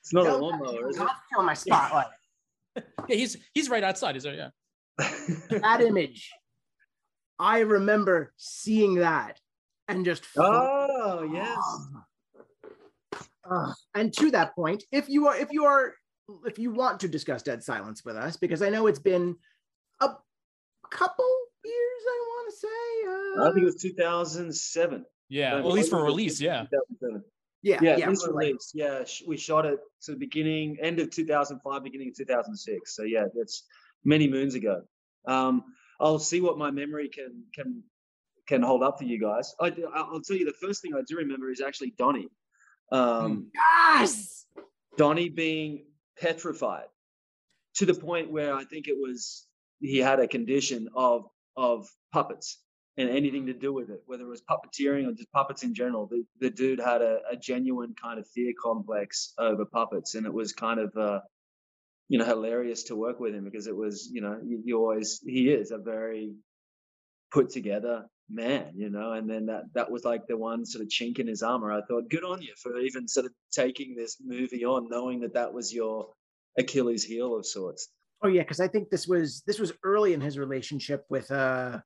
it's 0.01 0.13
not 0.13 0.25
a 0.25 0.35
lawnmower, 0.35 0.89
is 0.89 0.97
it? 0.97 1.07
Kill 1.33 1.43
my 1.43 1.53
spotlight. 1.53 2.07
yeah, 2.75 2.83
he's 3.07 3.37
he's 3.53 3.69
right 3.69 3.83
outside. 3.83 4.15
Is 4.15 4.23
there? 4.23 4.33
Yeah. 4.35 4.49
that 5.49 5.81
image 5.81 6.29
I 7.39 7.59
remember 7.59 8.33
seeing 8.37 8.95
that 8.95 9.39
and 9.87 10.05
just 10.05 10.23
oh 10.37 11.29
yes. 11.31 11.59
Uh, 13.49 13.71
and 13.93 14.11
to 14.13 14.31
that 14.31 14.55
point, 14.55 14.83
if 14.91 15.07
you 15.07 15.27
are 15.27 15.35
if 15.37 15.49
you 15.51 15.65
are 15.65 15.93
if 16.45 16.57
you 16.57 16.71
want 16.71 16.99
to 17.01 17.07
discuss 17.07 17.43
Dead 17.43 17.63
Silence 17.63 18.03
with 18.03 18.15
us, 18.15 18.37
because 18.37 18.61
I 18.61 18.69
know 18.69 18.87
it's 18.87 18.99
been 18.99 19.35
a 20.01 20.09
couple 20.89 21.37
years, 21.63 22.01
I 22.07 22.19
want 22.27 22.51
to 22.51 22.57
say. 22.57 23.41
Uh, 23.41 23.49
I 23.49 23.53
think 23.53 23.61
it 23.61 23.65
was 23.65 23.81
2007. 23.81 25.05
Yeah, 25.29 25.55
well, 25.55 25.69
at 25.69 25.73
least 25.73 25.89
for 25.89 26.03
release, 26.03 26.39
yeah. 26.41 26.65
Yeah, 27.61 27.79
yeah, 27.81 27.97
yeah 27.97 28.13
release. 28.27 28.71
Yeah, 28.75 29.03
we 29.27 29.37
shot 29.37 29.65
it 29.65 29.79
to 30.03 30.11
the 30.11 30.17
beginning, 30.17 30.77
end 30.81 30.99
of 30.99 31.09
2005, 31.09 31.83
beginning 31.83 32.09
of 32.09 32.15
2006. 32.15 32.95
So 32.95 33.03
yeah, 33.03 33.25
that's 33.35 33.63
many 34.03 34.27
moons 34.27 34.55
ago. 34.55 34.81
Um, 35.27 35.63
I'll 35.99 36.19
see 36.19 36.41
what 36.41 36.57
my 36.57 36.71
memory 36.71 37.09
can 37.09 37.43
can 37.53 37.83
can 38.47 38.61
hold 38.61 38.83
up 38.83 38.99
for 38.99 39.05
you 39.05 39.19
guys. 39.19 39.53
I, 39.59 39.69
will 40.11 40.21
tell 40.21 40.37
you 40.37 40.45
the 40.45 40.67
first 40.67 40.81
thing 40.81 40.93
I 40.93 41.01
do 41.07 41.17
remember 41.17 41.49
is 41.49 41.61
actually 41.61 41.93
Donnie. 41.97 42.29
Um, 42.91 43.49
yes, 43.53 44.45
Donnie 44.97 45.29
being 45.29 45.85
petrified 46.19 46.85
to 47.75 47.85
the 47.85 47.93
point 47.93 48.31
where 48.31 48.53
I 48.53 48.63
think 48.63 48.87
it 48.87 48.95
was 48.97 49.47
he 49.79 49.97
had 49.97 50.19
a 50.19 50.27
condition 50.27 50.89
of 50.95 51.25
of 51.57 51.89
puppets 52.11 52.59
and 52.97 53.09
anything 53.09 53.45
to 53.47 53.53
do 53.53 53.73
with 53.73 53.89
it, 53.89 54.01
whether 54.05 54.23
it 54.23 54.29
was 54.29 54.41
puppeteering 54.41 55.07
or 55.07 55.13
just 55.13 55.31
puppets 55.31 55.63
in 55.63 55.73
general. 55.73 56.07
The, 56.07 56.23
the 56.39 56.49
dude 56.49 56.79
had 56.79 57.01
a, 57.01 57.19
a 57.29 57.35
genuine 57.35 57.93
kind 58.01 58.19
of 58.19 58.27
fear 58.27 58.53
complex 58.61 59.33
over 59.37 59.65
puppets, 59.65 60.15
and 60.15 60.25
it 60.25 60.33
was 60.33 60.53
kind 60.53 60.79
of 60.79 60.95
uh, 60.95 61.19
you 62.09 62.19
know 62.19 62.25
hilarious 62.25 62.83
to 62.83 62.95
work 62.95 63.19
with 63.19 63.33
him 63.33 63.43
because 63.43 63.67
it 63.67 63.75
was 63.75 64.09
you 64.11 64.21
know 64.21 64.37
you, 64.43 64.61
you 64.63 64.77
always 64.77 65.21
he 65.25 65.49
is 65.49 65.71
a 65.71 65.77
very 65.77 66.33
put 67.31 67.49
together 67.49 68.05
man 68.29 68.71
you 68.75 68.89
know 68.89 69.13
and 69.13 69.29
then 69.29 69.45
that 69.45 69.63
that 69.73 69.89
was 69.89 70.03
like 70.03 70.25
the 70.27 70.37
one 70.37 70.65
sort 70.65 70.81
of 70.81 70.89
chink 70.89 71.19
in 71.19 71.27
his 71.27 71.43
armor 71.43 71.71
i 71.71 71.81
thought 71.87 72.09
good 72.09 72.23
on 72.23 72.41
you 72.41 72.53
for 72.61 72.77
even 72.79 73.07
sort 73.07 73.25
of 73.25 73.31
taking 73.51 73.95
this 73.95 74.17
movie 74.25 74.65
on 74.65 74.87
knowing 74.89 75.19
that 75.19 75.33
that 75.33 75.53
was 75.53 75.73
your 75.73 76.07
achilles 76.57 77.03
heel 77.03 77.35
of 77.35 77.45
sorts 77.45 77.89
oh 78.23 78.27
yeah 78.27 78.41
because 78.41 78.59
i 78.59 78.67
think 78.67 78.89
this 78.89 79.07
was 79.07 79.43
this 79.45 79.59
was 79.59 79.73
early 79.83 80.13
in 80.13 80.21
his 80.21 80.39
relationship 80.39 81.05
with 81.09 81.29
uh 81.31 81.79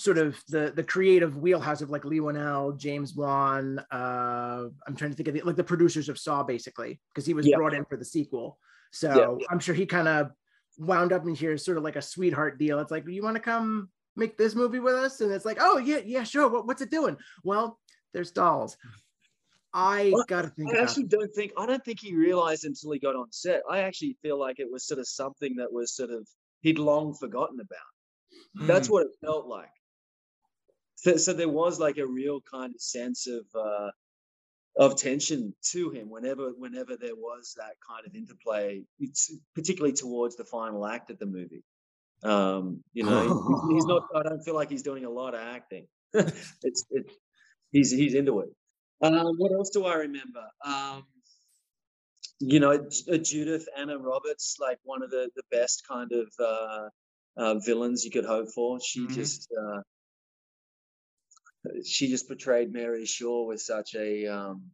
sort 0.00 0.16
of 0.16 0.42
the 0.48 0.72
the 0.74 0.82
creative 0.82 1.36
wheelhouse 1.36 1.82
of 1.82 1.90
like 1.90 2.06
Leigh 2.06 2.20
Whannell, 2.20 2.76
James 2.78 3.14
Wan. 3.14 3.78
Uh, 3.92 4.64
I'm 4.86 4.96
trying 4.96 5.10
to 5.10 5.16
think 5.16 5.28
of 5.28 5.34
the, 5.34 5.42
like 5.42 5.56
the 5.56 5.64
producers 5.64 6.08
of 6.08 6.18
Saw, 6.18 6.42
basically, 6.42 6.98
because 7.12 7.26
he 7.26 7.34
was 7.34 7.46
brought 7.54 7.74
in 7.74 7.84
for 7.84 7.98
the 7.98 8.04
sequel. 8.04 8.58
So 8.90 9.38
yeah. 9.40 9.46
I'm 9.50 9.60
sure 9.60 9.74
he 9.74 9.86
kind 9.86 10.08
of 10.08 10.30
wound 10.78 11.12
up 11.12 11.26
in 11.26 11.34
here 11.34 11.56
sort 11.56 11.78
of 11.78 11.84
like 11.84 11.96
a 11.96 12.02
sweetheart 12.02 12.58
deal. 12.58 12.78
It's 12.80 12.90
like, 12.90 13.04
do 13.04 13.12
you 13.12 13.22
want 13.22 13.36
to 13.36 13.40
come 13.40 13.88
make 14.16 14.36
this 14.36 14.54
movie 14.54 14.80
with 14.80 14.94
us? 14.94 15.20
And 15.20 15.32
it's 15.32 15.44
like, 15.44 15.58
oh 15.60 15.78
yeah, 15.78 16.00
yeah, 16.04 16.24
sure. 16.24 16.48
What, 16.48 16.66
what's 16.66 16.82
it 16.82 16.90
doing? 16.90 17.16
Well, 17.44 17.78
there's 18.12 18.32
dolls. 18.32 18.76
I 19.72 20.10
well, 20.12 20.24
gotta 20.26 20.48
think. 20.48 20.74
I 20.74 20.82
actually 20.82 21.04
don't 21.04 21.32
think 21.32 21.52
I 21.56 21.64
don't 21.64 21.84
think 21.84 22.00
he 22.00 22.14
realized 22.14 22.64
until 22.64 22.90
he 22.90 22.98
got 22.98 23.14
on 23.14 23.30
set. 23.30 23.62
I 23.70 23.80
actually 23.80 24.16
feel 24.20 24.38
like 24.38 24.58
it 24.58 24.70
was 24.70 24.84
sort 24.84 24.98
of 24.98 25.06
something 25.06 25.56
that 25.56 25.72
was 25.72 25.94
sort 25.94 26.10
of 26.10 26.26
he'd 26.60 26.78
long 26.78 27.14
forgotten 27.14 27.60
about. 27.60 27.78
Mm. 28.58 28.66
That's 28.66 28.88
hmm. 28.88 28.94
what 28.94 29.06
it 29.06 29.12
felt 29.24 29.46
like. 29.46 29.70
So, 30.96 31.16
so, 31.16 31.32
there 31.32 31.48
was 31.48 31.80
like 31.80 31.98
a 31.98 32.06
real 32.06 32.40
kind 32.40 32.74
of 32.74 32.80
sense 32.80 33.26
of 33.26 33.44
uh, 33.54 33.90
of 34.76 34.96
tension 34.96 35.54
to 35.72 35.90
him 35.90 36.10
whenever 36.10 36.50
whenever 36.56 36.96
there 36.96 37.16
was 37.16 37.54
that 37.58 37.74
kind 37.86 38.06
of 38.06 38.14
interplay, 38.14 38.82
it's 38.98 39.32
particularly 39.54 39.92
towards 39.92 40.36
the 40.36 40.44
final 40.44 40.86
act 40.86 41.10
of 41.10 41.18
the 41.18 41.26
movie. 41.26 41.64
Um, 42.22 42.82
you 42.92 43.04
know, 43.04 43.22
he's, 43.22 43.74
he's 43.74 43.84
not. 43.86 44.04
I 44.14 44.22
don't 44.22 44.42
feel 44.42 44.54
like 44.54 44.70
he's 44.70 44.82
doing 44.82 45.04
a 45.04 45.10
lot 45.10 45.34
of 45.34 45.40
acting. 45.40 45.86
it's 46.14 46.54
it's 46.90 47.14
he's 47.72 47.90
he's 47.90 48.14
into 48.14 48.40
it. 48.40 48.48
Um, 49.02 49.36
what 49.38 49.52
else 49.52 49.70
do 49.70 49.86
I 49.86 49.94
remember? 49.94 50.44
Um, 50.64 51.04
you 52.40 52.60
know, 52.60 52.88
Judith 53.22 53.66
Anna 53.76 53.98
Roberts, 53.98 54.56
like 54.60 54.78
one 54.82 55.02
of 55.02 55.10
the 55.10 55.30
the 55.34 55.42
best 55.50 55.82
kind 55.88 56.10
of 56.12 56.28
uh, 56.38 56.88
uh, 57.36 57.54
villains 57.64 58.04
you 58.04 58.10
could 58.10 58.24
hope 58.24 58.48
for. 58.54 58.78
She 58.80 59.00
mm-hmm. 59.00 59.14
just 59.14 59.48
uh, 59.52 59.80
she 61.84 62.08
just 62.08 62.28
portrayed 62.28 62.72
Mary 62.72 63.06
Shaw 63.06 63.46
with 63.46 63.60
such 63.60 63.94
a 63.94 64.26
um, 64.26 64.70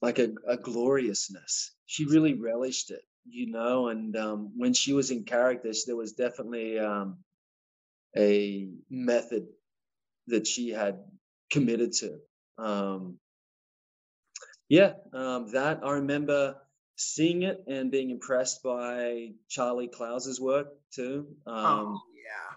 like 0.00 0.18
a, 0.18 0.30
a 0.46 0.56
gloriousness. 0.56 1.72
She 1.86 2.06
really 2.06 2.34
relished 2.34 2.90
it, 2.90 3.02
you 3.24 3.50
know. 3.50 3.88
And 3.88 4.16
um, 4.16 4.52
when 4.56 4.74
she 4.74 4.92
was 4.92 5.10
in 5.10 5.24
character, 5.24 5.72
there 5.86 5.96
was 5.96 6.12
definitely 6.12 6.78
um, 6.78 7.18
a 8.16 8.68
method 8.90 9.46
that 10.28 10.46
she 10.46 10.70
had 10.70 11.00
committed 11.50 11.92
to. 11.92 12.18
Um, 12.58 13.18
yeah, 14.68 14.92
um, 15.12 15.52
that 15.52 15.80
I 15.84 15.92
remember 15.92 16.56
seeing 16.96 17.42
it 17.42 17.64
and 17.66 17.90
being 17.90 18.10
impressed 18.10 18.62
by 18.62 19.32
Charlie 19.48 19.88
Clouser's 19.88 20.40
work 20.40 20.68
too. 20.94 21.26
Um, 21.46 21.56
oh, 21.56 22.00
yeah. 22.14 22.56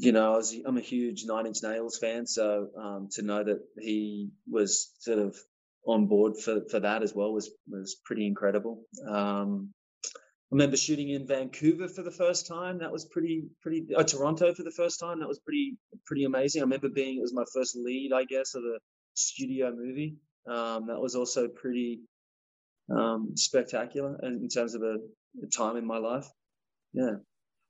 You 0.00 0.12
know, 0.12 0.34
I 0.34 0.36
was, 0.36 0.54
I'm 0.64 0.76
a 0.76 0.80
huge 0.80 1.24
Nine 1.26 1.46
Inch 1.46 1.58
Nails 1.62 1.98
fan, 1.98 2.26
so 2.26 2.68
um, 2.80 3.08
to 3.12 3.22
know 3.22 3.42
that 3.42 3.58
he 3.80 4.30
was 4.48 4.92
sort 5.00 5.18
of 5.18 5.36
on 5.84 6.06
board 6.06 6.36
for, 6.36 6.60
for 6.70 6.78
that 6.80 7.02
as 7.02 7.14
well 7.14 7.32
was 7.32 7.50
was 7.68 7.96
pretty 8.04 8.26
incredible. 8.26 8.84
Um, 9.08 9.72
I 10.04 10.54
remember 10.54 10.76
shooting 10.76 11.10
in 11.10 11.26
Vancouver 11.26 11.88
for 11.88 12.02
the 12.02 12.12
first 12.12 12.46
time. 12.46 12.78
That 12.78 12.92
was 12.92 13.06
pretty 13.06 13.48
pretty. 13.60 13.86
Uh, 13.94 14.04
Toronto 14.04 14.54
for 14.54 14.62
the 14.62 14.70
first 14.70 15.00
time. 15.00 15.18
That 15.18 15.28
was 15.28 15.40
pretty 15.40 15.76
pretty 16.06 16.24
amazing. 16.24 16.62
I 16.62 16.64
remember 16.64 16.88
being 16.88 17.18
it 17.18 17.22
was 17.22 17.34
my 17.34 17.44
first 17.52 17.76
lead, 17.76 18.12
I 18.14 18.24
guess, 18.24 18.54
of 18.54 18.62
a 18.62 18.78
studio 19.14 19.72
movie. 19.74 20.16
Um, 20.46 20.86
that 20.86 21.00
was 21.00 21.16
also 21.16 21.48
pretty 21.48 22.00
um, 22.90 23.32
spectacular 23.34 24.18
in 24.22 24.48
terms 24.48 24.74
of 24.74 24.82
a, 24.82 24.96
a, 25.42 25.46
time 25.54 25.76
in 25.76 25.86
my 25.86 25.98
life. 25.98 26.26
Yeah. 26.92 27.16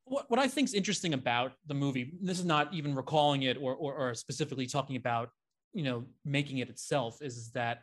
What, 0.09 0.31
what 0.31 0.41
I 0.41 0.49
think 0.49 0.69
is 0.69 0.75
interesting 0.75 1.15
about 1.15 1.53
the 1.67 1.75
movie, 1.75 2.13
this 2.21 2.39
is 2.39 2.45
not 2.45 2.73
even 2.73 2.95
recalling 2.95 3.43
it 3.43 3.57
or, 3.61 3.75
or, 3.75 3.95
or 3.95 4.15
specifically 4.15 4.67
talking 4.67 4.97
about, 4.97 5.31
you 5.73 5.83
know, 5.83 6.05
making 6.25 6.59
it 6.59 6.69
itself, 6.69 7.19
is, 7.21 7.51
that 7.53 7.81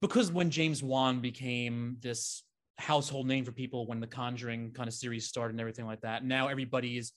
because 0.00 0.32
when 0.32 0.50
James 0.50 0.82
Wan 0.82 1.20
became 1.20 1.96
this 2.00 2.42
household 2.78 3.26
name 3.26 3.44
for 3.44 3.52
people 3.52 3.86
when 3.86 4.00
the 4.00 4.06
Conjuring 4.06 4.72
kind 4.72 4.88
of 4.88 4.94
series 4.94 5.26
started 5.26 5.54
and 5.54 5.60
everything 5.60 5.86
like 5.86 6.00
that, 6.00 6.24
now 6.24 6.48
everybody 6.48 6.98
is 6.98 7.12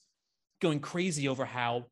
going 0.62 0.80
crazy 0.80 1.28
over 1.28 1.44
how, 1.44 1.86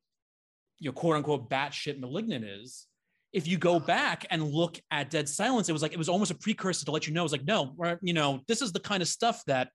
you 0.79 0.91
know, 0.91 0.93
quote 0.93 1.17
unquote, 1.17 1.51
batshit 1.51 1.99
malignant 1.99 2.45
is 2.45 2.87
if 3.33 3.49
you 3.49 3.59
go 3.59 3.81
back 3.81 4.25
and 4.31 4.45
look 4.45 4.79
at 4.93 5.11
Dead 5.11 5.29
Silence, 5.29 5.69
it 5.69 5.73
was 5.73 5.83
like 5.83 5.93
it 5.93 5.99
was 5.99 6.09
almost 6.09 6.31
a 6.31 6.37
precursor 6.37 6.85
to 6.85 6.93
let 6.93 7.09
you 7.09 7.13
know. 7.13 7.25
It's 7.25 7.33
like, 7.33 7.45
no, 7.45 7.75
you 8.01 8.15
know, 8.15 8.41
this 8.47 8.63
is 8.63 8.73
the 8.73 8.79
kind 8.79 9.03
of 9.03 9.09
stuff 9.09 9.43
that 9.49 9.71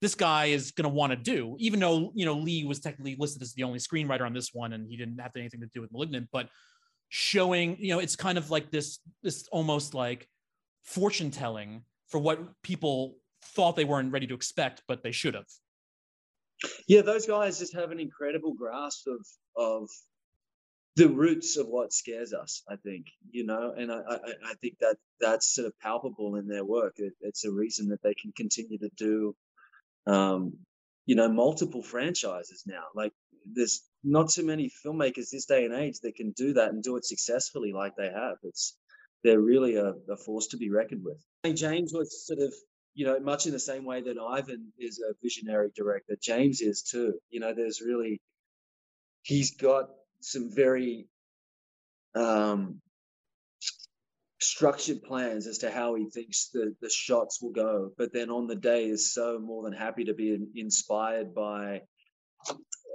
this 0.00 0.14
guy 0.14 0.46
is 0.46 0.70
going 0.70 0.84
to 0.84 0.94
want 0.94 1.10
to 1.12 1.16
do. 1.16 1.56
Even 1.58 1.80
though 1.80 2.12
you 2.14 2.24
know 2.24 2.34
Leigh 2.34 2.64
was 2.64 2.80
technically 2.80 3.16
listed 3.18 3.42
as 3.42 3.52
the 3.54 3.62
only 3.62 3.78
screenwriter 3.78 4.22
on 4.22 4.32
this 4.32 4.50
one, 4.52 4.72
and 4.72 4.88
he 4.88 4.96
didn't 4.96 5.18
have 5.18 5.32
anything 5.36 5.60
to 5.60 5.66
do 5.66 5.80
with 5.80 5.92
*Malignant*, 5.92 6.28
but 6.32 6.48
showing, 7.08 7.76
you 7.78 7.92
know, 7.92 7.98
it's 7.98 8.16
kind 8.16 8.38
of 8.38 8.50
like 8.50 8.70
this, 8.70 9.00
this 9.22 9.48
almost 9.50 9.94
like 9.94 10.28
fortune 10.84 11.30
telling 11.30 11.82
for 12.08 12.18
what 12.18 12.40
people 12.62 13.16
thought 13.42 13.76
they 13.76 13.84
weren't 13.84 14.12
ready 14.12 14.26
to 14.28 14.34
expect, 14.34 14.82
but 14.86 15.02
they 15.02 15.12
should 15.12 15.34
have. 15.34 15.46
Yeah, 16.86 17.02
those 17.02 17.26
guys 17.26 17.58
just 17.58 17.74
have 17.74 17.90
an 17.90 18.00
incredible 18.00 18.54
grasp 18.54 19.06
of 19.06 19.26
of 19.56 19.88
the 20.96 21.08
roots 21.08 21.56
of 21.56 21.68
what 21.68 21.92
scares 21.92 22.32
us 22.32 22.62
i 22.68 22.74
think 22.76 23.06
you 23.30 23.46
know 23.46 23.72
and 23.76 23.92
i 23.92 24.00
i, 24.08 24.16
I 24.50 24.54
think 24.60 24.76
that 24.80 24.96
that's 25.20 25.54
sort 25.54 25.66
of 25.66 25.78
palpable 25.78 26.34
in 26.34 26.48
their 26.48 26.64
work 26.64 26.94
it, 26.96 27.12
it's 27.20 27.44
a 27.44 27.50
reason 27.50 27.88
that 27.88 28.02
they 28.02 28.14
can 28.14 28.32
continue 28.36 28.78
to 28.78 28.90
do 28.96 29.34
um 30.06 30.54
you 31.06 31.16
know 31.16 31.28
multiple 31.28 31.82
franchises 31.82 32.64
now. 32.66 32.84
Like 32.94 33.12
there's 33.44 33.82
not 34.04 34.30
too 34.30 34.44
many 34.44 34.70
filmmakers 34.84 35.30
this 35.30 35.46
day 35.46 35.64
and 35.64 35.74
age 35.74 36.00
that 36.02 36.14
can 36.14 36.32
do 36.32 36.54
that 36.54 36.70
and 36.70 36.82
do 36.82 36.96
it 36.96 37.04
successfully 37.04 37.72
like 37.72 37.94
they 37.96 38.10
have. 38.10 38.36
It's 38.42 38.76
they're 39.22 39.40
really 39.40 39.76
a, 39.76 39.92
a 40.08 40.16
force 40.16 40.48
to 40.48 40.56
be 40.56 40.70
reckoned 40.70 41.04
with. 41.04 41.56
James 41.56 41.92
was 41.92 42.26
sort 42.26 42.38
of 42.40 42.54
you 42.94 43.06
know 43.06 43.18
much 43.20 43.46
in 43.46 43.52
the 43.52 43.58
same 43.58 43.84
way 43.84 44.02
that 44.02 44.16
ivan 44.18 44.72
is 44.78 45.00
a 45.00 45.14
visionary 45.22 45.70
director 45.74 46.16
james 46.20 46.60
is 46.60 46.82
too. 46.82 47.14
You 47.30 47.40
know 47.40 47.54
there's 47.54 47.80
really 47.80 48.20
he's 49.22 49.56
got 49.56 49.90
some 50.20 50.50
very 50.54 51.06
um, 52.14 52.80
structured 54.42 55.02
plans 55.02 55.46
as 55.46 55.58
to 55.58 55.70
how 55.70 55.94
he 55.94 56.08
thinks 56.08 56.48
the, 56.48 56.74
the 56.80 56.90
shots 56.90 57.42
will 57.42 57.52
go. 57.52 57.90
But 57.98 58.12
then 58.12 58.30
on 58.30 58.46
the 58.46 58.56
day 58.56 58.86
is 58.86 59.12
so 59.12 59.38
more 59.38 59.62
than 59.62 59.72
happy 59.72 60.04
to 60.04 60.14
be 60.14 60.38
inspired 60.54 61.34
by 61.34 61.82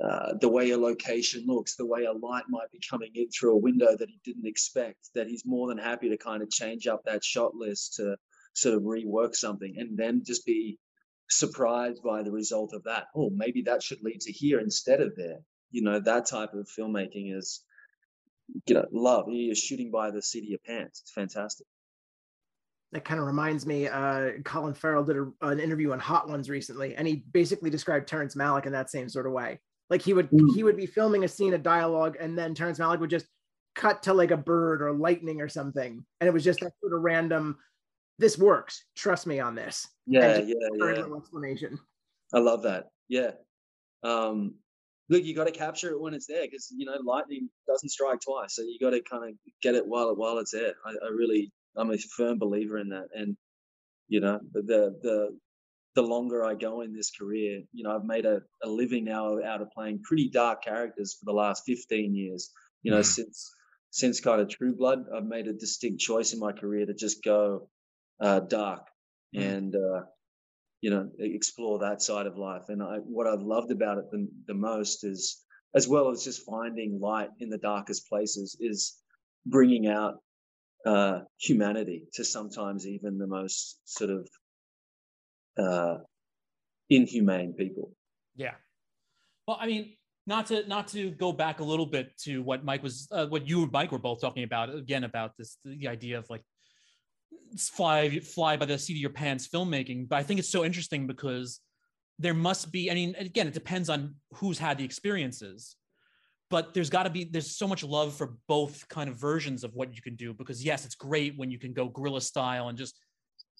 uh, 0.03 0.33
the 0.41 0.49
way 0.49 0.71
a 0.71 0.77
location 0.77 1.43
looks, 1.45 1.75
the 1.75 1.85
way 1.85 2.05
a 2.05 2.11
light 2.11 2.45
might 2.49 2.71
be 2.71 2.79
coming 2.89 3.11
in 3.15 3.29
through 3.29 3.53
a 3.53 3.59
window 3.59 3.95
that 3.95 4.09
he 4.09 4.19
didn't 4.23 4.47
expect, 4.47 5.09
that 5.13 5.27
he's 5.27 5.45
more 5.45 5.67
than 5.67 5.77
happy 5.77 6.09
to 6.09 6.17
kind 6.17 6.41
of 6.41 6.49
change 6.49 6.87
up 6.87 7.03
that 7.05 7.23
shot 7.23 7.53
list 7.55 7.95
to 7.95 8.15
sort 8.53 8.75
of 8.75 8.81
rework 8.83 9.35
something 9.35 9.75
and 9.77 9.97
then 9.97 10.23
just 10.25 10.45
be 10.45 10.79
surprised 11.29 12.01
by 12.03 12.23
the 12.23 12.31
result 12.31 12.73
of 12.73 12.83
that. 12.83 13.05
Oh, 13.15 13.29
maybe 13.29 13.61
that 13.63 13.83
should 13.83 14.01
lead 14.01 14.21
to 14.21 14.31
here 14.31 14.59
instead 14.59 15.01
of 15.01 15.15
there 15.15 15.39
you 15.75 15.81
know 15.81 15.99
that 15.99 16.25
type 16.25 16.53
of 16.53 16.67
filmmaking 16.67 17.37
is 17.37 17.63
you 18.67 18.75
know 18.75 18.85
love 18.91 19.25
you're 19.27 19.55
shooting 19.55 19.91
by 19.91 20.11
the 20.11 20.21
seat 20.21 20.43
of 20.43 20.49
your 20.49 20.59
pants. 20.65 21.01
It's 21.01 21.11
fantastic. 21.11 21.65
That 22.91 23.03
kind 23.03 23.19
of 23.19 23.25
reminds 23.25 23.65
me 23.65 23.87
uh, 23.87 24.31
colin 24.43 24.73
farrell 24.73 25.03
did 25.03 25.17
a, 25.17 25.31
an 25.41 25.59
interview 25.59 25.91
on 25.91 25.99
hot 25.99 26.29
ones 26.29 26.49
recently 26.49 26.95
and 26.95 27.07
he 27.07 27.23
basically 27.31 27.69
described 27.69 28.07
terrence 28.07 28.35
malick 28.35 28.65
in 28.65 28.71
that 28.73 28.89
same 28.89 29.09
sort 29.09 29.25
of 29.25 29.33
way. 29.33 29.59
Like 29.89 30.01
he 30.01 30.13
would 30.13 30.29
mm. 30.29 30.55
he 30.55 30.63
would 30.63 30.77
be 30.77 30.85
filming 30.85 31.23
a 31.23 31.27
scene 31.27 31.53
of 31.53 31.63
dialogue 31.63 32.17
and 32.19 32.37
then 32.37 32.53
terrence 32.53 32.79
malick 32.79 32.99
would 32.99 33.09
just 33.09 33.27
cut 33.75 34.03
to 34.03 34.13
like 34.13 34.31
a 34.31 34.37
bird 34.37 34.81
or 34.81 34.93
lightning 34.93 35.41
or 35.41 35.49
something 35.49 36.05
and 36.21 36.27
it 36.27 36.33
was 36.33 36.43
just 36.43 36.61
that 36.61 36.71
sort 36.81 36.93
of 36.93 37.01
random 37.01 37.57
this 38.17 38.37
works. 38.37 38.85
Trust 38.95 39.27
me 39.27 39.39
on 39.39 39.55
this. 39.55 39.87
Yeah 40.05 40.37
yeah 40.37 40.55
yeah. 40.79 41.05
explanation. 41.17 41.77
I 42.33 42.39
love 42.39 42.63
that. 42.63 42.85
Yeah. 43.09 43.31
Um 44.03 44.55
look, 45.09 45.23
you 45.23 45.35
got 45.35 45.45
to 45.45 45.51
capture 45.51 45.91
it 45.91 45.99
when 45.99 46.13
it's 46.13 46.27
there 46.27 46.45
because 46.45 46.73
you 46.75 46.85
know 46.85 46.97
lightning 47.03 47.49
doesn't 47.67 47.89
strike 47.89 48.19
twice, 48.21 48.55
so 48.55 48.61
you 48.61 48.77
got 48.79 48.91
to 48.91 49.01
kind 49.01 49.23
of 49.23 49.35
get 49.61 49.75
it 49.75 49.87
while 49.87 50.15
while 50.15 50.37
it's 50.39 50.51
there. 50.51 50.73
I, 50.85 50.91
I, 50.91 51.09
really, 51.09 51.51
I'm 51.75 51.91
a 51.91 51.97
firm 51.97 52.39
believer 52.39 52.77
in 52.77 52.89
that, 52.89 53.07
and 53.13 53.37
you 54.07 54.19
know, 54.19 54.39
the 54.53 54.95
the 55.01 55.37
the 55.95 56.01
longer 56.01 56.43
I 56.43 56.55
go 56.55 56.81
in 56.81 56.93
this 56.93 57.11
career, 57.11 57.61
you 57.71 57.83
know, 57.83 57.95
I've 57.95 58.03
made 58.03 58.25
a, 58.25 58.41
a 58.63 58.67
living 58.67 59.05
now 59.05 59.41
out 59.41 59.61
of 59.61 59.71
playing 59.71 60.01
pretty 60.03 60.29
dark 60.29 60.63
characters 60.63 61.15
for 61.17 61.23
the 61.25 61.31
last 61.31 61.63
15 61.65 62.13
years. 62.13 62.51
You 62.83 62.91
know, 62.91 62.99
mm. 62.99 63.05
since 63.05 63.51
since 63.91 64.19
kind 64.19 64.41
of 64.41 64.49
True 64.49 64.75
Blood, 64.75 65.05
I've 65.15 65.25
made 65.25 65.47
a 65.47 65.53
distinct 65.53 66.01
choice 66.01 66.33
in 66.33 66.39
my 66.39 66.51
career 66.51 66.85
to 66.85 66.93
just 66.93 67.23
go 67.23 67.69
uh, 68.19 68.41
dark, 68.41 68.87
mm. 69.35 69.41
and 69.41 69.75
uh, 69.75 70.01
you 70.85 70.91
know 70.91 71.09
explore 71.17 71.79
that 71.79 71.99
side 71.99 72.27
of 72.27 72.37
life. 72.37 72.69
And 72.69 72.83
I, 72.83 72.97
what 72.97 73.25
i've 73.25 73.41
loved 73.41 73.71
about 73.71 73.97
it 73.97 74.05
the, 74.11 74.27
the 74.45 74.53
most 74.53 75.03
is 75.03 75.43
as 75.73 75.87
well 75.87 76.11
as 76.11 76.23
just 76.23 76.45
finding 76.45 76.99
light 76.99 77.29
in 77.39 77.49
the 77.49 77.57
darkest 77.57 78.07
places 78.07 78.55
is 78.59 78.95
bringing 79.47 79.87
out 79.87 80.19
uh, 80.85 81.21
humanity 81.39 82.03
to 82.13 82.23
sometimes 82.23 82.85
even 82.85 83.17
the 83.17 83.25
most 83.25 83.79
sort 83.85 84.11
of 84.11 84.29
uh, 85.57 85.97
inhumane 86.91 87.53
people. 87.53 87.91
Yeah. 88.35 88.53
Well 89.47 89.57
i 89.59 89.65
mean 89.65 89.95
not 90.27 90.45
to 90.47 90.67
not 90.67 90.87
to 90.89 91.09
go 91.09 91.31
back 91.31 91.61
a 91.61 91.63
little 91.63 91.87
bit 91.87 92.15
to 92.25 92.43
what 92.43 92.63
mike 92.63 92.83
was 92.83 93.07
uh, 93.11 93.25
what 93.25 93.47
you 93.49 93.63
and 93.63 93.71
mike 93.71 93.91
were 93.91 94.05
both 94.09 94.21
talking 94.21 94.43
about 94.43 94.67
again 94.83 95.03
about 95.03 95.31
this 95.37 95.57
the 95.65 95.87
idea 95.87 96.19
of 96.19 96.29
like 96.29 96.43
fly 97.57 98.19
fly 98.19 98.57
by 98.57 98.65
the 98.65 98.77
seat 98.77 98.93
of 98.93 98.97
your 98.97 99.09
pants 99.09 99.47
filmmaking 99.47 100.07
but 100.07 100.17
i 100.17 100.23
think 100.23 100.39
it's 100.39 100.49
so 100.49 100.63
interesting 100.63 101.07
because 101.07 101.59
there 102.19 102.33
must 102.33 102.71
be 102.71 102.91
i 102.91 102.93
mean 102.93 103.15
again 103.17 103.47
it 103.47 103.53
depends 103.53 103.89
on 103.89 104.15
who's 104.33 104.57
had 104.57 104.77
the 104.77 104.83
experiences 104.83 105.75
but 106.49 106.73
there's 106.73 106.89
got 106.89 107.03
to 107.03 107.09
be 107.09 107.23
there's 107.25 107.57
so 107.57 107.67
much 107.67 107.83
love 107.83 108.13
for 108.13 108.37
both 108.47 108.87
kind 108.89 109.09
of 109.09 109.15
versions 109.15 109.63
of 109.63 109.73
what 109.73 109.95
you 109.95 110.01
can 110.01 110.15
do 110.15 110.33
because 110.33 110.63
yes 110.63 110.85
it's 110.85 110.95
great 110.95 111.37
when 111.37 111.49
you 111.49 111.57
can 111.57 111.73
go 111.73 111.87
guerrilla 111.87 112.21
style 112.21 112.69
and 112.69 112.77
just 112.77 112.99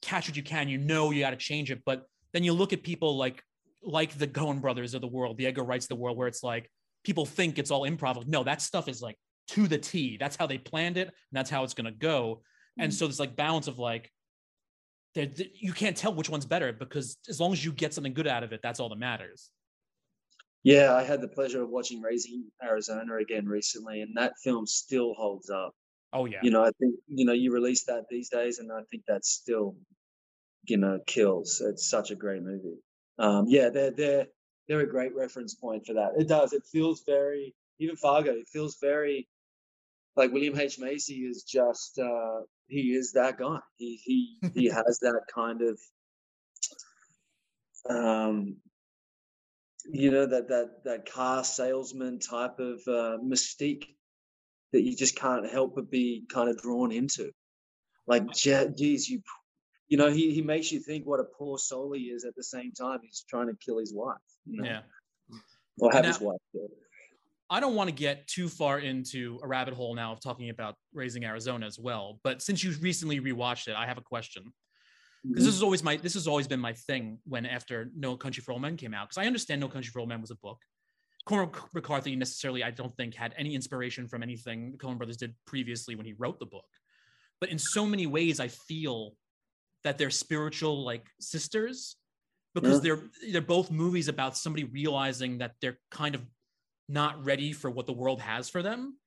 catch 0.02 0.28
what 0.28 0.38
you 0.38 0.44
can 0.44 0.68
you 0.68 0.78
know 0.78 1.12
you 1.12 1.22
got 1.22 1.32
to 1.32 1.38
change 1.38 1.72
it 1.72 1.82
but 1.86 2.04
then 2.34 2.44
you 2.44 2.54
look 2.54 2.74
at 2.74 2.84
people 2.84 3.18
like 3.18 3.42
like 3.82 4.18
the 4.18 4.28
Coen 4.28 4.60
brothers 4.60 4.94
of 4.94 5.02
the 5.02 5.08
world 5.08 5.38
the 5.38 5.48
Edgar 5.48 5.64
Wrights 5.64 5.86
of 5.86 5.90
the 5.90 5.96
world 5.96 6.18
where 6.18 6.28
it's 6.28 6.44
like 6.44 6.70
people 7.06 7.26
think 7.26 7.58
it's 7.58 7.72
all 7.72 7.84
improv. 7.84 8.28
No 8.28 8.44
that 8.44 8.62
stuff 8.62 8.90
is 8.90 9.02
like 9.02 9.18
to 9.50 9.68
the 9.68 9.78
T. 9.78 10.18
That's 10.18 10.36
how 10.36 10.48
they 10.48 10.58
planned 10.58 10.98
it 10.98 11.08
and 11.08 11.14
that's 11.32 11.50
how 11.50 11.64
it's 11.64 11.74
going 11.74 11.86
to 11.86 11.92
go 11.92 12.42
and 12.78 12.94
so 12.94 13.06
there's 13.08 13.20
like 13.20 13.36
balance 13.36 13.68
of 13.68 13.80
like 13.80 14.12
there 15.14 15.30
you 15.54 15.74
can't 15.74 15.96
tell 15.96 16.14
which 16.14 16.30
one's 16.30 16.46
better 16.46 16.74
because 16.74 17.18
as 17.30 17.40
long 17.40 17.54
as 17.54 17.64
you 17.64 17.72
get 17.72 17.94
something 17.94 18.14
good 18.14 18.28
out 18.28 18.44
of 18.44 18.52
it 18.54 18.60
that's 18.62 18.80
all 18.80 18.90
that 18.90 18.98
matters 18.98 19.52
Yeah, 20.64 20.94
I 20.96 21.04
had 21.04 21.22
the 21.22 21.28
pleasure 21.28 21.62
of 21.64 21.70
watching 21.70 22.02
Raising 22.02 22.52
Arizona 22.64 23.16
again 23.18 23.46
recently, 23.48 24.02
and 24.02 24.16
that 24.18 24.34
film 24.44 24.66
still 24.66 25.14
holds 25.14 25.50
up. 25.50 25.74
oh 26.14 26.26
yeah 26.26 26.44
You 26.44 26.52
know, 26.52 26.64
I 26.64 26.72
think 26.80 26.96
you 27.08 27.26
know 27.26 27.34
you 27.34 27.54
release 27.54 27.86
that 27.86 28.06
these 28.10 28.30
days, 28.30 28.60
and 28.60 28.72
I 28.72 28.82
think 28.90 29.04
that's 29.08 29.30
still, 29.30 29.76
you 30.66 30.78
know, 30.78 31.00
kills. 31.08 31.62
It's 31.62 31.90
such 31.90 32.12
a 32.12 32.16
great 32.16 32.44
movie. 32.44 32.80
Um, 33.20 33.46
yeah, 33.48 33.70
they're 33.70 33.92
they're 33.92 34.28
they're 34.68 34.82
a 34.82 34.90
great 34.90 35.16
reference 35.16 35.56
point 35.56 35.86
for 35.86 35.94
that. 35.94 36.14
It 36.18 36.28
does. 36.28 36.54
It 36.54 36.64
feels 36.72 37.04
very 37.06 37.56
even 37.80 37.96
Fargo. 37.98 38.32
It 38.34 38.48
feels 38.50 38.78
very 38.82 39.28
like 40.16 40.32
William 40.32 40.60
H 40.60 40.80
Macy 40.80 41.26
is 41.26 41.44
just 41.44 42.00
uh, 42.00 42.42
he 42.68 42.94
is 42.94 43.14
that 43.14 43.38
guy. 43.38 43.60
He 43.78 44.00
he 44.04 44.40
he 44.54 44.66
has 44.70 45.00
that 45.02 45.22
kind 45.34 45.62
of 45.62 45.80
um 47.90 48.58
you 49.86 50.10
know 50.12 50.26
that 50.26 50.48
that 50.50 50.84
that 50.86 51.12
car 51.12 51.44
salesman 51.44 52.20
type 52.20 52.60
of 52.60 52.80
uh, 52.88 53.18
mystique 53.24 53.86
that 54.74 54.82
you 54.82 54.96
just 54.96 55.16
can't 55.16 55.50
help 55.50 55.76
but 55.76 55.92
be 55.92 56.26
kind 56.32 56.50
of 56.50 56.58
drawn 56.58 56.92
into. 56.92 57.32
Like, 58.08 58.32
ge- 58.34 58.76
geez, 58.76 59.10
you, 59.10 59.22
you 59.88 59.98
know, 59.98 60.10
he 60.12 60.34
he 60.34 60.42
makes 60.42 60.72
you 60.72 60.80
think 60.80 61.06
what 61.06 61.20
a 61.20 61.24
poor 61.24 61.58
soul 61.58 61.94
he 61.94 62.06
is. 62.06 62.26
At 62.26 62.36
the 62.36 62.44
same 62.44 62.72
time, 62.72 63.00
he's 63.04 63.24
trying 63.30 63.48
to 63.48 63.56
kill 63.64 63.80
his 63.80 63.94
wife. 63.94 64.18
You 64.46 64.62
know? 64.62 64.68
yeah 64.68 64.82
or 65.80 65.92
have 65.92 66.04
Now- 66.04 66.08
his 66.10 66.20
wife 66.22 66.40
killed. 66.52 66.72
I 67.50 67.60
don't 67.60 67.76
want 67.76 67.90
to 67.90 67.96
get 67.96 68.28
too 68.28 68.50
far 68.50 68.80
into 68.80 69.40
a 69.44 69.48
rabbit 69.48 69.74
hole 69.76 69.94
now 69.96 70.12
of 70.12 70.20
talking 70.20 70.50
about 70.50 70.76
raising 70.94 71.26
Arizona 71.26 71.66
as 71.66 71.78
well. 71.78 72.20
But 72.24 72.42
since 72.42 72.64
you 72.64 72.72
recently 72.82 73.20
rewatched 73.20 73.68
it, 73.68 73.76
I 73.76 73.86
have 73.86 73.98
a 73.98 74.02
question. 74.02 74.52
Because 75.24 75.44
Mhm. 75.44 75.46
this 75.48 75.56
is 75.56 75.64
always 75.64 75.84
my 75.84 75.98
this 75.98 76.14
has 76.16 76.28
always 76.28 76.48
been 76.48 76.60
my 76.60 76.74
thing 76.74 77.20
when 77.26 77.46
after 77.46 77.92
No 77.96 78.16
Country 78.18 78.42
for 78.42 78.52
Old 78.52 78.62
Men 78.62 78.78
came 78.78 78.94
out. 78.94 79.10
Because 79.10 79.18
I 79.20 79.26
understand 79.28 79.62
No 79.62 79.70
Country 79.70 79.92
for 79.92 80.00
Old 80.00 80.10
Men 80.10 80.22
was 80.22 80.32
a 80.32 80.36
book. 80.36 80.60
Cormac 81.26 81.74
McCarthy 81.74 82.16
necessarily, 82.16 82.64
I 82.64 82.70
don't 82.72 82.96
think, 82.98 83.16
had 83.16 83.34
any 83.36 83.56
inspiration 83.56 84.08
from 84.08 84.22
anything 84.22 84.72
the 84.74 84.78
Coen 84.78 84.98
brothers 84.98 85.18
did 85.18 85.36
previously 85.46 85.96
when 85.96 86.06
he 86.06 86.14
wrote 86.14 86.40
the 86.40 86.46
book. 86.46 86.70
But 87.40 87.50
in 87.50 87.58
so 87.58 87.86
many 87.86 88.06
ways, 88.06 88.40
I 88.40 88.48
feel 88.48 89.18
that 89.84 89.98
they're 89.98 90.12
spiritual 90.12 90.84
like 90.84 91.10
sisters 91.20 91.96
because 92.54 92.76
Yeah. 92.86 92.96
they're 92.96 93.10
they're 93.32 93.42
both 93.42 93.70
movies 93.72 94.08
about 94.08 94.38
somebody 94.38 94.64
realizing 94.64 95.40
that 95.40 95.56
they're 95.60 95.80
kind 95.90 96.14
of 96.16 96.26
not 96.88 97.24
ready 97.26 97.52
for 97.52 97.70
what 97.70 97.86
the 97.88 97.94
world 97.94 98.22
has 98.22 98.50
for 98.50 98.62
them. 98.62 98.98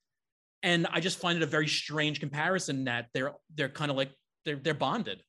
And 0.62 0.87
I 0.91 1.01
just 1.01 1.18
find 1.18 1.37
it 1.37 1.43
a 1.43 1.47
very 1.47 1.68
strange 1.68 2.20
comparison 2.20 2.85
that 2.85 3.07
they're 3.14 3.33
they're 3.55 3.68
kind 3.68 3.91
of 3.91 3.97
like 3.97 4.11
they're 4.45 4.57
they're 4.57 4.74
bonded. 4.74 5.22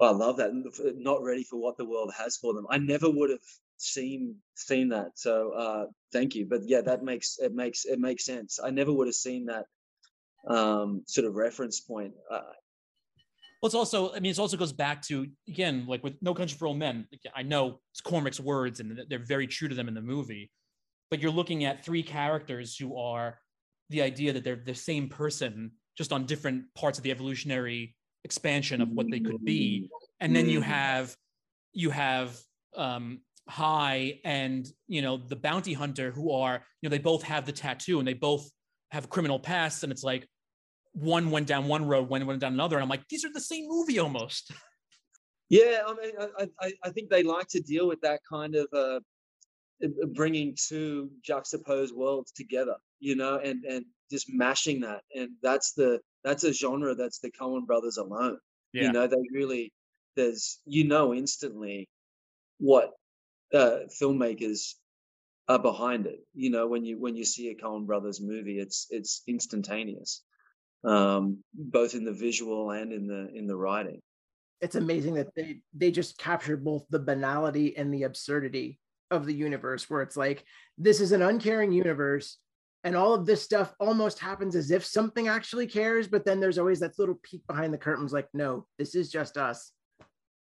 I 0.00 0.10
love 0.10 0.36
that. 0.36 0.50
Not 0.96 1.22
ready 1.22 1.42
for 1.42 1.56
what 1.58 1.78
the 1.78 1.86
world 1.86 2.12
has 2.18 2.36
for 2.36 2.52
them. 2.52 2.66
I 2.70 2.76
never 2.78 3.08
would 3.08 3.30
have 3.30 3.40
seen 3.78 4.36
seen 4.54 4.90
that. 4.90 5.12
So 5.14 5.52
uh, 5.52 5.86
thank 6.12 6.34
you. 6.34 6.46
But 6.46 6.60
yeah, 6.64 6.82
that 6.82 7.02
makes 7.02 7.38
it 7.38 7.54
makes 7.54 7.86
it 7.86 7.98
makes 7.98 8.24
sense. 8.26 8.58
I 8.62 8.70
never 8.70 8.92
would 8.92 9.06
have 9.06 9.14
seen 9.14 9.46
that 9.46 9.64
um, 10.46 11.02
sort 11.06 11.26
of 11.26 11.34
reference 11.34 11.80
point. 11.80 12.12
Uh, 12.30 12.52
Well, 13.62 13.68
it's 13.68 13.74
also, 13.74 14.12
I 14.12 14.20
mean, 14.20 14.30
it 14.30 14.38
also 14.38 14.58
goes 14.58 14.72
back 14.74 15.00
to 15.08 15.26
again, 15.48 15.86
like 15.88 16.04
with 16.04 16.14
No 16.20 16.34
Country 16.34 16.58
for 16.58 16.66
Old 16.66 16.78
Men. 16.78 17.08
I 17.34 17.42
know 17.42 17.80
it's 17.92 18.02
Cormac's 18.02 18.38
words, 18.38 18.80
and 18.80 19.00
they're 19.08 19.24
very 19.24 19.46
true 19.46 19.68
to 19.68 19.74
them 19.74 19.88
in 19.88 19.94
the 19.94 20.02
movie. 20.02 20.50
But 21.10 21.20
you're 21.20 21.30
looking 21.30 21.64
at 21.64 21.84
three 21.84 22.02
characters 22.02 22.76
who 22.76 22.96
are 22.96 23.38
the 23.90 24.02
idea 24.02 24.32
that 24.32 24.42
they're 24.44 24.56
the 24.56 24.74
same 24.74 25.08
person, 25.08 25.72
just 25.96 26.12
on 26.12 26.26
different 26.26 26.64
parts 26.74 26.98
of 26.98 27.04
the 27.04 27.10
evolutionary 27.10 27.94
expansion 28.24 28.80
of 28.80 28.88
what 28.90 29.06
they 29.10 29.20
could 29.20 29.44
be. 29.44 29.88
And 30.20 30.34
then 30.34 30.48
you 30.48 30.60
Mm. 30.60 30.64
have, 30.64 31.16
you 31.72 31.90
have 31.90 32.38
um, 32.74 33.20
Hi 33.48 34.18
and 34.24 34.66
you 34.88 35.02
know 35.02 35.16
the 35.18 35.36
bounty 35.36 35.72
hunter, 35.72 36.10
who 36.10 36.32
are 36.32 36.64
you 36.82 36.88
know 36.88 36.90
they 36.90 36.98
both 37.02 37.22
have 37.22 37.46
the 37.46 37.52
tattoo 37.52 38.00
and 38.00 38.08
they 38.08 38.12
both 38.14 38.50
have 38.90 39.08
criminal 39.08 39.38
pasts, 39.38 39.84
and 39.84 39.92
it's 39.92 40.02
like 40.02 40.26
one 40.94 41.30
went 41.30 41.46
down 41.46 41.68
one 41.68 41.86
road, 41.86 42.08
one 42.08 42.26
went 42.26 42.40
down 42.40 42.54
another, 42.54 42.74
and 42.76 42.82
I'm 42.82 42.88
like, 42.88 43.06
these 43.08 43.24
are 43.24 43.32
the 43.32 43.40
same 43.40 43.68
movie 43.68 43.98
almost. 43.98 44.50
Yeah, 45.48 45.82
I 45.86 45.94
mean, 45.94 46.12
I, 46.18 46.48
I- 46.60 46.72
I, 46.82 46.90
think 46.90 47.08
they 47.08 47.22
like 47.22 47.46
to 47.50 47.60
deal 47.60 47.86
with 47.86 48.00
that 48.00 48.18
kind 48.28 48.56
of 48.56 48.66
uh, 48.72 48.98
bringing 50.14 50.56
two 50.56 51.10
juxtaposed 51.22 51.94
worlds 51.94 52.32
together, 52.32 52.76
you 53.00 53.16
know, 53.16 53.38
and 53.38 53.64
and 53.64 53.84
just 54.10 54.32
mashing 54.32 54.80
that, 54.80 55.02
and 55.14 55.30
that's 55.42 55.72
the 55.72 56.00
that's 56.24 56.44
a 56.44 56.52
genre 56.52 56.94
that's 56.94 57.18
the 57.18 57.30
Coen 57.30 57.66
Brothers 57.66 57.96
alone. 57.96 58.38
You 58.72 58.92
know, 58.92 59.06
they 59.06 59.16
really 59.32 59.72
there's 60.16 60.60
you 60.66 60.84
know 60.84 61.14
instantly 61.14 61.88
what 62.58 62.92
uh, 63.54 63.80
filmmakers 64.00 64.74
are 65.48 65.58
behind 65.58 66.06
it. 66.06 66.20
You 66.34 66.50
know, 66.50 66.66
when 66.66 66.84
you 66.84 66.98
when 66.98 67.16
you 67.16 67.24
see 67.24 67.48
a 67.50 67.54
Coen 67.54 67.86
Brothers 67.86 68.20
movie, 68.20 68.58
it's 68.58 68.86
it's 68.90 69.22
instantaneous, 69.26 70.22
um, 70.84 71.42
both 71.54 71.94
in 71.94 72.04
the 72.04 72.12
visual 72.12 72.70
and 72.70 72.92
in 72.92 73.06
the 73.06 73.28
in 73.34 73.46
the 73.46 73.56
writing. 73.56 74.00
it's 74.60 74.74
amazing 74.74 75.14
that 75.14 75.28
they 75.36 75.60
they 75.74 75.90
just 75.90 76.18
capture 76.18 76.56
both 76.56 76.84
the 76.90 76.98
banality 76.98 77.76
and 77.76 77.92
the 77.92 78.04
absurdity 78.04 78.78
of 79.10 79.26
the 79.26 79.34
universe 79.34 79.88
where 79.88 80.02
it's 80.02 80.16
like 80.16 80.44
this 80.78 81.00
is 81.00 81.12
an 81.12 81.22
uncaring 81.22 81.72
universe 81.72 82.38
and 82.84 82.96
all 82.96 83.14
of 83.14 83.26
this 83.26 83.42
stuff 83.42 83.74
almost 83.80 84.18
happens 84.18 84.54
as 84.54 84.70
if 84.70 84.84
something 84.84 85.28
actually 85.28 85.66
cares 85.66 86.08
but 86.08 86.24
then 86.24 86.40
there's 86.40 86.58
always 86.58 86.80
that 86.80 86.98
little 86.98 87.18
peek 87.22 87.46
behind 87.46 87.72
the 87.72 87.78
curtains 87.78 88.12
like 88.12 88.28
no 88.34 88.66
this 88.78 88.94
is 88.94 89.10
just 89.10 89.36
us 89.36 89.72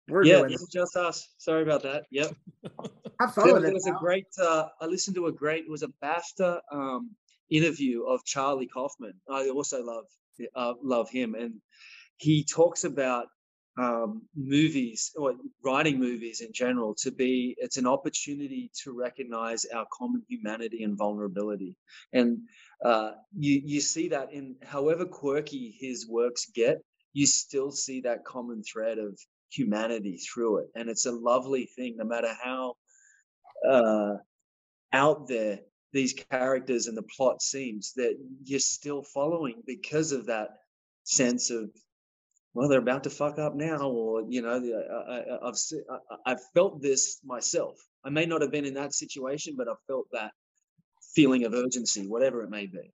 we're 0.09 0.23
yeah, 0.23 0.39
doing 0.39 0.51
it's 0.51 0.61
this. 0.61 0.69
just 0.69 0.95
us. 0.95 1.29
Sorry 1.37 1.63
about 1.63 1.83
that. 1.83 2.05
Yep. 2.11 2.31
have 3.19 3.33
fun 3.33 3.45
There, 3.45 3.53
with 3.53 3.63
there 3.63 3.71
it 3.71 3.73
was 3.73 3.87
a 3.87 3.91
great. 3.91 4.27
Uh, 4.41 4.65
I 4.81 4.85
listened 4.85 5.15
to 5.15 5.27
a 5.27 5.31
great. 5.31 5.65
It 5.65 5.71
was 5.71 5.83
a 5.83 5.89
BAFTA 6.03 6.59
um, 6.71 7.11
interview 7.49 8.03
of 8.03 8.23
Charlie 8.25 8.67
Kaufman. 8.67 9.13
I 9.29 9.49
also 9.49 9.83
love 9.83 10.05
uh, 10.55 10.73
love 10.81 11.09
him, 11.09 11.35
and 11.35 11.55
he 12.17 12.43
talks 12.43 12.83
about 12.83 13.27
um, 13.79 14.23
movies 14.35 15.11
or 15.15 15.35
writing 15.63 15.99
movies 15.99 16.41
in 16.41 16.51
general 16.51 16.93
to 16.95 17.11
be. 17.11 17.55
It's 17.57 17.77
an 17.77 17.87
opportunity 17.87 18.71
to 18.83 18.91
recognize 18.91 19.65
our 19.65 19.85
common 19.91 20.23
humanity 20.27 20.83
and 20.83 20.97
vulnerability, 20.97 21.75
and 22.13 22.39
uh, 22.83 23.11
you 23.37 23.61
you 23.63 23.81
see 23.81 24.09
that 24.09 24.33
in 24.33 24.55
however 24.63 25.05
quirky 25.05 25.75
his 25.79 26.07
works 26.07 26.45
get, 26.53 26.83
you 27.13 27.25
still 27.25 27.71
see 27.71 28.01
that 28.01 28.25
common 28.25 28.63
thread 28.63 28.97
of 28.97 29.17
humanity 29.51 30.17
through 30.17 30.57
it 30.59 30.67
and 30.75 30.89
it's 30.89 31.07
a 31.07 31.11
lovely 31.11 31.65
thing 31.75 31.95
no 31.97 32.05
matter 32.05 32.31
how 32.43 32.75
uh 33.67 34.13
out 34.93 35.27
there 35.27 35.59
these 35.91 36.13
characters 36.29 36.85
and 36.85 36.95
the 36.95 37.03
plot 37.17 37.41
seems 37.41 37.93
that 37.93 38.15
you're 38.43 38.59
still 38.59 39.01
following 39.01 39.63
because 39.65 40.11
of 40.11 40.27
that 40.27 40.49
sense 41.03 41.49
of 41.49 41.71
well 42.59 42.67
they're 42.69 42.79
about 42.79 43.03
to 43.05 43.09
fuck 43.09 43.39
up 43.39 43.55
now 43.55 43.89
or 43.89 44.23
you 44.27 44.41
know 44.41 44.59
the- 44.59 44.73
I, 44.75 45.15
I, 45.15 45.47
i've 45.47 45.55
I- 45.89 46.13
I- 46.13 46.31
i've 46.31 46.41
felt 46.53 46.81
this 46.81 47.19
myself 47.23 47.75
i 48.03 48.09
may 48.09 48.25
not 48.25 48.41
have 48.41 48.51
been 48.51 48.65
in 48.65 48.73
that 48.73 48.93
situation 48.93 49.55
but 49.57 49.67
i've 49.69 49.83
felt 49.87 50.07
that 50.11 50.31
feeling 51.15 51.45
of 51.45 51.53
urgency 51.53 52.05
whatever 52.05 52.43
it 52.43 52.49
may 52.49 52.65
be 52.67 52.91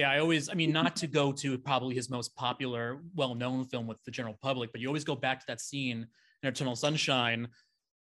Yeah, 0.00 0.10
I 0.10 0.18
always, 0.18 0.48
I 0.48 0.54
mean, 0.54 0.72
not 0.72 0.96
to 1.02 1.06
go 1.06 1.30
to 1.42 1.56
probably 1.56 1.94
his 1.94 2.08
most 2.10 2.34
popular, 2.34 2.84
well 3.14 3.34
known 3.36 3.64
film 3.72 3.86
with 3.86 4.00
the 4.06 4.10
general 4.10 4.36
public, 4.42 4.72
but 4.72 4.80
you 4.80 4.88
always 4.88 5.04
go 5.04 5.14
back 5.26 5.38
to 5.42 5.46
that 5.50 5.60
scene 5.60 5.98
in 6.42 6.48
Eternal 6.48 6.74
Sunshine 6.74 7.46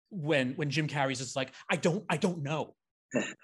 when 0.09 0.45
when 0.59 0.69
Jim 0.69 0.87
Carrey's 0.87 1.19
just 1.19 1.37
like, 1.41 1.51
I 1.71 1.77
don't, 1.77 2.03
I 2.09 2.17
don't 2.17 2.41
know. 2.49 2.63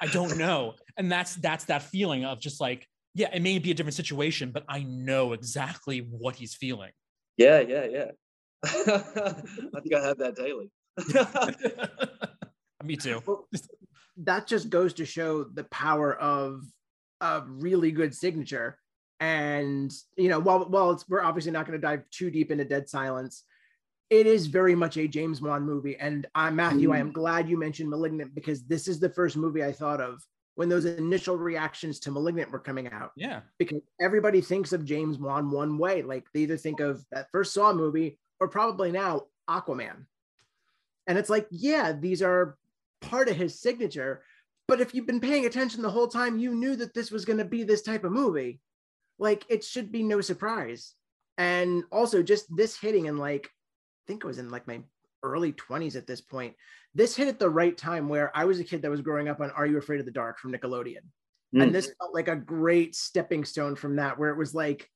I 0.01 0.07
don't 0.17 0.35
know. 0.45 0.59
And 0.97 1.09
that's 1.09 1.35
that's 1.47 1.65
that 1.71 1.83
feeling 1.83 2.25
of 2.25 2.41
just 2.47 2.59
like, 2.59 2.81
yeah, 3.15 3.29
it 3.33 3.41
may 3.41 3.59
be 3.59 3.71
a 3.71 3.73
different 3.77 3.95
situation, 4.03 4.51
but 4.51 4.63
I 4.67 4.79
know 4.83 5.31
exactly 5.39 5.99
what 6.23 6.35
he's 6.35 6.53
feeling. 6.53 6.91
Yeah 7.37 7.59
yeah 7.59 7.85
yeah 7.85 8.11
i 8.63 9.79
think 9.81 9.93
i 9.93 10.01
have 10.01 10.17
that 10.17 10.35
daily 10.35 10.71
Me 12.83 12.95
too. 12.95 13.21
Well, 13.25 13.47
that 14.17 14.47
just 14.47 14.69
goes 14.69 14.93
to 14.93 15.05
show 15.05 15.43
the 15.43 15.63
power 15.65 16.13
of 16.15 16.61
a 17.21 17.41
really 17.47 17.91
good 17.91 18.13
signature. 18.13 18.77
And 19.19 19.91
you 20.17 20.29
know, 20.29 20.39
while 20.39 20.65
while 20.65 20.91
it's, 20.91 21.07
we're 21.07 21.23
obviously 21.23 21.51
not 21.51 21.65
going 21.65 21.79
to 21.79 21.85
dive 21.85 22.03
too 22.11 22.29
deep 22.29 22.51
into 22.51 22.65
Dead 22.65 22.89
Silence, 22.89 23.43
it 24.09 24.27
is 24.27 24.47
very 24.47 24.75
much 24.75 24.97
a 24.97 25.07
James 25.07 25.41
Wan 25.41 25.63
movie. 25.63 25.95
And 25.97 26.27
I, 26.35 26.49
Matthew, 26.49 26.91
I 26.91 26.97
mm. 26.97 27.01
am 27.01 27.11
glad 27.11 27.49
you 27.49 27.57
mentioned 27.57 27.89
*Malignant* 27.89 28.35
because 28.35 28.63
this 28.63 28.87
is 28.87 28.99
the 28.99 29.09
first 29.09 29.37
movie 29.37 29.63
I 29.63 29.71
thought 29.71 30.01
of 30.01 30.21
when 30.55 30.69
those 30.69 30.85
initial 30.85 31.37
reactions 31.37 31.99
to 32.01 32.11
*Malignant* 32.11 32.51
were 32.51 32.59
coming 32.59 32.87
out. 32.89 33.11
Yeah. 33.15 33.41
Because 33.57 33.81
everybody 33.99 34.41
thinks 34.41 34.71
of 34.73 34.85
James 34.85 35.17
Wan 35.17 35.49
one 35.49 35.77
way, 35.77 36.01
like 36.03 36.25
they 36.33 36.41
either 36.41 36.57
think 36.57 36.79
of 36.79 37.03
that 37.11 37.27
first 37.31 37.53
Saw 37.53 37.73
movie 37.73 38.19
or 38.39 38.47
probably 38.47 38.91
now 38.91 39.23
Aquaman. 39.49 40.05
And 41.07 41.17
it's 41.17 41.29
like, 41.29 41.47
yeah, 41.49 41.91
these 41.91 42.21
are 42.21 42.57
part 43.01 43.29
of 43.29 43.35
his 43.35 43.59
signature. 43.59 44.23
But 44.67 44.79
if 44.79 44.93
you've 44.93 45.07
been 45.07 45.19
paying 45.19 45.45
attention 45.45 45.81
the 45.81 45.89
whole 45.89 46.07
time, 46.07 46.39
you 46.39 46.55
knew 46.55 46.75
that 46.77 46.93
this 46.93 47.11
was 47.11 47.25
going 47.25 47.39
to 47.39 47.45
be 47.45 47.63
this 47.63 47.81
type 47.81 48.03
of 48.03 48.11
movie. 48.13 48.61
Like 49.19 49.43
it 49.49 49.63
should 49.63 49.91
be 49.91 50.03
no 50.03 50.21
surprise. 50.21 50.93
and 51.37 51.83
also 51.91 52.21
just 52.21 52.45
this 52.55 52.77
hitting 52.79 53.07
in 53.07 53.17
like 53.17 53.47
I 53.47 54.03
think 54.07 54.23
it 54.23 54.27
was 54.27 54.37
in 54.37 54.49
like 54.49 54.67
my 54.67 54.81
early 55.23 55.53
20s 55.53 55.95
at 55.95 56.07
this 56.07 56.21
point. 56.21 56.55
This 56.95 57.15
hit 57.15 57.27
at 57.27 57.39
the 57.39 57.49
right 57.49 57.77
time 57.77 58.07
where 58.07 58.35
I 58.35 58.45
was 58.45 58.59
a 58.59 58.63
kid 58.63 58.81
that 58.83 58.91
was 58.91 59.01
growing 59.01 59.27
up 59.27 59.41
on 59.41 59.51
Are 59.51 59.65
You 59.65 59.77
Afraid 59.77 59.99
of 59.99 60.05
the 60.05 60.11
Dark 60.11 60.39
from 60.39 60.51
Nickelodeon. 60.51 61.01
Mm. 61.55 61.63
And 61.63 61.75
this 61.75 61.91
felt 61.99 62.13
like 62.13 62.27
a 62.27 62.35
great 62.35 62.95
stepping 62.95 63.45
stone 63.45 63.75
from 63.75 63.95
that, 63.97 64.17
where 64.17 64.29
it 64.29 64.37
was 64.37 64.53
like, 64.53 64.89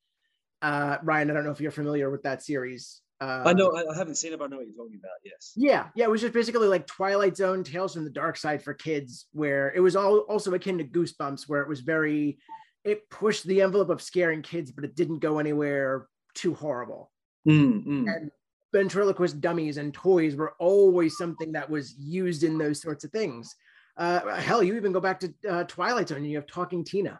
uh, 0.61 0.97
Ryan, 1.03 1.31
I 1.31 1.33
don't 1.33 1.43
know 1.43 1.51
if 1.51 1.61
you're 1.61 1.71
familiar 1.71 2.09
with 2.09 2.23
that 2.23 2.43
series. 2.43 3.01
Uh, 3.19 3.43
I 3.45 3.53
know 3.53 3.75
I 3.75 3.97
haven't 3.97 4.15
seen 4.15 4.33
it, 4.33 4.39
but 4.39 4.45
I 4.45 4.47
know 4.49 4.57
what 4.57 4.67
you're 4.67 4.75
talking 4.75 4.99
about. 4.99 5.17
Yes. 5.23 5.53
Yeah, 5.55 5.87
yeah. 5.95 6.05
It 6.05 6.11
was 6.11 6.21
just 6.21 6.33
basically 6.33 6.67
like 6.67 6.85
Twilight 6.85 7.35
Zone, 7.35 7.63
Tales 7.63 7.93
from 7.93 8.03
the 8.03 8.11
Dark 8.11 8.37
Side 8.37 8.61
for 8.61 8.75
kids, 8.75 9.25
where 9.31 9.73
it 9.75 9.79
was 9.79 9.95
all 9.95 10.19
also 10.19 10.53
akin 10.53 10.77
to 10.77 10.83
Goosebumps, 10.83 11.49
where 11.49 11.61
it 11.61 11.67
was 11.67 11.79
very, 11.81 12.37
it 12.83 13.09
pushed 13.09 13.45
the 13.45 13.63
envelope 13.63 13.89
of 13.89 14.03
scaring 14.03 14.43
kids, 14.43 14.71
but 14.71 14.83
it 14.83 14.95
didn't 14.95 15.19
go 15.19 15.39
anywhere 15.39 16.07
too 16.35 16.53
horrible. 16.53 17.11
Mm, 17.47 17.85
mm. 17.87 18.15
And 18.15 18.31
ventriloquist 18.77 19.41
dummies 19.41 19.77
and 19.77 19.91
toys 19.91 20.35
were 20.35 20.53
always 20.59 21.17
something 21.17 21.51
that 21.51 21.67
was 21.67 21.95
used 21.97 22.43
in 22.43 22.59
those 22.59 22.79
sorts 22.79 23.03
of 23.03 23.11
things. 23.11 23.55
Uh, 23.97 24.35
hell, 24.35 24.61
you 24.61 24.75
even 24.75 24.91
go 24.91 24.99
back 24.99 25.19
to 25.19 25.33
uh, 25.49 25.63
Twilight 25.63 26.09
Zone 26.09 26.19
and 26.19 26.29
you 26.29 26.37
have 26.37 26.45
Talking 26.45 26.83
Tina, 26.83 27.19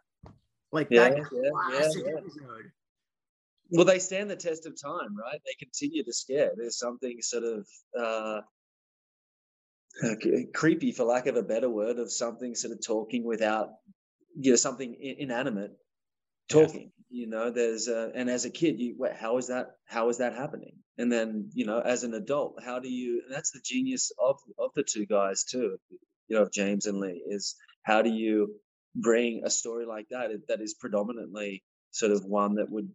like 0.72 0.88
yeah, 0.91 1.10
that 1.10 1.18
yeah, 1.18 1.49
classic 1.70 2.03
yeah, 2.05 2.18
episode. 2.20 2.72
Well, 3.72 3.86
they 3.86 3.97
stand 3.97 4.30
the 4.30 4.36
test 4.36 4.68
of 4.68 4.80
time, 4.80 5.18
right? 5.18 5.41
They 5.45 5.55
continue 5.58 6.03
to 6.03 6.14
scare. 6.14 6.51
There's 6.55 6.78
something 6.78 7.18
sort 7.22 7.43
of 7.43 7.68
uh, 7.99 8.41
creepy, 10.53 10.91
for 10.91 11.05
lack 11.05 11.26
of 11.26 11.38
a 11.38 11.43
better 11.43 11.70
word, 11.70 11.97
of 11.97 12.12
something 12.12 12.53
sort 12.53 12.74
of 12.74 12.86
talking 12.86 13.24
without, 13.26 13.72
you 14.39 14.51
know, 14.51 14.58
something 14.58 14.95
inanimate 15.01 15.76
talking. 16.50 16.91
You 17.10 17.28
know, 17.28 17.52
there's 17.52 17.88
uh, 17.88 18.12
and 18.14 18.30
as 18.30 18.45
a 18.45 18.50
kid, 18.50 18.80
you 18.80 18.95
wait, 18.98 19.16
how 19.16 19.38
is 19.38 19.48
that? 19.48 19.72
How 19.86 20.10
is 20.10 20.18
that 20.18 20.34
happening? 20.34 20.74
And 20.98 21.12
then 21.12 21.50
you 21.54 21.66
know, 21.66 21.80
as 21.80 22.04
an 22.04 22.14
adult, 22.14 22.62
how 22.64 22.80
do 22.80 22.89
you? 22.89 23.22
And 23.26 23.34
that's 23.34 23.52
the 23.52 23.62
genius 23.64 24.12
of 24.20 24.38
of 24.60 24.72
the 24.76 24.84
two 24.84 25.06
guys 25.06 25.43
too. 25.43 25.78
You 26.28 26.38
know, 26.38 26.48
James 26.52 26.86
and 26.86 27.00
Leigh 27.00 27.22
is 27.26 27.56
how 27.84 28.02
do 28.02 28.10
you 28.10 28.56
bring 28.95 29.43
a 29.45 29.50
story 29.50 29.86
like 29.86 30.08
that 30.10 30.32
that 30.48 30.60
is 30.60 30.74
predominantly 30.74 31.64
sort 31.91 32.12
of 32.12 32.26
one 32.26 32.56
that 32.56 32.70
would 32.70 32.89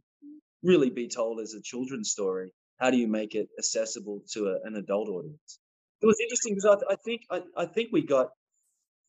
really 0.62 0.90
be 0.90 1.08
told 1.08 1.40
as 1.40 1.54
a 1.54 1.62
children's 1.62 2.10
story, 2.10 2.52
how 2.78 2.90
do 2.90 2.96
you 2.96 3.08
make 3.08 3.34
it 3.34 3.48
accessible 3.58 4.22
to 4.32 4.46
a, 4.46 4.66
an 4.66 4.76
adult 4.76 5.08
audience? 5.08 5.58
It 6.00 6.06
was 6.06 6.18
interesting 6.20 6.54
because 6.54 6.84
I, 6.88 6.92
I 6.92 6.96
think 6.96 7.22
I, 7.30 7.42
I, 7.56 7.66
think 7.66 7.90
we 7.92 8.04
got, 8.04 8.30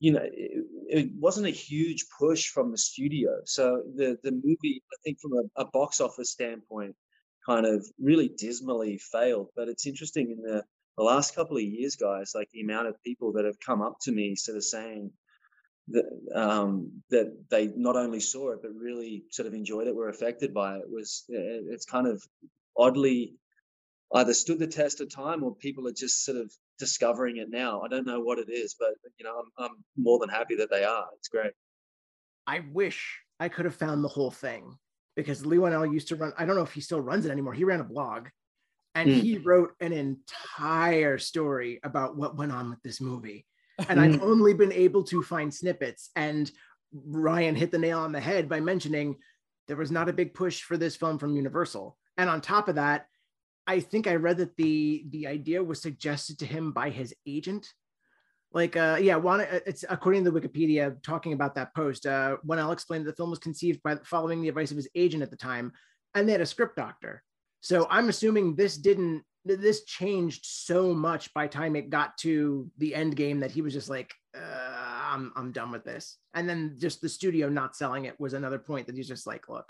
you 0.03 0.11
know, 0.11 0.21
it, 0.21 0.65
it, 0.89 1.09
wasn't 1.17 1.47
a 1.47 1.61
huge 1.69 2.07
push 2.19 2.49
from 2.49 2.71
the 2.71 2.77
studio. 2.77 3.29
So 3.45 3.83
the 3.95 4.17
the 4.21 4.33
movie, 4.33 4.83
I 4.91 4.97
think, 5.01 5.17
from 5.21 5.31
a, 5.31 5.61
a 5.61 5.65
box 5.71 6.01
office 6.01 6.29
standpoint, 6.29 6.93
kind 7.45 7.65
of 7.65 7.87
really 7.97 8.27
dismally 8.27 8.97
failed. 8.97 9.47
But 9.55 9.69
it's 9.69 9.87
interesting 9.87 10.31
in 10.31 10.41
the 10.41 10.61
the 10.97 11.05
last 11.05 11.35
couple 11.35 11.55
of 11.55 11.63
years, 11.63 11.95
guys, 11.95 12.33
like 12.35 12.49
the 12.51 12.59
amount 12.59 12.89
of 12.89 13.01
people 13.01 13.31
that 13.33 13.45
have 13.45 13.55
come 13.65 13.81
up 13.81 13.95
to 14.01 14.11
me 14.11 14.35
sort 14.35 14.57
of 14.57 14.65
saying, 14.65 15.09
that 15.87 16.05
um, 16.35 17.01
that 17.09 17.31
they 17.49 17.67
not 17.67 17.95
only 17.95 18.19
saw 18.19 18.51
it 18.51 18.59
but 18.61 18.75
really 18.75 19.23
sort 19.31 19.47
of 19.47 19.53
enjoyed 19.53 19.87
it, 19.87 19.95
were 19.95 20.09
affected 20.09 20.53
by 20.53 20.79
it. 20.79 20.83
Was 20.89 21.23
it's 21.29 21.85
kind 21.85 22.07
of 22.07 22.21
oddly 22.77 23.35
either 24.13 24.33
stood 24.33 24.59
the 24.59 24.67
test 24.67 24.99
of 24.99 25.09
time 25.09 25.43
or 25.43 25.55
people 25.55 25.87
are 25.87 25.93
just 25.93 26.25
sort 26.25 26.39
of 26.39 26.51
discovering 26.79 27.37
it 27.37 27.49
now. 27.49 27.81
I 27.81 27.87
don't 27.87 28.07
know 28.07 28.19
what 28.19 28.39
it 28.39 28.49
is, 28.49 28.75
but 28.79 28.89
you 29.17 29.25
know, 29.25 29.35
I'm, 29.39 29.65
I'm 29.65 29.71
more 29.97 30.19
than 30.19 30.29
happy 30.29 30.55
that 30.55 30.69
they 30.69 30.83
are. 30.83 31.05
It's 31.17 31.27
great. 31.27 31.53
I 32.47 32.61
wish 32.71 33.19
I 33.39 33.49
could 33.49 33.65
have 33.65 33.75
found 33.75 34.03
the 34.03 34.09
whole 34.09 34.31
thing 34.31 34.77
because 35.15 35.45
Leigh 35.45 35.57
Whannell 35.57 35.91
used 35.91 36.09
to 36.09 36.15
run. 36.15 36.33
I 36.37 36.45
don't 36.45 36.55
know 36.55 36.63
if 36.63 36.73
he 36.73 36.81
still 36.81 37.01
runs 37.01 37.25
it 37.25 37.31
anymore. 37.31 37.53
He 37.53 37.63
ran 37.63 37.79
a 37.79 37.85
blog, 37.85 38.27
and 38.95 39.09
mm. 39.09 39.21
he 39.21 39.37
wrote 39.37 39.71
an 39.79 39.93
entire 39.93 41.17
story 41.17 41.79
about 41.83 42.17
what 42.17 42.37
went 42.37 42.51
on 42.51 42.69
with 42.69 42.81
this 42.83 42.99
movie 42.99 43.45
and 43.89 43.99
I've 43.99 44.21
only 44.21 44.53
been 44.53 44.71
able 44.71 45.03
to 45.05 45.23
find 45.23 45.53
snippets. 45.53 46.09
And 46.15 46.51
Ryan 46.93 47.55
hit 47.55 47.71
the 47.71 47.77
nail 47.77 47.99
on 47.99 48.11
the 48.11 48.19
head 48.19 48.47
by 48.47 48.59
mentioning 48.59 49.15
there 49.67 49.77
was 49.77 49.91
not 49.91 50.09
a 50.09 50.13
big 50.13 50.33
push 50.33 50.61
for 50.61 50.77
this 50.77 50.95
film 50.95 51.17
from 51.17 51.35
Universal. 51.35 51.97
And 52.17 52.29
on 52.29 52.41
top 52.41 52.67
of 52.67 52.75
that, 52.75 53.07
I 53.65 53.79
think 53.79 54.07
I 54.07 54.15
read 54.15 54.37
that 54.37 54.55
the 54.57 55.05
the 55.09 55.27
idea 55.27 55.63
was 55.63 55.81
suggested 55.81 56.39
to 56.39 56.45
him 56.45 56.71
by 56.71 56.89
his 56.89 57.13
agent. 57.25 57.67
Like, 58.51 58.77
uh, 58.77 58.99
yeah, 59.01 59.15
one, 59.15 59.41
uh, 59.41 59.59
it's 59.65 59.83
according 59.89 60.23
to 60.23 60.31
the 60.31 60.39
Wikipedia 60.39 61.01
talking 61.01 61.33
about 61.33 61.55
that 61.55 61.73
post. 61.73 62.05
Uh, 62.05 62.37
Whannell 62.45 62.71
explained 62.71 63.05
that 63.05 63.11
the 63.11 63.15
film 63.15 63.31
was 63.31 63.39
conceived 63.39 63.81
by 63.81 63.95
following 64.03 64.41
the 64.41 64.49
advice 64.49 64.69
of 64.69 64.77
his 64.77 64.89
agent 64.93 65.23
at 65.23 65.31
the 65.31 65.37
time, 65.37 65.71
and 66.13 66.27
they 66.27 66.33
had 66.33 66.41
a 66.41 66.45
script 66.45 66.75
doctor. 66.75 67.23
So 67.61 67.87
I'm 67.89 68.09
assuming 68.09 68.55
this 68.55 68.77
didn't 68.77 69.23
this 69.45 69.83
changed 69.83 70.45
so 70.45 70.93
much 70.93 71.33
by 71.33 71.47
time 71.47 71.75
it 71.75 71.89
got 71.89 72.17
to 72.17 72.69
the 72.77 72.95
end 72.95 73.15
game 73.15 73.39
that 73.41 73.51
he 73.51 73.61
was 73.61 73.73
just 73.73 73.89
like 73.89 74.13
uh, 74.37 75.01
I'm, 75.11 75.33
I'm 75.35 75.51
done 75.51 75.71
with 75.71 75.83
this 75.83 76.17
and 76.33 76.47
then 76.47 76.77
just 76.79 77.01
the 77.01 77.09
studio 77.09 77.49
not 77.49 77.75
selling 77.75 78.05
it 78.05 78.19
was 78.19 78.33
another 78.33 78.59
point 78.59 78.87
that 78.87 78.95
he's 78.95 79.07
just 79.07 79.27
like 79.27 79.49
look 79.49 79.69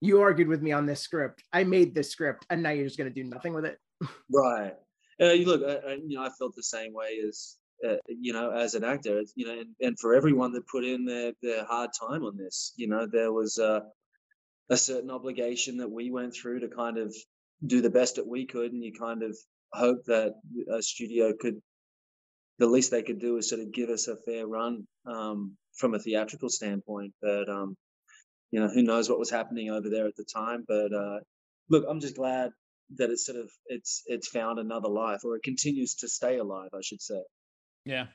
you 0.00 0.20
argued 0.20 0.48
with 0.48 0.62
me 0.62 0.72
on 0.72 0.86
this 0.86 1.00
script. 1.00 1.42
I 1.52 1.64
made 1.64 1.94
this 1.94 2.10
script 2.10 2.46
and 2.50 2.62
now 2.62 2.70
you're 2.70 2.86
just 2.86 2.98
going 2.98 3.12
to 3.12 3.22
do 3.22 3.28
nothing 3.28 3.54
with 3.54 3.64
it. 3.64 3.78
Right. 4.32 4.74
Uh, 5.20 5.34
look 5.46 5.62
I, 5.62 5.92
you 6.04 6.16
know 6.16 6.24
i 6.24 6.28
felt 6.36 6.56
the 6.56 6.62
same 6.64 6.92
way 6.92 7.20
as 7.28 7.56
uh, 7.88 7.96
you 8.08 8.32
know 8.32 8.50
as 8.50 8.74
an 8.74 8.82
actor. 8.82 9.22
You 9.36 9.46
know 9.46 9.52
and, 9.60 9.68
and 9.80 9.98
for 10.00 10.14
everyone 10.14 10.52
that 10.52 10.66
put 10.66 10.84
in 10.84 11.04
their, 11.04 11.32
their 11.40 11.64
hard 11.64 11.90
time 11.98 12.24
on 12.24 12.36
this 12.36 12.72
you 12.76 12.88
know 12.88 13.06
there 13.10 13.32
was 13.32 13.58
uh, 13.58 13.80
a 14.70 14.76
certain 14.76 15.10
obligation 15.10 15.76
that 15.78 15.90
we 15.90 16.10
went 16.10 16.34
through 16.34 16.60
to 16.60 16.68
kind 16.68 16.98
of 16.98 17.14
do 17.64 17.80
the 17.80 17.90
best 17.90 18.16
that 18.16 18.26
we 18.26 18.46
could, 18.46 18.72
and 18.72 18.82
you 18.82 18.92
kind 18.92 19.22
of 19.22 19.36
hope 19.72 20.04
that 20.06 20.34
a 20.72 20.82
studio 20.82 21.32
could, 21.38 21.60
the 22.58 22.66
least 22.66 22.90
they 22.90 23.02
could 23.02 23.20
do 23.20 23.36
is 23.36 23.48
sort 23.48 23.60
of 23.60 23.72
give 23.72 23.90
us 23.90 24.08
a 24.08 24.16
fair 24.16 24.46
run 24.46 24.86
um, 25.06 25.56
from 25.76 25.94
a 25.94 25.98
theatrical 25.98 26.48
standpoint. 26.48 27.12
But 27.20 27.48
um, 27.48 27.76
you 28.54 28.60
know, 28.60 28.68
who 28.68 28.82
knows 28.84 29.10
what 29.10 29.18
was 29.18 29.30
happening 29.30 29.68
over 29.70 29.90
there 29.90 30.06
at 30.06 30.14
the 30.14 30.22
time? 30.22 30.64
But 30.68 30.92
uh, 30.94 31.18
look, 31.68 31.84
I'm 31.90 31.98
just 31.98 32.14
glad 32.14 32.52
that 32.94 33.10
it's 33.10 33.26
sort 33.26 33.36
of 33.36 33.50
it's 33.66 34.04
it's 34.06 34.28
found 34.28 34.60
another 34.60 34.88
life, 34.88 35.24
or 35.24 35.34
it 35.34 35.42
continues 35.42 35.96
to 35.96 36.08
stay 36.08 36.38
alive, 36.38 36.68
I 36.72 36.80
should 36.80 37.02
say. 37.02 37.20
Yeah. 37.84 38.06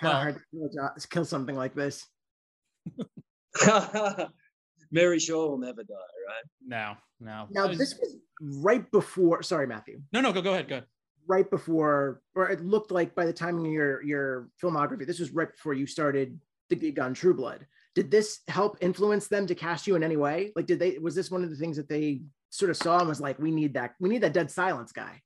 Kind 0.00 0.12
well, 0.12 0.16
of 0.16 0.22
hard 0.74 1.00
to 1.00 1.08
kill 1.08 1.24
something 1.24 1.54
like 1.54 1.76
this. 1.76 2.04
Mary 4.90 5.20
Shaw 5.20 5.46
will 5.48 5.58
never 5.58 5.84
die, 5.84 5.94
right? 5.94 6.44
No, 6.66 6.94
no. 7.20 7.46
Now 7.50 7.68
was... 7.68 7.78
this 7.78 7.94
was 8.00 8.16
right 8.40 8.90
before. 8.90 9.44
Sorry, 9.44 9.68
Matthew. 9.68 10.00
No, 10.12 10.22
no, 10.22 10.32
go 10.32 10.42
go 10.42 10.54
ahead. 10.54 10.68
Go 10.68 10.74
ahead. 10.78 10.88
Right 11.28 11.48
before, 11.48 12.20
or 12.34 12.50
it 12.50 12.64
looked 12.64 12.90
like 12.90 13.14
by 13.14 13.26
the 13.26 13.32
time 13.32 13.60
of 13.60 13.66
your 13.66 14.02
your 14.02 14.48
filmography, 14.60 15.06
this 15.06 15.20
was 15.20 15.30
right 15.30 15.52
before 15.52 15.74
you 15.74 15.86
started 15.86 16.36
the 16.68 16.74
gig 16.74 16.98
on 16.98 17.14
True 17.14 17.32
Blood. 17.32 17.64
Did 17.96 18.10
this 18.10 18.40
help 18.46 18.76
influence 18.82 19.26
them 19.26 19.46
to 19.46 19.54
cast 19.54 19.86
you 19.86 19.96
in 19.96 20.04
any 20.04 20.18
way? 20.18 20.52
Like, 20.54 20.66
did 20.66 20.78
they? 20.78 20.98
Was 20.98 21.14
this 21.14 21.30
one 21.30 21.42
of 21.42 21.48
the 21.48 21.56
things 21.56 21.78
that 21.78 21.88
they 21.88 22.20
sort 22.50 22.70
of 22.70 22.76
saw 22.76 22.98
and 22.98 23.08
was 23.08 23.20
like, 23.22 23.38
we 23.38 23.50
need 23.50 23.72
that, 23.74 23.94
we 23.98 24.10
need 24.10 24.22
that 24.22 24.34
dead 24.34 24.50
silence 24.50 24.92
guy? 24.92 25.22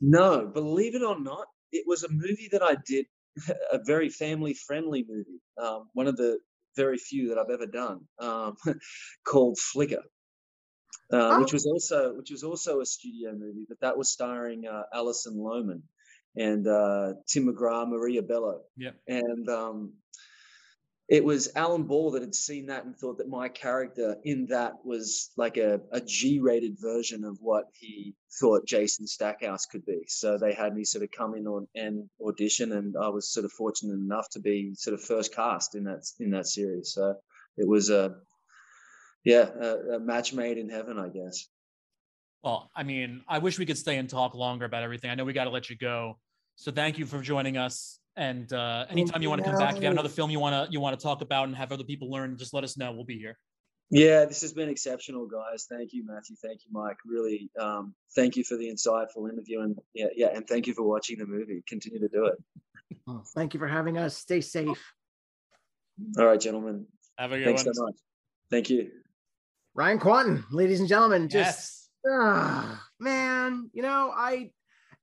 No, 0.00 0.46
believe 0.46 0.94
it 0.94 1.02
or 1.02 1.20
not, 1.20 1.46
it 1.70 1.84
was 1.86 2.02
a 2.02 2.08
movie 2.10 2.48
that 2.50 2.62
I 2.62 2.76
did, 2.86 3.06
a 3.72 3.78
very 3.84 4.08
family 4.08 4.54
friendly 4.54 5.04
movie. 5.08 5.40
Um, 5.58 5.90
one 5.92 6.06
of 6.06 6.16
the 6.16 6.38
very 6.76 6.96
few 6.96 7.28
that 7.28 7.38
I've 7.38 7.50
ever 7.52 7.66
done, 7.66 8.00
um, 8.18 8.56
called 9.26 9.58
Flicka, 9.58 9.98
uh, 11.12 11.36
oh. 11.36 11.40
which 11.40 11.52
was 11.52 11.66
also 11.66 12.14
which 12.14 12.30
was 12.30 12.42
also 12.42 12.80
a 12.80 12.86
studio 12.86 13.32
movie, 13.32 13.66
but 13.68 13.80
that 13.80 13.96
was 13.96 14.10
starring 14.10 14.66
uh, 14.66 14.84
Alison 14.94 15.36
Lohman 15.36 15.82
and 16.36 16.66
uh, 16.66 17.12
Tim 17.28 17.46
McGraw, 17.46 17.86
Maria 17.86 18.22
Bello. 18.22 18.62
Yeah, 18.78 18.92
and 19.06 19.48
um, 19.50 19.92
it 21.12 21.22
was 21.22 21.50
Alan 21.56 21.82
Ball 21.82 22.12
that 22.12 22.22
had 22.22 22.34
seen 22.34 22.64
that 22.66 22.86
and 22.86 22.96
thought 22.96 23.18
that 23.18 23.28
my 23.28 23.46
character 23.46 24.16
in 24.24 24.46
that 24.46 24.72
was 24.82 25.30
like 25.36 25.58
a, 25.58 25.78
a 25.92 26.00
G-rated 26.00 26.76
version 26.80 27.22
of 27.22 27.36
what 27.42 27.66
he 27.78 28.14
thought 28.40 28.66
Jason 28.66 29.06
Stackhouse 29.06 29.66
could 29.66 29.84
be. 29.84 30.04
So 30.08 30.38
they 30.38 30.54
had 30.54 30.74
me 30.74 30.84
sort 30.84 31.04
of 31.04 31.10
come 31.10 31.34
in 31.34 31.46
on 31.46 31.68
and 31.74 32.08
audition, 32.26 32.72
and 32.72 32.94
I 32.96 33.10
was 33.10 33.30
sort 33.30 33.44
of 33.44 33.52
fortunate 33.52 33.92
enough 33.92 34.30
to 34.30 34.40
be 34.40 34.72
sort 34.74 34.94
of 34.94 35.02
first 35.02 35.34
cast 35.34 35.74
in 35.74 35.84
that 35.84 36.02
in 36.18 36.30
that 36.30 36.46
series. 36.46 36.94
So 36.94 37.14
it 37.58 37.68
was 37.68 37.90
a 37.90 38.14
yeah 39.22 39.50
a, 39.60 39.96
a 39.96 40.00
match 40.00 40.32
made 40.32 40.56
in 40.56 40.70
heaven, 40.70 40.98
I 40.98 41.08
guess. 41.08 41.46
Well, 42.42 42.70
I 42.74 42.84
mean, 42.84 43.20
I 43.28 43.36
wish 43.36 43.58
we 43.58 43.66
could 43.66 43.76
stay 43.76 43.98
and 43.98 44.08
talk 44.08 44.34
longer 44.34 44.64
about 44.64 44.82
everything. 44.82 45.10
I 45.10 45.14
know 45.14 45.26
we 45.26 45.34
got 45.34 45.44
to 45.44 45.50
let 45.50 45.68
you 45.68 45.76
go. 45.76 46.18
So 46.56 46.72
thank 46.72 46.98
you 46.98 47.04
for 47.04 47.20
joining 47.20 47.58
us. 47.58 47.98
And 48.16 48.52
uh, 48.52 48.86
anytime 48.90 49.22
you 49.22 49.30
want 49.30 49.42
to 49.42 49.50
come 49.50 49.58
back, 49.58 49.76
if 49.76 49.80
you 49.80 49.86
have 49.86 49.92
another 49.92 50.08
film 50.08 50.30
you 50.30 50.38
want 50.38 50.66
to 50.66 50.72
you 50.72 50.80
want 50.80 50.98
to 50.98 51.02
talk 51.02 51.22
about 51.22 51.48
and 51.48 51.56
have 51.56 51.72
other 51.72 51.84
people 51.84 52.10
learn, 52.10 52.36
just 52.36 52.52
let 52.52 52.62
us 52.62 52.76
know. 52.76 52.92
We'll 52.92 53.04
be 53.04 53.18
here. 53.18 53.38
Yeah, 53.90 54.24
this 54.24 54.40
has 54.42 54.52
been 54.52 54.68
exceptional, 54.68 55.26
guys. 55.26 55.66
Thank 55.68 55.92
you, 55.92 56.04
Matthew. 56.06 56.36
Thank 56.42 56.60
you, 56.64 56.70
Mike. 56.72 56.96
Really, 57.06 57.50
um, 57.60 57.94
thank 58.14 58.36
you 58.36 58.44
for 58.44 58.56
the 58.56 58.70
insightful 58.70 59.30
interview, 59.30 59.60
and 59.60 59.78
yeah, 59.94 60.06
yeah, 60.14 60.28
and 60.34 60.46
thank 60.46 60.66
you 60.66 60.74
for 60.74 60.82
watching 60.82 61.18
the 61.18 61.26
movie. 61.26 61.62
Continue 61.66 62.00
to 62.00 62.08
do 62.08 62.26
it. 62.26 62.34
Oh, 63.06 63.22
thank 63.34 63.54
you 63.54 63.60
for 63.60 63.68
having 63.68 63.98
us. 63.98 64.16
Stay 64.16 64.40
safe. 64.40 64.92
All 66.18 66.26
right, 66.26 66.40
gentlemen. 66.40 66.86
Have 67.18 67.32
a 67.32 67.38
good 67.38 67.46
Thanks 67.46 67.64
one. 67.64 67.74
so 67.74 67.84
much. 67.84 67.94
Thank 68.50 68.70
you. 68.70 68.90
Ryan 69.74 69.98
Kwanten, 69.98 70.44
ladies 70.50 70.80
and 70.80 70.88
gentlemen, 70.88 71.28
just 71.28 71.88
yes. 72.04 72.14
ah, 72.14 72.82
man, 73.00 73.70
you 73.72 73.82
know, 73.82 74.12
I 74.14 74.50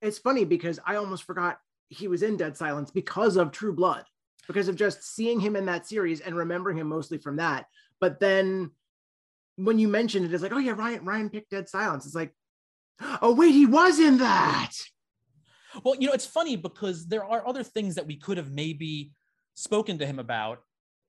it's 0.00 0.18
funny 0.18 0.44
because 0.44 0.78
I 0.86 0.96
almost 0.96 1.24
forgot 1.24 1.58
he 1.90 2.08
was 2.08 2.22
in 2.22 2.38
Dead 2.38 2.56
Silence 2.56 2.90
because 2.90 3.36
of 3.36 3.50
True 3.50 3.74
Blood, 3.74 4.04
because 4.46 4.68
of 4.68 4.76
just 4.76 5.04
seeing 5.04 5.38
him 5.38 5.56
in 5.56 5.66
that 5.66 5.86
series 5.86 6.20
and 6.20 6.34
remembering 6.34 6.78
him 6.78 6.88
mostly 6.88 7.18
from 7.18 7.36
that. 7.36 7.66
But 8.00 8.18
then 8.20 8.70
when 9.56 9.78
you 9.78 9.88
mentioned 9.88 10.24
it, 10.24 10.32
it's 10.32 10.42
like, 10.42 10.52
oh 10.52 10.58
yeah, 10.58 10.72
Ryan 10.72 11.04
Ryan 11.04 11.28
picked 11.28 11.50
Dead 11.50 11.68
Silence. 11.68 12.06
It's 12.06 12.14
like, 12.14 12.32
oh 13.20 13.34
wait, 13.34 13.52
he 13.52 13.66
was 13.66 13.98
in 13.98 14.18
that. 14.18 14.72
Well, 15.84 15.96
you 15.96 16.06
know, 16.06 16.14
it's 16.14 16.26
funny 16.26 16.56
because 16.56 17.06
there 17.06 17.24
are 17.24 17.46
other 17.46 17.62
things 17.62 17.96
that 17.96 18.06
we 18.06 18.16
could 18.16 18.38
have 18.38 18.50
maybe 18.50 19.12
spoken 19.54 19.98
to 19.98 20.06
him 20.06 20.18
about. 20.18 20.62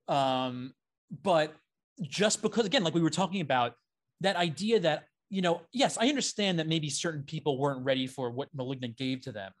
Um, 0.08 0.74
but 1.22 1.54
just 2.02 2.42
because, 2.42 2.66
again, 2.66 2.84
like 2.84 2.94
we 2.94 3.02
were 3.02 3.10
talking 3.10 3.40
about, 3.40 3.74
that 4.20 4.36
idea 4.36 4.80
that, 4.80 5.04
you 5.30 5.42
know, 5.42 5.62
yes, 5.72 5.98
I 5.98 6.08
understand 6.08 6.58
that 6.58 6.68
maybe 6.68 6.90
certain 6.90 7.24
people 7.24 7.58
weren't 7.58 7.84
ready 7.84 8.06
for 8.06 8.30
what 8.30 8.48
Malignant 8.54 8.96
gave 8.96 9.22
to 9.22 9.32
them. 9.32 9.52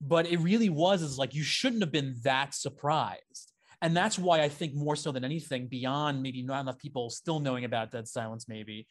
But 0.00 0.26
it 0.26 0.38
really 0.38 0.68
was 0.68 1.02
is 1.02 1.18
like 1.18 1.34
you 1.34 1.42
shouldn't 1.42 1.82
have 1.82 1.92
been 1.92 2.16
that 2.24 2.54
surprised. 2.54 3.52
And 3.80 3.96
that's 3.96 4.18
why 4.18 4.40
I 4.40 4.48
think 4.48 4.74
more 4.74 4.96
so 4.96 5.12
than 5.12 5.24
anything, 5.24 5.66
beyond 5.66 6.22
maybe 6.22 6.42
not 6.42 6.60
enough 6.60 6.78
people 6.78 7.10
still 7.10 7.40
knowing 7.40 7.64
about 7.64 7.90
Dead 7.90 8.08
Silence, 8.08 8.46
maybe, 8.48 8.86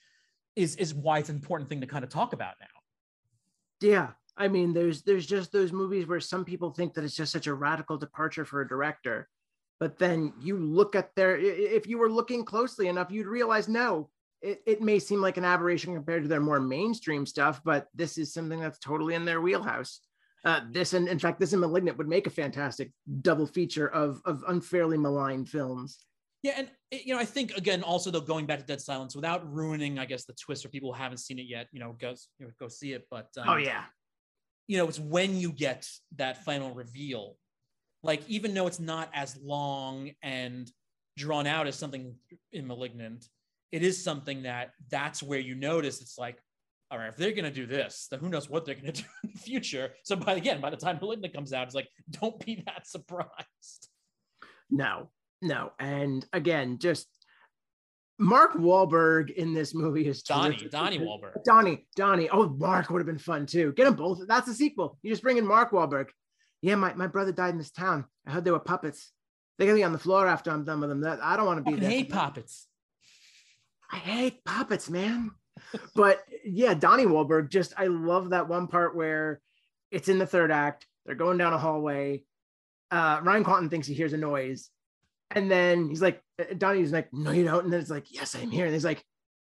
is 0.56 0.76
is 0.76 0.94
why 0.94 1.20
it's 1.20 1.30
an 1.30 1.36
important 1.36 1.70
thing 1.70 1.82
to 1.82 1.88
kind 1.88 2.04
of 2.04 2.10
talk 2.10 2.34
about 2.34 2.56
now. 2.62 2.68
Yeah, 3.82 4.10
I 4.38 4.48
mean, 4.48 4.74
there's 4.74 5.02
there's 5.04 5.26
just 5.26 5.52
those 5.52 5.72
movies 5.72 6.08
where 6.08 6.20
some 6.20 6.46
people 6.46 6.72
think 6.72 6.94
that 6.94 7.04
it's 7.04 7.16
just 7.16 7.32
such 7.32 7.48
a 7.48 7.54
radical 7.54 7.98
departure 7.98 8.46
for 8.46 8.62
a 8.62 8.68
director, 8.68 9.28
but 9.80 9.98
then 10.00 10.34
you 10.40 10.58
look 10.58 10.96
at 10.96 11.16
their 11.16 11.38
if 11.38 11.88
you 11.88 11.98
were 11.98 12.10
looking 12.10 12.46
closely 12.46 12.88
enough, 12.88 13.12
you'd 13.12 13.28
realize 13.28 13.68
no, 13.68 14.10
it, 14.42 14.62
it 14.66 14.82
may 14.82 15.00
seem 15.00 15.22
like 15.22 15.38
an 15.38 15.46
aberration 15.46 15.94
compared 15.94 16.24
to 16.24 16.30
their 16.30 16.40
more 16.40 16.60
mainstream 16.60 17.26
stuff, 17.26 17.62
but 17.64 17.88
this 17.94 18.18
is 18.18 18.34
something 18.34 18.60
that's 18.60 18.80
totally 18.80 19.16
in 19.16 19.26
their 19.26 19.42
wheelhouse. 19.42 20.02
Uh, 20.46 20.62
this 20.72 20.94
and 20.94 21.08
in 21.08 21.20
fact, 21.20 21.40
this 21.40 21.54
and 21.54 21.62
*Malignant* 21.62 21.98
would 21.98 22.08
make 22.08 22.28
a 22.28 22.30
fantastic 22.30 22.92
double 23.22 23.46
feature 23.46 23.88
of 23.88 24.22
of 24.26 24.44
unfairly 24.48 24.98
maligned 24.98 25.48
films. 25.48 26.06
Yeah, 26.42 26.54
and 26.58 26.70
you 26.92 27.14
know, 27.14 27.20
I 27.20 27.26
think 27.26 27.56
again, 27.56 27.82
also 27.84 28.12
though, 28.12 28.20
going 28.20 28.46
back 28.46 28.60
to 28.60 28.66
Dead 28.66 28.82
Silence, 28.82 29.16
without 29.16 29.50
ruining, 29.52 30.00
I 30.00 30.06
guess, 30.06 30.26
the 30.26 30.34
twist 30.34 30.64
for 30.64 30.70
people 30.70 30.92
who 30.94 31.00
haven't 31.02 31.20
seen 31.20 31.40
it 31.40 31.48
yet, 31.48 31.68
you 31.72 31.80
know, 31.80 31.96
go 31.98 32.16
you 32.40 32.46
know, 32.46 32.52
go 32.60 32.68
see 32.68 32.92
it. 32.92 33.08
But 33.10 33.30
um, 33.38 33.48
oh 33.48 33.56
yeah, 33.56 33.86
you 34.68 34.78
know, 34.78 34.88
it's 34.88 35.00
when 35.00 35.38
you 35.38 35.54
get 35.54 35.88
that 36.18 36.44
final 36.44 36.74
reveal. 36.74 37.38
Like, 38.06 38.28
even 38.28 38.54
though 38.54 38.68
it's 38.68 38.82
not 38.82 39.10
as 39.14 39.38
long 39.38 40.12
and 40.22 40.70
drawn 41.16 41.48
out 41.48 41.68
as 41.68 41.78
something 41.78 42.16
in 42.52 42.68
Malignant, 42.68 43.26
it 43.72 43.82
is 43.82 44.04
something 44.04 44.44
that 44.44 44.72
that's 44.90 45.24
where 45.24 45.40
you 45.40 45.56
notice 45.56 46.02
it's 46.02 46.18
like, 46.18 46.38
all 46.94 47.00
right, 47.00 47.10
if 47.10 47.18
they're 47.18 47.32
going 47.32 47.44
to 47.44 47.52
do 47.52 47.66
this, 47.66 48.08
then 48.12 48.20
who 48.20 48.30
knows 48.30 48.48
what 48.48 48.66
they're 48.66 48.76
going 48.76 48.86
to 48.94 49.02
do 49.02 49.08
in 49.24 49.32
the 49.34 49.40
future. 49.40 49.94
So, 50.04 50.16
by 50.16 50.34
again, 50.34 50.62
by 50.62 50.70
the 50.70 50.78
time 50.78 51.00
Malignant 51.02 51.34
comes 51.34 51.52
out, 51.52 51.66
it's 51.66 51.74
like, 51.76 51.90
don't 52.12 52.40
be 52.46 52.64
that 52.68 52.88
surprised. 52.88 53.90
No, 54.70 55.10
no. 55.42 55.72
And 55.80 56.24
again, 56.32 56.78
just 56.78 57.08
Mark 58.20 58.54
Wahlberg 58.54 59.32
in 59.32 59.56
this 59.56 59.74
movie 59.74 60.08
is 60.08 60.22
Donnie, 60.22 60.56
terrific. 60.56 60.72
Donnie 60.72 61.00
Wahlberg. 61.00 61.44
Donnie, 61.44 61.88
Donnie. 61.96 62.30
Oh, 62.30 62.48
Mark 62.50 62.92
would 62.92 63.00
have 63.00 63.08
been 63.08 63.18
fun 63.18 63.48
too. 63.48 63.74
Get 63.76 63.86
them 63.86 63.96
both. 63.96 64.20
That's 64.28 64.48
a 64.48 64.54
sequel. 64.54 65.00
You 65.02 65.10
just 65.10 65.24
bring 65.24 65.38
in 65.38 65.48
Mark 65.48 65.72
Wahlberg. 65.72 66.10
Yeah, 66.62 66.76
my, 66.76 66.94
my 66.94 67.08
brother 67.08 67.32
died 67.32 67.50
in 67.54 67.58
this 67.58 67.72
town. 67.72 68.06
I 68.28 68.32
heard 68.32 68.46
they 68.46 68.52
were 68.52 68.60
puppets. 68.60 69.12
They're 69.58 69.68
gonna 69.68 69.80
be 69.80 69.84
on 69.84 69.94
the 69.94 70.00
floor 70.00 70.28
after 70.28 70.52
I'm 70.52 70.64
done 70.64 70.80
with 70.80 70.90
them. 70.90 71.02
That 71.02 71.20
I 71.24 71.38
don't 71.38 71.48
want 71.48 71.66
to 71.66 71.72
be 71.72 71.78
I 71.78 71.80
there. 71.80 71.90
hate 71.90 72.10
puppets. 72.12 72.68
I 73.92 73.98
hate 73.98 74.46
puppets, 74.46 74.90
man. 74.90 75.32
But 75.96 76.24
yeah, 76.46 76.74
Donnie 76.74 77.06
Wahlberg. 77.06 77.50
Just 77.50 77.74
I 77.78 77.88
love 77.88 78.30
that 78.30 78.48
one 78.48 78.68
part 78.68 78.96
where 78.96 79.42
it's 79.92 80.10
in 80.10 80.18
the 80.18 80.28
third 80.28 80.52
act. 80.52 80.88
They're 81.06 81.16
going 81.16 81.38
down 81.38 81.54
a 81.54 81.58
hallway. 81.58 82.24
Uh, 82.92 83.20
Ryan 83.24 83.44
Kwanten 83.44 83.70
thinks 83.70 83.88
he 83.88 83.94
hears 83.94 84.14
a 84.14 84.18
noise, 84.18 84.70
and 85.32 85.50
then 85.50 85.90
he's 85.90 86.02
like, 86.02 86.22
uh, 86.40 86.54
Donnie's 86.58 86.92
like, 86.92 87.12
no, 87.12 87.32
you 87.32 87.46
don't. 87.46 87.64
And 87.64 87.74
then 87.74 87.80
it's 87.80 87.90
like, 87.90 88.06
yes, 88.10 88.36
I'm 88.36 88.52
here. 88.52 88.66
And 88.66 88.74
he's 88.74 88.86
like, 88.86 89.04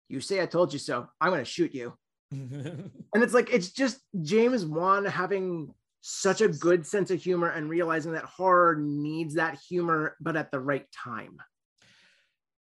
you 0.09 0.21
say 0.21 0.43
I 0.43 0.47
told 0.47 0.73
you 0.73 0.79
so. 0.79 1.09
I'm 1.21 1.31
going 1.31 1.41
to 1.41 1.51
shoot 1.51 1.75
you. 1.75 1.95
and 2.31 2.91
it's 3.15 3.35
like, 3.35 3.53
it's 3.53 3.71
just 3.71 3.99
James 4.23 4.65
Wan 4.65 5.05
having 5.05 5.75
such 6.03 6.41
a 6.41 6.49
good 6.49 6.87
sense 6.87 7.11
of 7.11 7.23
humor 7.23 7.51
and 7.51 7.69
realizing 7.69 8.13
that 8.13 8.25
horror 8.25 8.77
needs 8.77 9.35
that 9.35 9.59
humor, 9.69 10.17
but 10.21 10.37
at 10.37 10.51
the 10.51 10.61
right 10.61 10.87
time. 10.93 11.39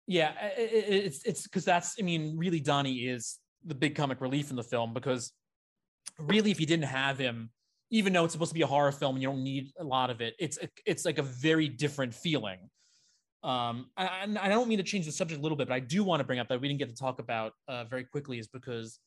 Yeah, 0.08 0.32
it's 0.56 1.24
it's 1.24 1.44
because 1.44 1.64
that's 1.64 1.94
I 1.98 2.02
mean, 2.02 2.36
really, 2.36 2.58
Donnie 2.58 3.06
is 3.06 3.38
the 3.64 3.74
big 3.74 3.94
comic 3.94 4.20
relief 4.20 4.50
in 4.50 4.56
the 4.56 4.62
film 4.62 4.92
because 4.92 5.32
really, 6.18 6.50
if 6.50 6.60
you 6.60 6.66
didn't 6.66 6.86
have 6.86 7.18
him, 7.18 7.50
even 7.90 8.12
though 8.12 8.24
it's 8.24 8.32
supposed 8.32 8.50
to 8.50 8.54
be 8.54 8.62
a 8.62 8.66
horror 8.66 8.92
film 8.92 9.16
and 9.16 9.22
you 9.22 9.28
don't 9.28 9.42
need 9.42 9.70
a 9.78 9.84
lot 9.84 10.10
of 10.10 10.20
it, 10.20 10.34
it's 10.38 10.58
it's 10.86 11.04
like 11.04 11.18
a 11.18 11.22
very 11.22 11.68
different 11.68 12.14
feeling. 12.14 12.58
Um, 13.42 13.90
and 13.96 14.38
I 14.38 14.48
don't 14.48 14.68
mean 14.68 14.78
to 14.78 14.84
change 14.84 15.06
the 15.06 15.12
subject 15.12 15.40
a 15.40 15.42
little 15.42 15.56
bit, 15.56 15.68
but 15.68 15.74
I 15.74 15.80
do 15.80 16.04
want 16.04 16.20
to 16.20 16.24
bring 16.24 16.38
up 16.38 16.48
that 16.48 16.60
we 16.60 16.68
didn't 16.68 16.78
get 16.78 16.88
to 16.90 16.94
talk 16.94 17.18
about 17.18 17.52
uh, 17.66 17.84
very 17.84 18.04
quickly 18.04 18.38
is 18.38 18.46
because 18.46 19.00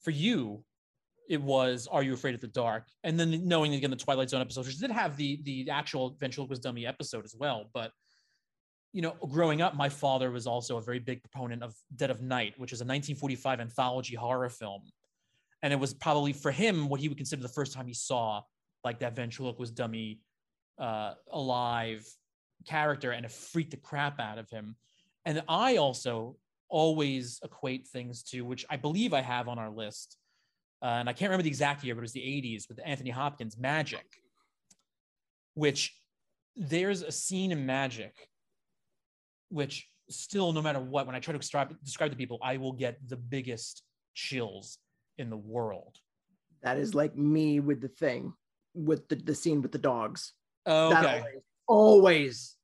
for 0.00 0.10
you, 0.10 0.64
it 1.28 1.40
was 1.40 1.86
Are 1.90 2.02
You 2.02 2.14
Afraid 2.14 2.34
of 2.34 2.40
the 2.40 2.48
Dark? 2.48 2.86
And 3.04 3.20
then 3.20 3.46
knowing 3.46 3.74
again 3.74 3.90
the 3.90 3.96
Twilight 3.96 4.30
Zone 4.30 4.40
episode, 4.40 4.66
which 4.66 4.78
did 4.78 4.90
have 4.90 5.16
the 5.16 5.40
the 5.44 5.70
actual 5.70 6.16
ventriloquist 6.18 6.62
dummy 6.62 6.86
episode 6.86 7.24
as 7.24 7.34
well. 7.38 7.70
But 7.72 7.92
you 8.92 9.00
know, 9.00 9.16
growing 9.30 9.62
up, 9.62 9.74
my 9.74 9.88
father 9.88 10.30
was 10.30 10.46
also 10.46 10.76
a 10.76 10.82
very 10.82 10.98
big 10.98 11.22
proponent 11.22 11.62
of 11.62 11.74
Dead 11.96 12.10
of 12.10 12.20
Night, 12.20 12.54
which 12.58 12.72
is 12.72 12.80
a 12.80 12.84
1945 12.84 13.60
anthology 13.60 14.14
horror 14.14 14.50
film. 14.50 14.82
And 15.62 15.72
it 15.72 15.76
was 15.76 15.94
probably 15.94 16.32
for 16.32 16.50
him 16.50 16.88
what 16.88 17.00
he 17.00 17.08
would 17.08 17.16
consider 17.16 17.42
the 17.42 17.48
first 17.48 17.72
time 17.72 17.86
he 17.86 17.94
saw 17.94 18.42
like 18.84 18.98
that 18.98 19.16
ventriloquist 19.16 19.74
dummy 19.74 20.20
uh, 20.78 21.14
alive 21.30 22.06
character 22.66 23.12
and 23.12 23.24
it 23.24 23.30
freaked 23.30 23.70
the 23.70 23.76
crap 23.76 24.20
out 24.20 24.38
of 24.38 24.50
him. 24.50 24.76
And 25.24 25.42
I 25.48 25.76
also 25.76 26.36
always 26.68 27.38
equate 27.44 27.86
things 27.86 28.22
to, 28.24 28.42
which 28.42 28.64
I 28.68 28.76
believe 28.76 29.14
I 29.14 29.20
have 29.20 29.48
on 29.48 29.58
our 29.58 29.70
list, 29.70 30.16
uh, 30.82 30.86
and 30.86 31.08
I 31.08 31.12
can't 31.12 31.28
remember 31.28 31.44
the 31.44 31.48
exact 31.48 31.84
year, 31.84 31.94
but 31.94 32.00
it 32.00 32.02
was 32.02 32.12
the 32.12 32.20
80s 32.20 32.68
with 32.68 32.80
Anthony 32.84 33.10
Hopkins, 33.10 33.56
Magic, 33.56 34.04
which 35.54 35.94
there's 36.56 37.02
a 37.02 37.12
scene 37.12 37.52
in 37.52 37.64
Magic, 37.64 38.28
which 39.52 39.88
still, 40.08 40.52
no 40.52 40.62
matter 40.62 40.80
what, 40.80 41.06
when 41.06 41.14
I 41.14 41.20
try 41.20 41.32
to 41.32 41.38
describe, 41.38 41.74
describe 41.84 42.10
to 42.10 42.16
people, 42.16 42.38
I 42.42 42.56
will 42.56 42.72
get 42.72 42.98
the 43.06 43.16
biggest 43.16 43.82
chills 44.14 44.78
in 45.18 45.30
the 45.30 45.36
world. 45.36 45.96
That 46.62 46.78
is 46.78 46.94
like 46.94 47.16
me 47.16 47.60
with 47.60 47.80
the 47.80 47.88
thing, 47.88 48.32
with 48.74 49.08
the, 49.08 49.16
the 49.16 49.34
scene 49.34 49.62
with 49.62 49.72
the 49.72 49.78
dogs. 49.78 50.32
Oh, 50.66 50.96
okay 50.96 51.24
always. 51.72 52.56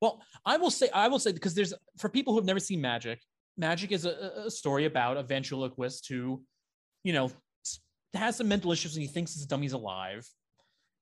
Well, 0.00 0.20
I 0.44 0.56
will 0.56 0.70
say, 0.70 0.88
I 0.92 1.08
will 1.08 1.18
say, 1.18 1.32
because 1.32 1.54
there's 1.54 1.72
for 1.96 2.08
people 2.08 2.32
who 2.32 2.38
have 2.38 2.46
never 2.46 2.60
seen 2.60 2.80
Magic, 2.80 3.20
Magic 3.56 3.92
is 3.92 4.04
a, 4.04 4.42
a 4.46 4.50
story 4.50 4.84
about 4.84 5.16
a 5.16 5.22
ventriloquist 5.22 6.08
who, 6.08 6.42
you 7.02 7.12
know, 7.12 7.30
has 8.12 8.36
some 8.36 8.48
mental 8.48 8.72
issues 8.72 8.94
and 8.94 9.02
he 9.02 9.08
thinks 9.08 9.34
his 9.34 9.46
dummy's 9.46 9.72
alive. 9.72 10.26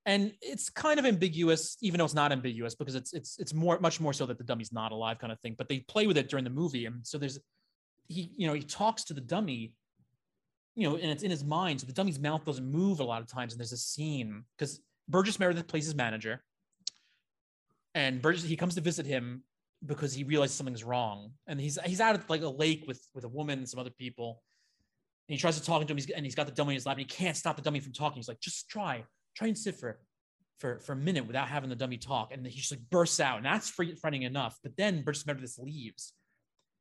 And 0.05 0.33
it's 0.41 0.69
kind 0.69 0.99
of 0.99 1.05
ambiguous, 1.05 1.77
even 1.81 1.97
though 1.97 2.05
it's 2.05 2.13
not 2.13 2.31
ambiguous, 2.31 2.75
because 2.75 2.93
it's 2.93 3.11
it's 3.13 3.39
it's 3.39 3.53
more 3.53 3.79
much 3.79 3.99
more 3.99 4.13
so 4.13 4.27
that 4.27 4.37
the 4.37 4.43
dummy's 4.43 4.71
not 4.71 4.91
alive 4.91 5.17
kind 5.17 5.33
of 5.33 5.39
thing. 5.39 5.55
But 5.57 5.67
they 5.67 5.79
play 5.79 6.05
with 6.05 6.17
it 6.17 6.29
during 6.29 6.43
the 6.43 6.51
movie, 6.51 6.85
and 6.85 7.05
so 7.05 7.17
there's 7.17 7.39
he 8.07 8.31
you 8.37 8.47
know 8.47 8.53
he 8.53 8.61
talks 8.61 9.03
to 9.05 9.13
the 9.13 9.21
dummy, 9.21 9.73
you 10.75 10.87
know, 10.87 10.95
and 10.95 11.09
it's 11.11 11.23
in 11.23 11.31
his 11.31 11.43
mind. 11.43 11.81
So 11.81 11.87
the 11.87 11.93
dummy's 11.93 12.19
mouth 12.19 12.45
doesn't 12.45 12.69
move 12.69 12.99
a 12.99 13.03
lot 13.03 13.21
of 13.21 13.27
times, 13.27 13.53
and 13.53 13.59
there's 13.59 13.71
a 13.71 13.77
scene 13.77 14.43
because 14.57 14.79
Burgess 15.07 15.39
Meredith 15.39 15.67
plays 15.67 15.85
his 15.85 15.95
manager, 15.95 16.43
and 17.95 18.21
Burgess 18.21 18.43
he 18.43 18.55
comes 18.55 18.75
to 18.75 18.81
visit 18.81 19.07
him 19.07 19.41
because 19.83 20.13
he 20.13 20.23
realizes 20.23 20.55
something's 20.55 20.83
wrong, 20.83 21.31
and 21.47 21.59
he's 21.59 21.79
he's 21.83 21.99
out 21.99 22.13
at 22.13 22.29
like 22.29 22.43
a 22.43 22.49
lake 22.49 22.83
with 22.87 23.01
with 23.15 23.23
a 23.23 23.29
woman 23.29 23.57
and 23.57 23.69
some 23.69 23.79
other 23.79 23.89
people. 23.89 24.43
And 25.27 25.33
he 25.33 25.41
tries 25.41 25.59
to 25.59 25.65
talk 25.65 25.81
to 25.81 25.91
him, 25.91 25.97
and 26.15 26.23
he's 26.23 26.35
got 26.35 26.45
the 26.45 26.51
dummy 26.51 26.73
in 26.73 26.75
his 26.75 26.85
lap, 26.85 26.97
and 26.97 26.99
he 26.99 27.05
can't 27.07 27.35
stop 27.35 27.55
the 27.55 27.63
dummy 27.63 27.79
from 27.79 27.93
talking. 27.93 28.17
He's 28.17 28.27
like, 28.27 28.39
just 28.39 28.69
try, 28.69 29.03
try 29.35 29.47
and 29.47 29.57
sit 29.57 29.75
for 29.75 29.99
for 30.59 30.79
for 30.79 30.93
a 30.93 30.95
minute 30.95 31.27
without 31.27 31.47
having 31.47 31.69
the 31.69 31.75
dummy 31.75 31.97
talk, 31.97 32.31
and 32.31 32.45
he 32.45 32.57
just 32.57 32.71
like 32.71 32.81
bursts 32.89 33.19
out, 33.19 33.37
and 33.37 33.45
that's 33.45 33.69
frightening 33.69 34.23
enough. 34.23 34.57
But 34.63 34.77
then 34.77 35.03
Burgess 35.03 35.25
Meredith 35.25 35.57
leaves, 35.57 36.13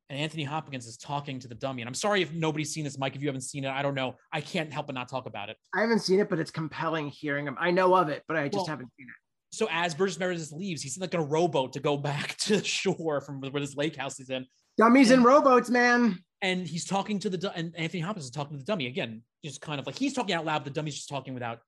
and 0.08 0.18
Anthony 0.18 0.44
Hopkins 0.44 0.86
is 0.86 0.96
talking 0.96 1.40
to 1.40 1.48
the 1.48 1.54
dummy. 1.54 1.82
And 1.82 1.88
I'm 1.88 1.94
sorry 1.94 2.22
if 2.22 2.32
nobody's 2.32 2.72
seen 2.72 2.84
this, 2.84 2.98
Mike. 2.98 3.16
If 3.16 3.22
you 3.22 3.28
haven't 3.28 3.42
seen 3.42 3.64
it, 3.64 3.70
I 3.70 3.82
don't 3.82 3.94
know. 3.94 4.14
I 4.32 4.40
can't 4.40 4.72
help 4.72 4.86
but 4.86 4.94
not 4.94 5.08
talk 5.08 5.26
about 5.26 5.48
it. 5.48 5.56
I 5.74 5.80
haven't 5.80 6.00
seen 6.00 6.20
it, 6.20 6.28
but 6.28 6.38
it's 6.38 6.50
compelling 6.50 7.08
hearing 7.08 7.46
him. 7.46 7.56
I 7.58 7.70
know 7.70 7.94
of 7.94 8.08
it, 8.08 8.22
but 8.28 8.36
I 8.36 8.48
just 8.48 8.56
well, 8.56 8.66
haven't 8.66 8.90
seen 8.96 9.06
it 9.08 9.14
so 9.54 9.68
as 9.70 9.94
Burgess 9.94 10.18
Meredith 10.18 10.52
leaves, 10.52 10.82
he's 10.82 10.96
in 10.96 11.00
like 11.00 11.14
a 11.14 11.20
rowboat 11.22 11.72
to 11.74 11.80
go 11.80 11.96
back 12.10 12.36
to 12.38 12.56
the 12.58 12.64
shore 12.64 13.20
from 13.20 13.40
where 13.40 13.60
this 13.60 13.76
lake 13.76 13.96
house 13.96 14.20
is 14.20 14.30
in. 14.30 14.46
Dummies 14.76 15.10
and, 15.10 15.24
rowboats, 15.24 15.70
man. 15.70 16.18
And 16.42 16.66
he's 16.66 16.84
talking 16.84 17.18
to 17.20 17.30
the 17.30 17.52
and 17.54 17.74
Anthony 17.76 18.00
Hopkins 18.00 18.26
is 18.26 18.30
talking 18.30 18.58
to 18.58 18.58
the 18.58 18.66
dummy 18.66 18.86
again, 18.86 19.22
just 19.44 19.60
kind 19.60 19.80
of 19.80 19.86
like 19.86 19.96
he's 19.96 20.12
talking 20.12 20.34
out 20.34 20.44
loud. 20.44 20.64
The 20.64 20.70
dummy's 20.70 20.96
just 20.96 21.08
talking 21.08 21.32
without 21.32 21.60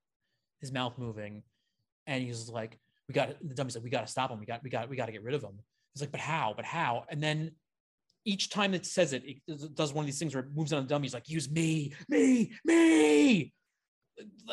his 0.60 0.72
mouth 0.72 0.98
moving, 0.98 1.42
and 2.06 2.22
he's 2.22 2.48
like, 2.48 2.78
"We 3.08 3.14
got 3.14 3.36
the 3.40 3.54
dummy's 3.54 3.74
like, 3.74 3.84
we 3.84 3.90
got 3.90 4.06
to 4.06 4.10
stop 4.10 4.30
him. 4.30 4.38
We 4.38 4.46
got, 4.46 4.62
we 4.62 4.70
got, 4.70 4.88
we 4.88 4.96
got 4.96 5.06
to 5.06 5.12
get 5.12 5.22
rid 5.22 5.34
of 5.34 5.42
him." 5.42 5.58
He's 5.94 6.02
like, 6.02 6.12
"But 6.12 6.20
how? 6.20 6.54
But 6.56 6.64
how?" 6.64 7.04
And 7.08 7.22
then 7.22 7.52
each 8.26 8.50
time 8.50 8.74
it 8.74 8.84
says 8.84 9.12
it, 9.12 9.22
it 9.24 9.74
does 9.74 9.94
one 9.94 10.02
of 10.02 10.06
these 10.06 10.18
things 10.18 10.34
where 10.34 10.44
it 10.44 10.50
moves 10.54 10.72
on 10.72 10.82
the 10.82 10.88
dummy. 10.88 11.04
He's 11.04 11.14
like, 11.14 11.28
use 11.30 11.48
me, 11.48 11.94
me, 12.08 12.52
me. 12.64 13.52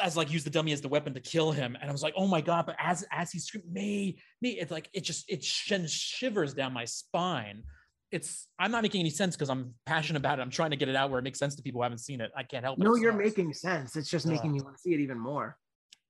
As 0.02 0.16
like 0.16 0.32
use 0.32 0.44
the 0.44 0.50
dummy 0.50 0.74
as 0.74 0.82
the 0.82 0.90
weapon 0.90 1.14
to 1.16 1.20
kill 1.20 1.52
him. 1.52 1.76
And 1.82 1.90
I 1.90 1.92
was 1.92 2.04
like, 2.04 2.14
oh 2.16 2.28
my 2.28 2.42
God. 2.42 2.66
But 2.66 2.76
as 2.80 3.04
as 3.12 3.32
he 3.32 3.40
screaming, 3.40 3.74
me, 3.74 4.18
me, 4.42 4.52
it's 4.52 4.72
like 4.72 4.90
it 4.94 5.02
just 5.02 5.26
it 5.30 5.44
shivers 5.44 6.54
down 6.54 6.74
my 6.74 6.86
spine. 6.86 7.64
It's 8.12 8.48
I'm 8.60 8.72
not 8.72 8.84
making 8.84 9.00
any 9.00 9.10
sense 9.10 9.36
because 9.36 9.50
I'm 9.50 9.74
passionate 9.86 10.20
about 10.20 10.38
it. 10.38 10.44
I'm 10.44 10.52
trying 10.52 10.72
to 10.72 10.76
get 10.76 10.90
it 10.90 10.96
out 10.96 11.10
where 11.10 11.20
it 11.20 11.24
makes 11.24 11.40
sense 11.40 11.56
to 11.56 11.64
people 11.64 11.80
who 11.80 11.84
haven't 11.84 12.00
seen 12.00 12.22
it. 12.22 12.30
I 12.38 12.44
can't 12.44 12.64
help 12.64 12.78
it. 12.78 12.84
No, 12.84 12.96
you're 12.96 13.14
making 13.14 13.54
sense. 13.54 13.96
It's 13.96 14.10
just 14.10 14.28
making 14.28 14.52
uh, 14.52 14.54
me 14.54 14.62
want 14.62 14.76
to 14.76 14.82
see 14.82 14.94
it 14.94 15.00
even 15.00 15.18
more. 15.18 15.58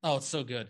Oh, 0.03 0.17
it's 0.17 0.27
so 0.27 0.43
good. 0.43 0.69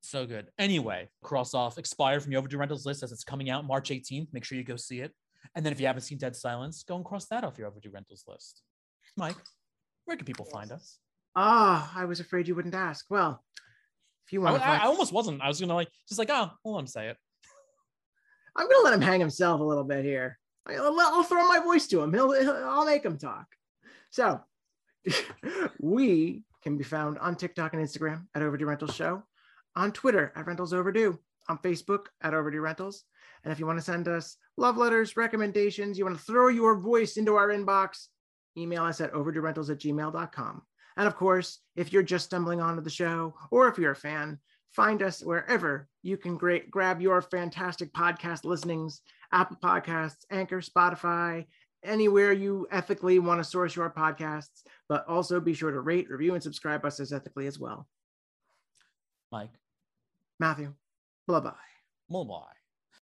So 0.00 0.24
good. 0.26 0.46
Anyway, 0.58 1.10
cross 1.22 1.52
off 1.52 1.76
expired 1.76 2.22
from 2.22 2.32
your 2.32 2.38
overdue 2.38 2.56
rentals 2.56 2.86
list 2.86 3.02
as 3.02 3.12
it's 3.12 3.24
coming 3.24 3.50
out 3.50 3.66
March 3.66 3.90
18th. 3.90 4.28
Make 4.32 4.44
sure 4.44 4.56
you 4.56 4.64
go 4.64 4.76
see 4.76 5.00
it. 5.00 5.12
And 5.54 5.64
then 5.64 5.72
if 5.72 5.80
you 5.80 5.86
haven't 5.86 6.02
seen 6.02 6.18
Dead 6.18 6.34
Silence, 6.34 6.82
go 6.82 6.96
and 6.96 7.04
cross 7.04 7.26
that 7.26 7.44
off 7.44 7.58
your 7.58 7.68
overdue 7.68 7.90
rentals 7.90 8.24
list. 8.26 8.62
Mike, 9.16 9.36
where 10.06 10.16
can 10.16 10.24
people 10.24 10.46
find 10.46 10.72
us? 10.72 10.98
Ah, 11.36 11.92
oh, 11.94 12.00
I 12.00 12.06
was 12.06 12.20
afraid 12.20 12.48
you 12.48 12.54
wouldn't 12.54 12.74
ask. 12.74 13.04
Well, 13.10 13.44
if 14.26 14.32
you 14.32 14.40
want, 14.40 14.62
I, 14.62 14.76
I, 14.76 14.76
I, 14.78 14.86
almost 14.86 15.12
wasn't. 15.12 15.42
I 15.42 15.48
was 15.48 15.60
gonna 15.60 15.74
like 15.74 15.88
just 16.08 16.18
like, 16.18 16.30
oh, 16.30 16.50
I'll 16.64 16.72
let 16.72 16.80
him 16.80 16.86
say 16.86 17.08
it. 17.08 17.16
I'm 18.56 18.68
gonna 18.68 18.84
let 18.84 18.94
him 18.94 19.00
hang 19.00 19.20
himself 19.20 19.60
a 19.60 19.64
little 19.64 19.84
bit 19.84 20.04
here. 20.04 20.38
I'll, 20.66 20.98
I'll 21.00 21.22
throw 21.22 21.46
my 21.46 21.58
voice 21.60 21.86
to 21.88 22.00
him. 22.00 22.12
He'll, 22.12 22.32
he'll 22.32 22.56
I'll 22.56 22.84
make 22.84 23.04
him 23.04 23.18
talk. 23.18 23.46
So, 24.10 24.40
we 25.80 26.42
can 26.62 26.76
be 26.76 26.84
found 26.84 27.18
on 27.18 27.36
TikTok 27.36 27.74
and 27.74 27.82
Instagram 27.82 28.26
at 28.34 28.42
Overdue 28.42 28.66
Rentals 28.66 28.94
Show, 28.94 29.22
on 29.76 29.92
Twitter 29.92 30.32
at 30.36 30.46
Rentals 30.46 30.72
Overdue, 30.72 31.18
on 31.48 31.58
Facebook 31.58 32.06
at 32.22 32.34
Overdue 32.34 32.60
Rentals, 32.60 33.04
and 33.44 33.52
if 33.52 33.58
you 33.58 33.66
want 33.66 33.78
to 33.78 33.84
send 33.84 34.08
us 34.08 34.36
love 34.56 34.76
letters, 34.76 35.16
recommendations, 35.16 35.98
you 35.98 36.04
want 36.04 36.18
to 36.18 36.24
throw 36.24 36.48
your 36.48 36.76
voice 36.76 37.16
into 37.16 37.36
our 37.36 37.48
inbox, 37.48 38.08
email 38.56 38.84
us 38.84 39.00
at 39.00 39.12
overduerentals 39.12 39.70
at 39.70 39.78
gmail.com. 39.78 40.62
And 40.96 41.06
of 41.06 41.16
course, 41.16 41.60
if 41.76 41.92
you're 41.92 42.02
just 42.02 42.26
stumbling 42.26 42.60
onto 42.60 42.82
the 42.82 42.90
show 42.90 43.34
or 43.50 43.68
if 43.68 43.78
you're 43.78 43.92
a 43.92 43.96
fan, 43.96 44.38
find 44.72 45.02
us 45.02 45.22
wherever 45.22 45.88
you 46.02 46.16
can 46.16 46.36
great, 46.36 46.70
grab 46.70 47.00
your 47.00 47.22
fantastic 47.22 47.92
podcast 47.92 48.44
listenings. 48.44 49.00
Apple 49.32 49.56
Podcasts, 49.62 50.24
Anchor, 50.30 50.60
Spotify, 50.60 51.46
anywhere 51.82 52.32
you 52.32 52.66
ethically 52.70 53.18
want 53.18 53.40
to 53.40 53.44
source 53.44 53.76
your 53.76 53.90
podcasts, 53.90 54.62
but 54.88 55.06
also 55.06 55.40
be 55.40 55.54
sure 55.54 55.70
to 55.70 55.80
rate, 55.80 56.10
review, 56.10 56.34
and 56.34 56.42
subscribe 56.42 56.84
us 56.84 57.00
as 57.00 57.12
ethically 57.12 57.46
as 57.46 57.58
well. 57.58 57.88
Mike. 59.32 59.50
Matthew. 60.38 60.74
Bye 61.26 61.40
bye. 61.40 61.52
Bye 62.08 62.24
bye. 62.24 62.59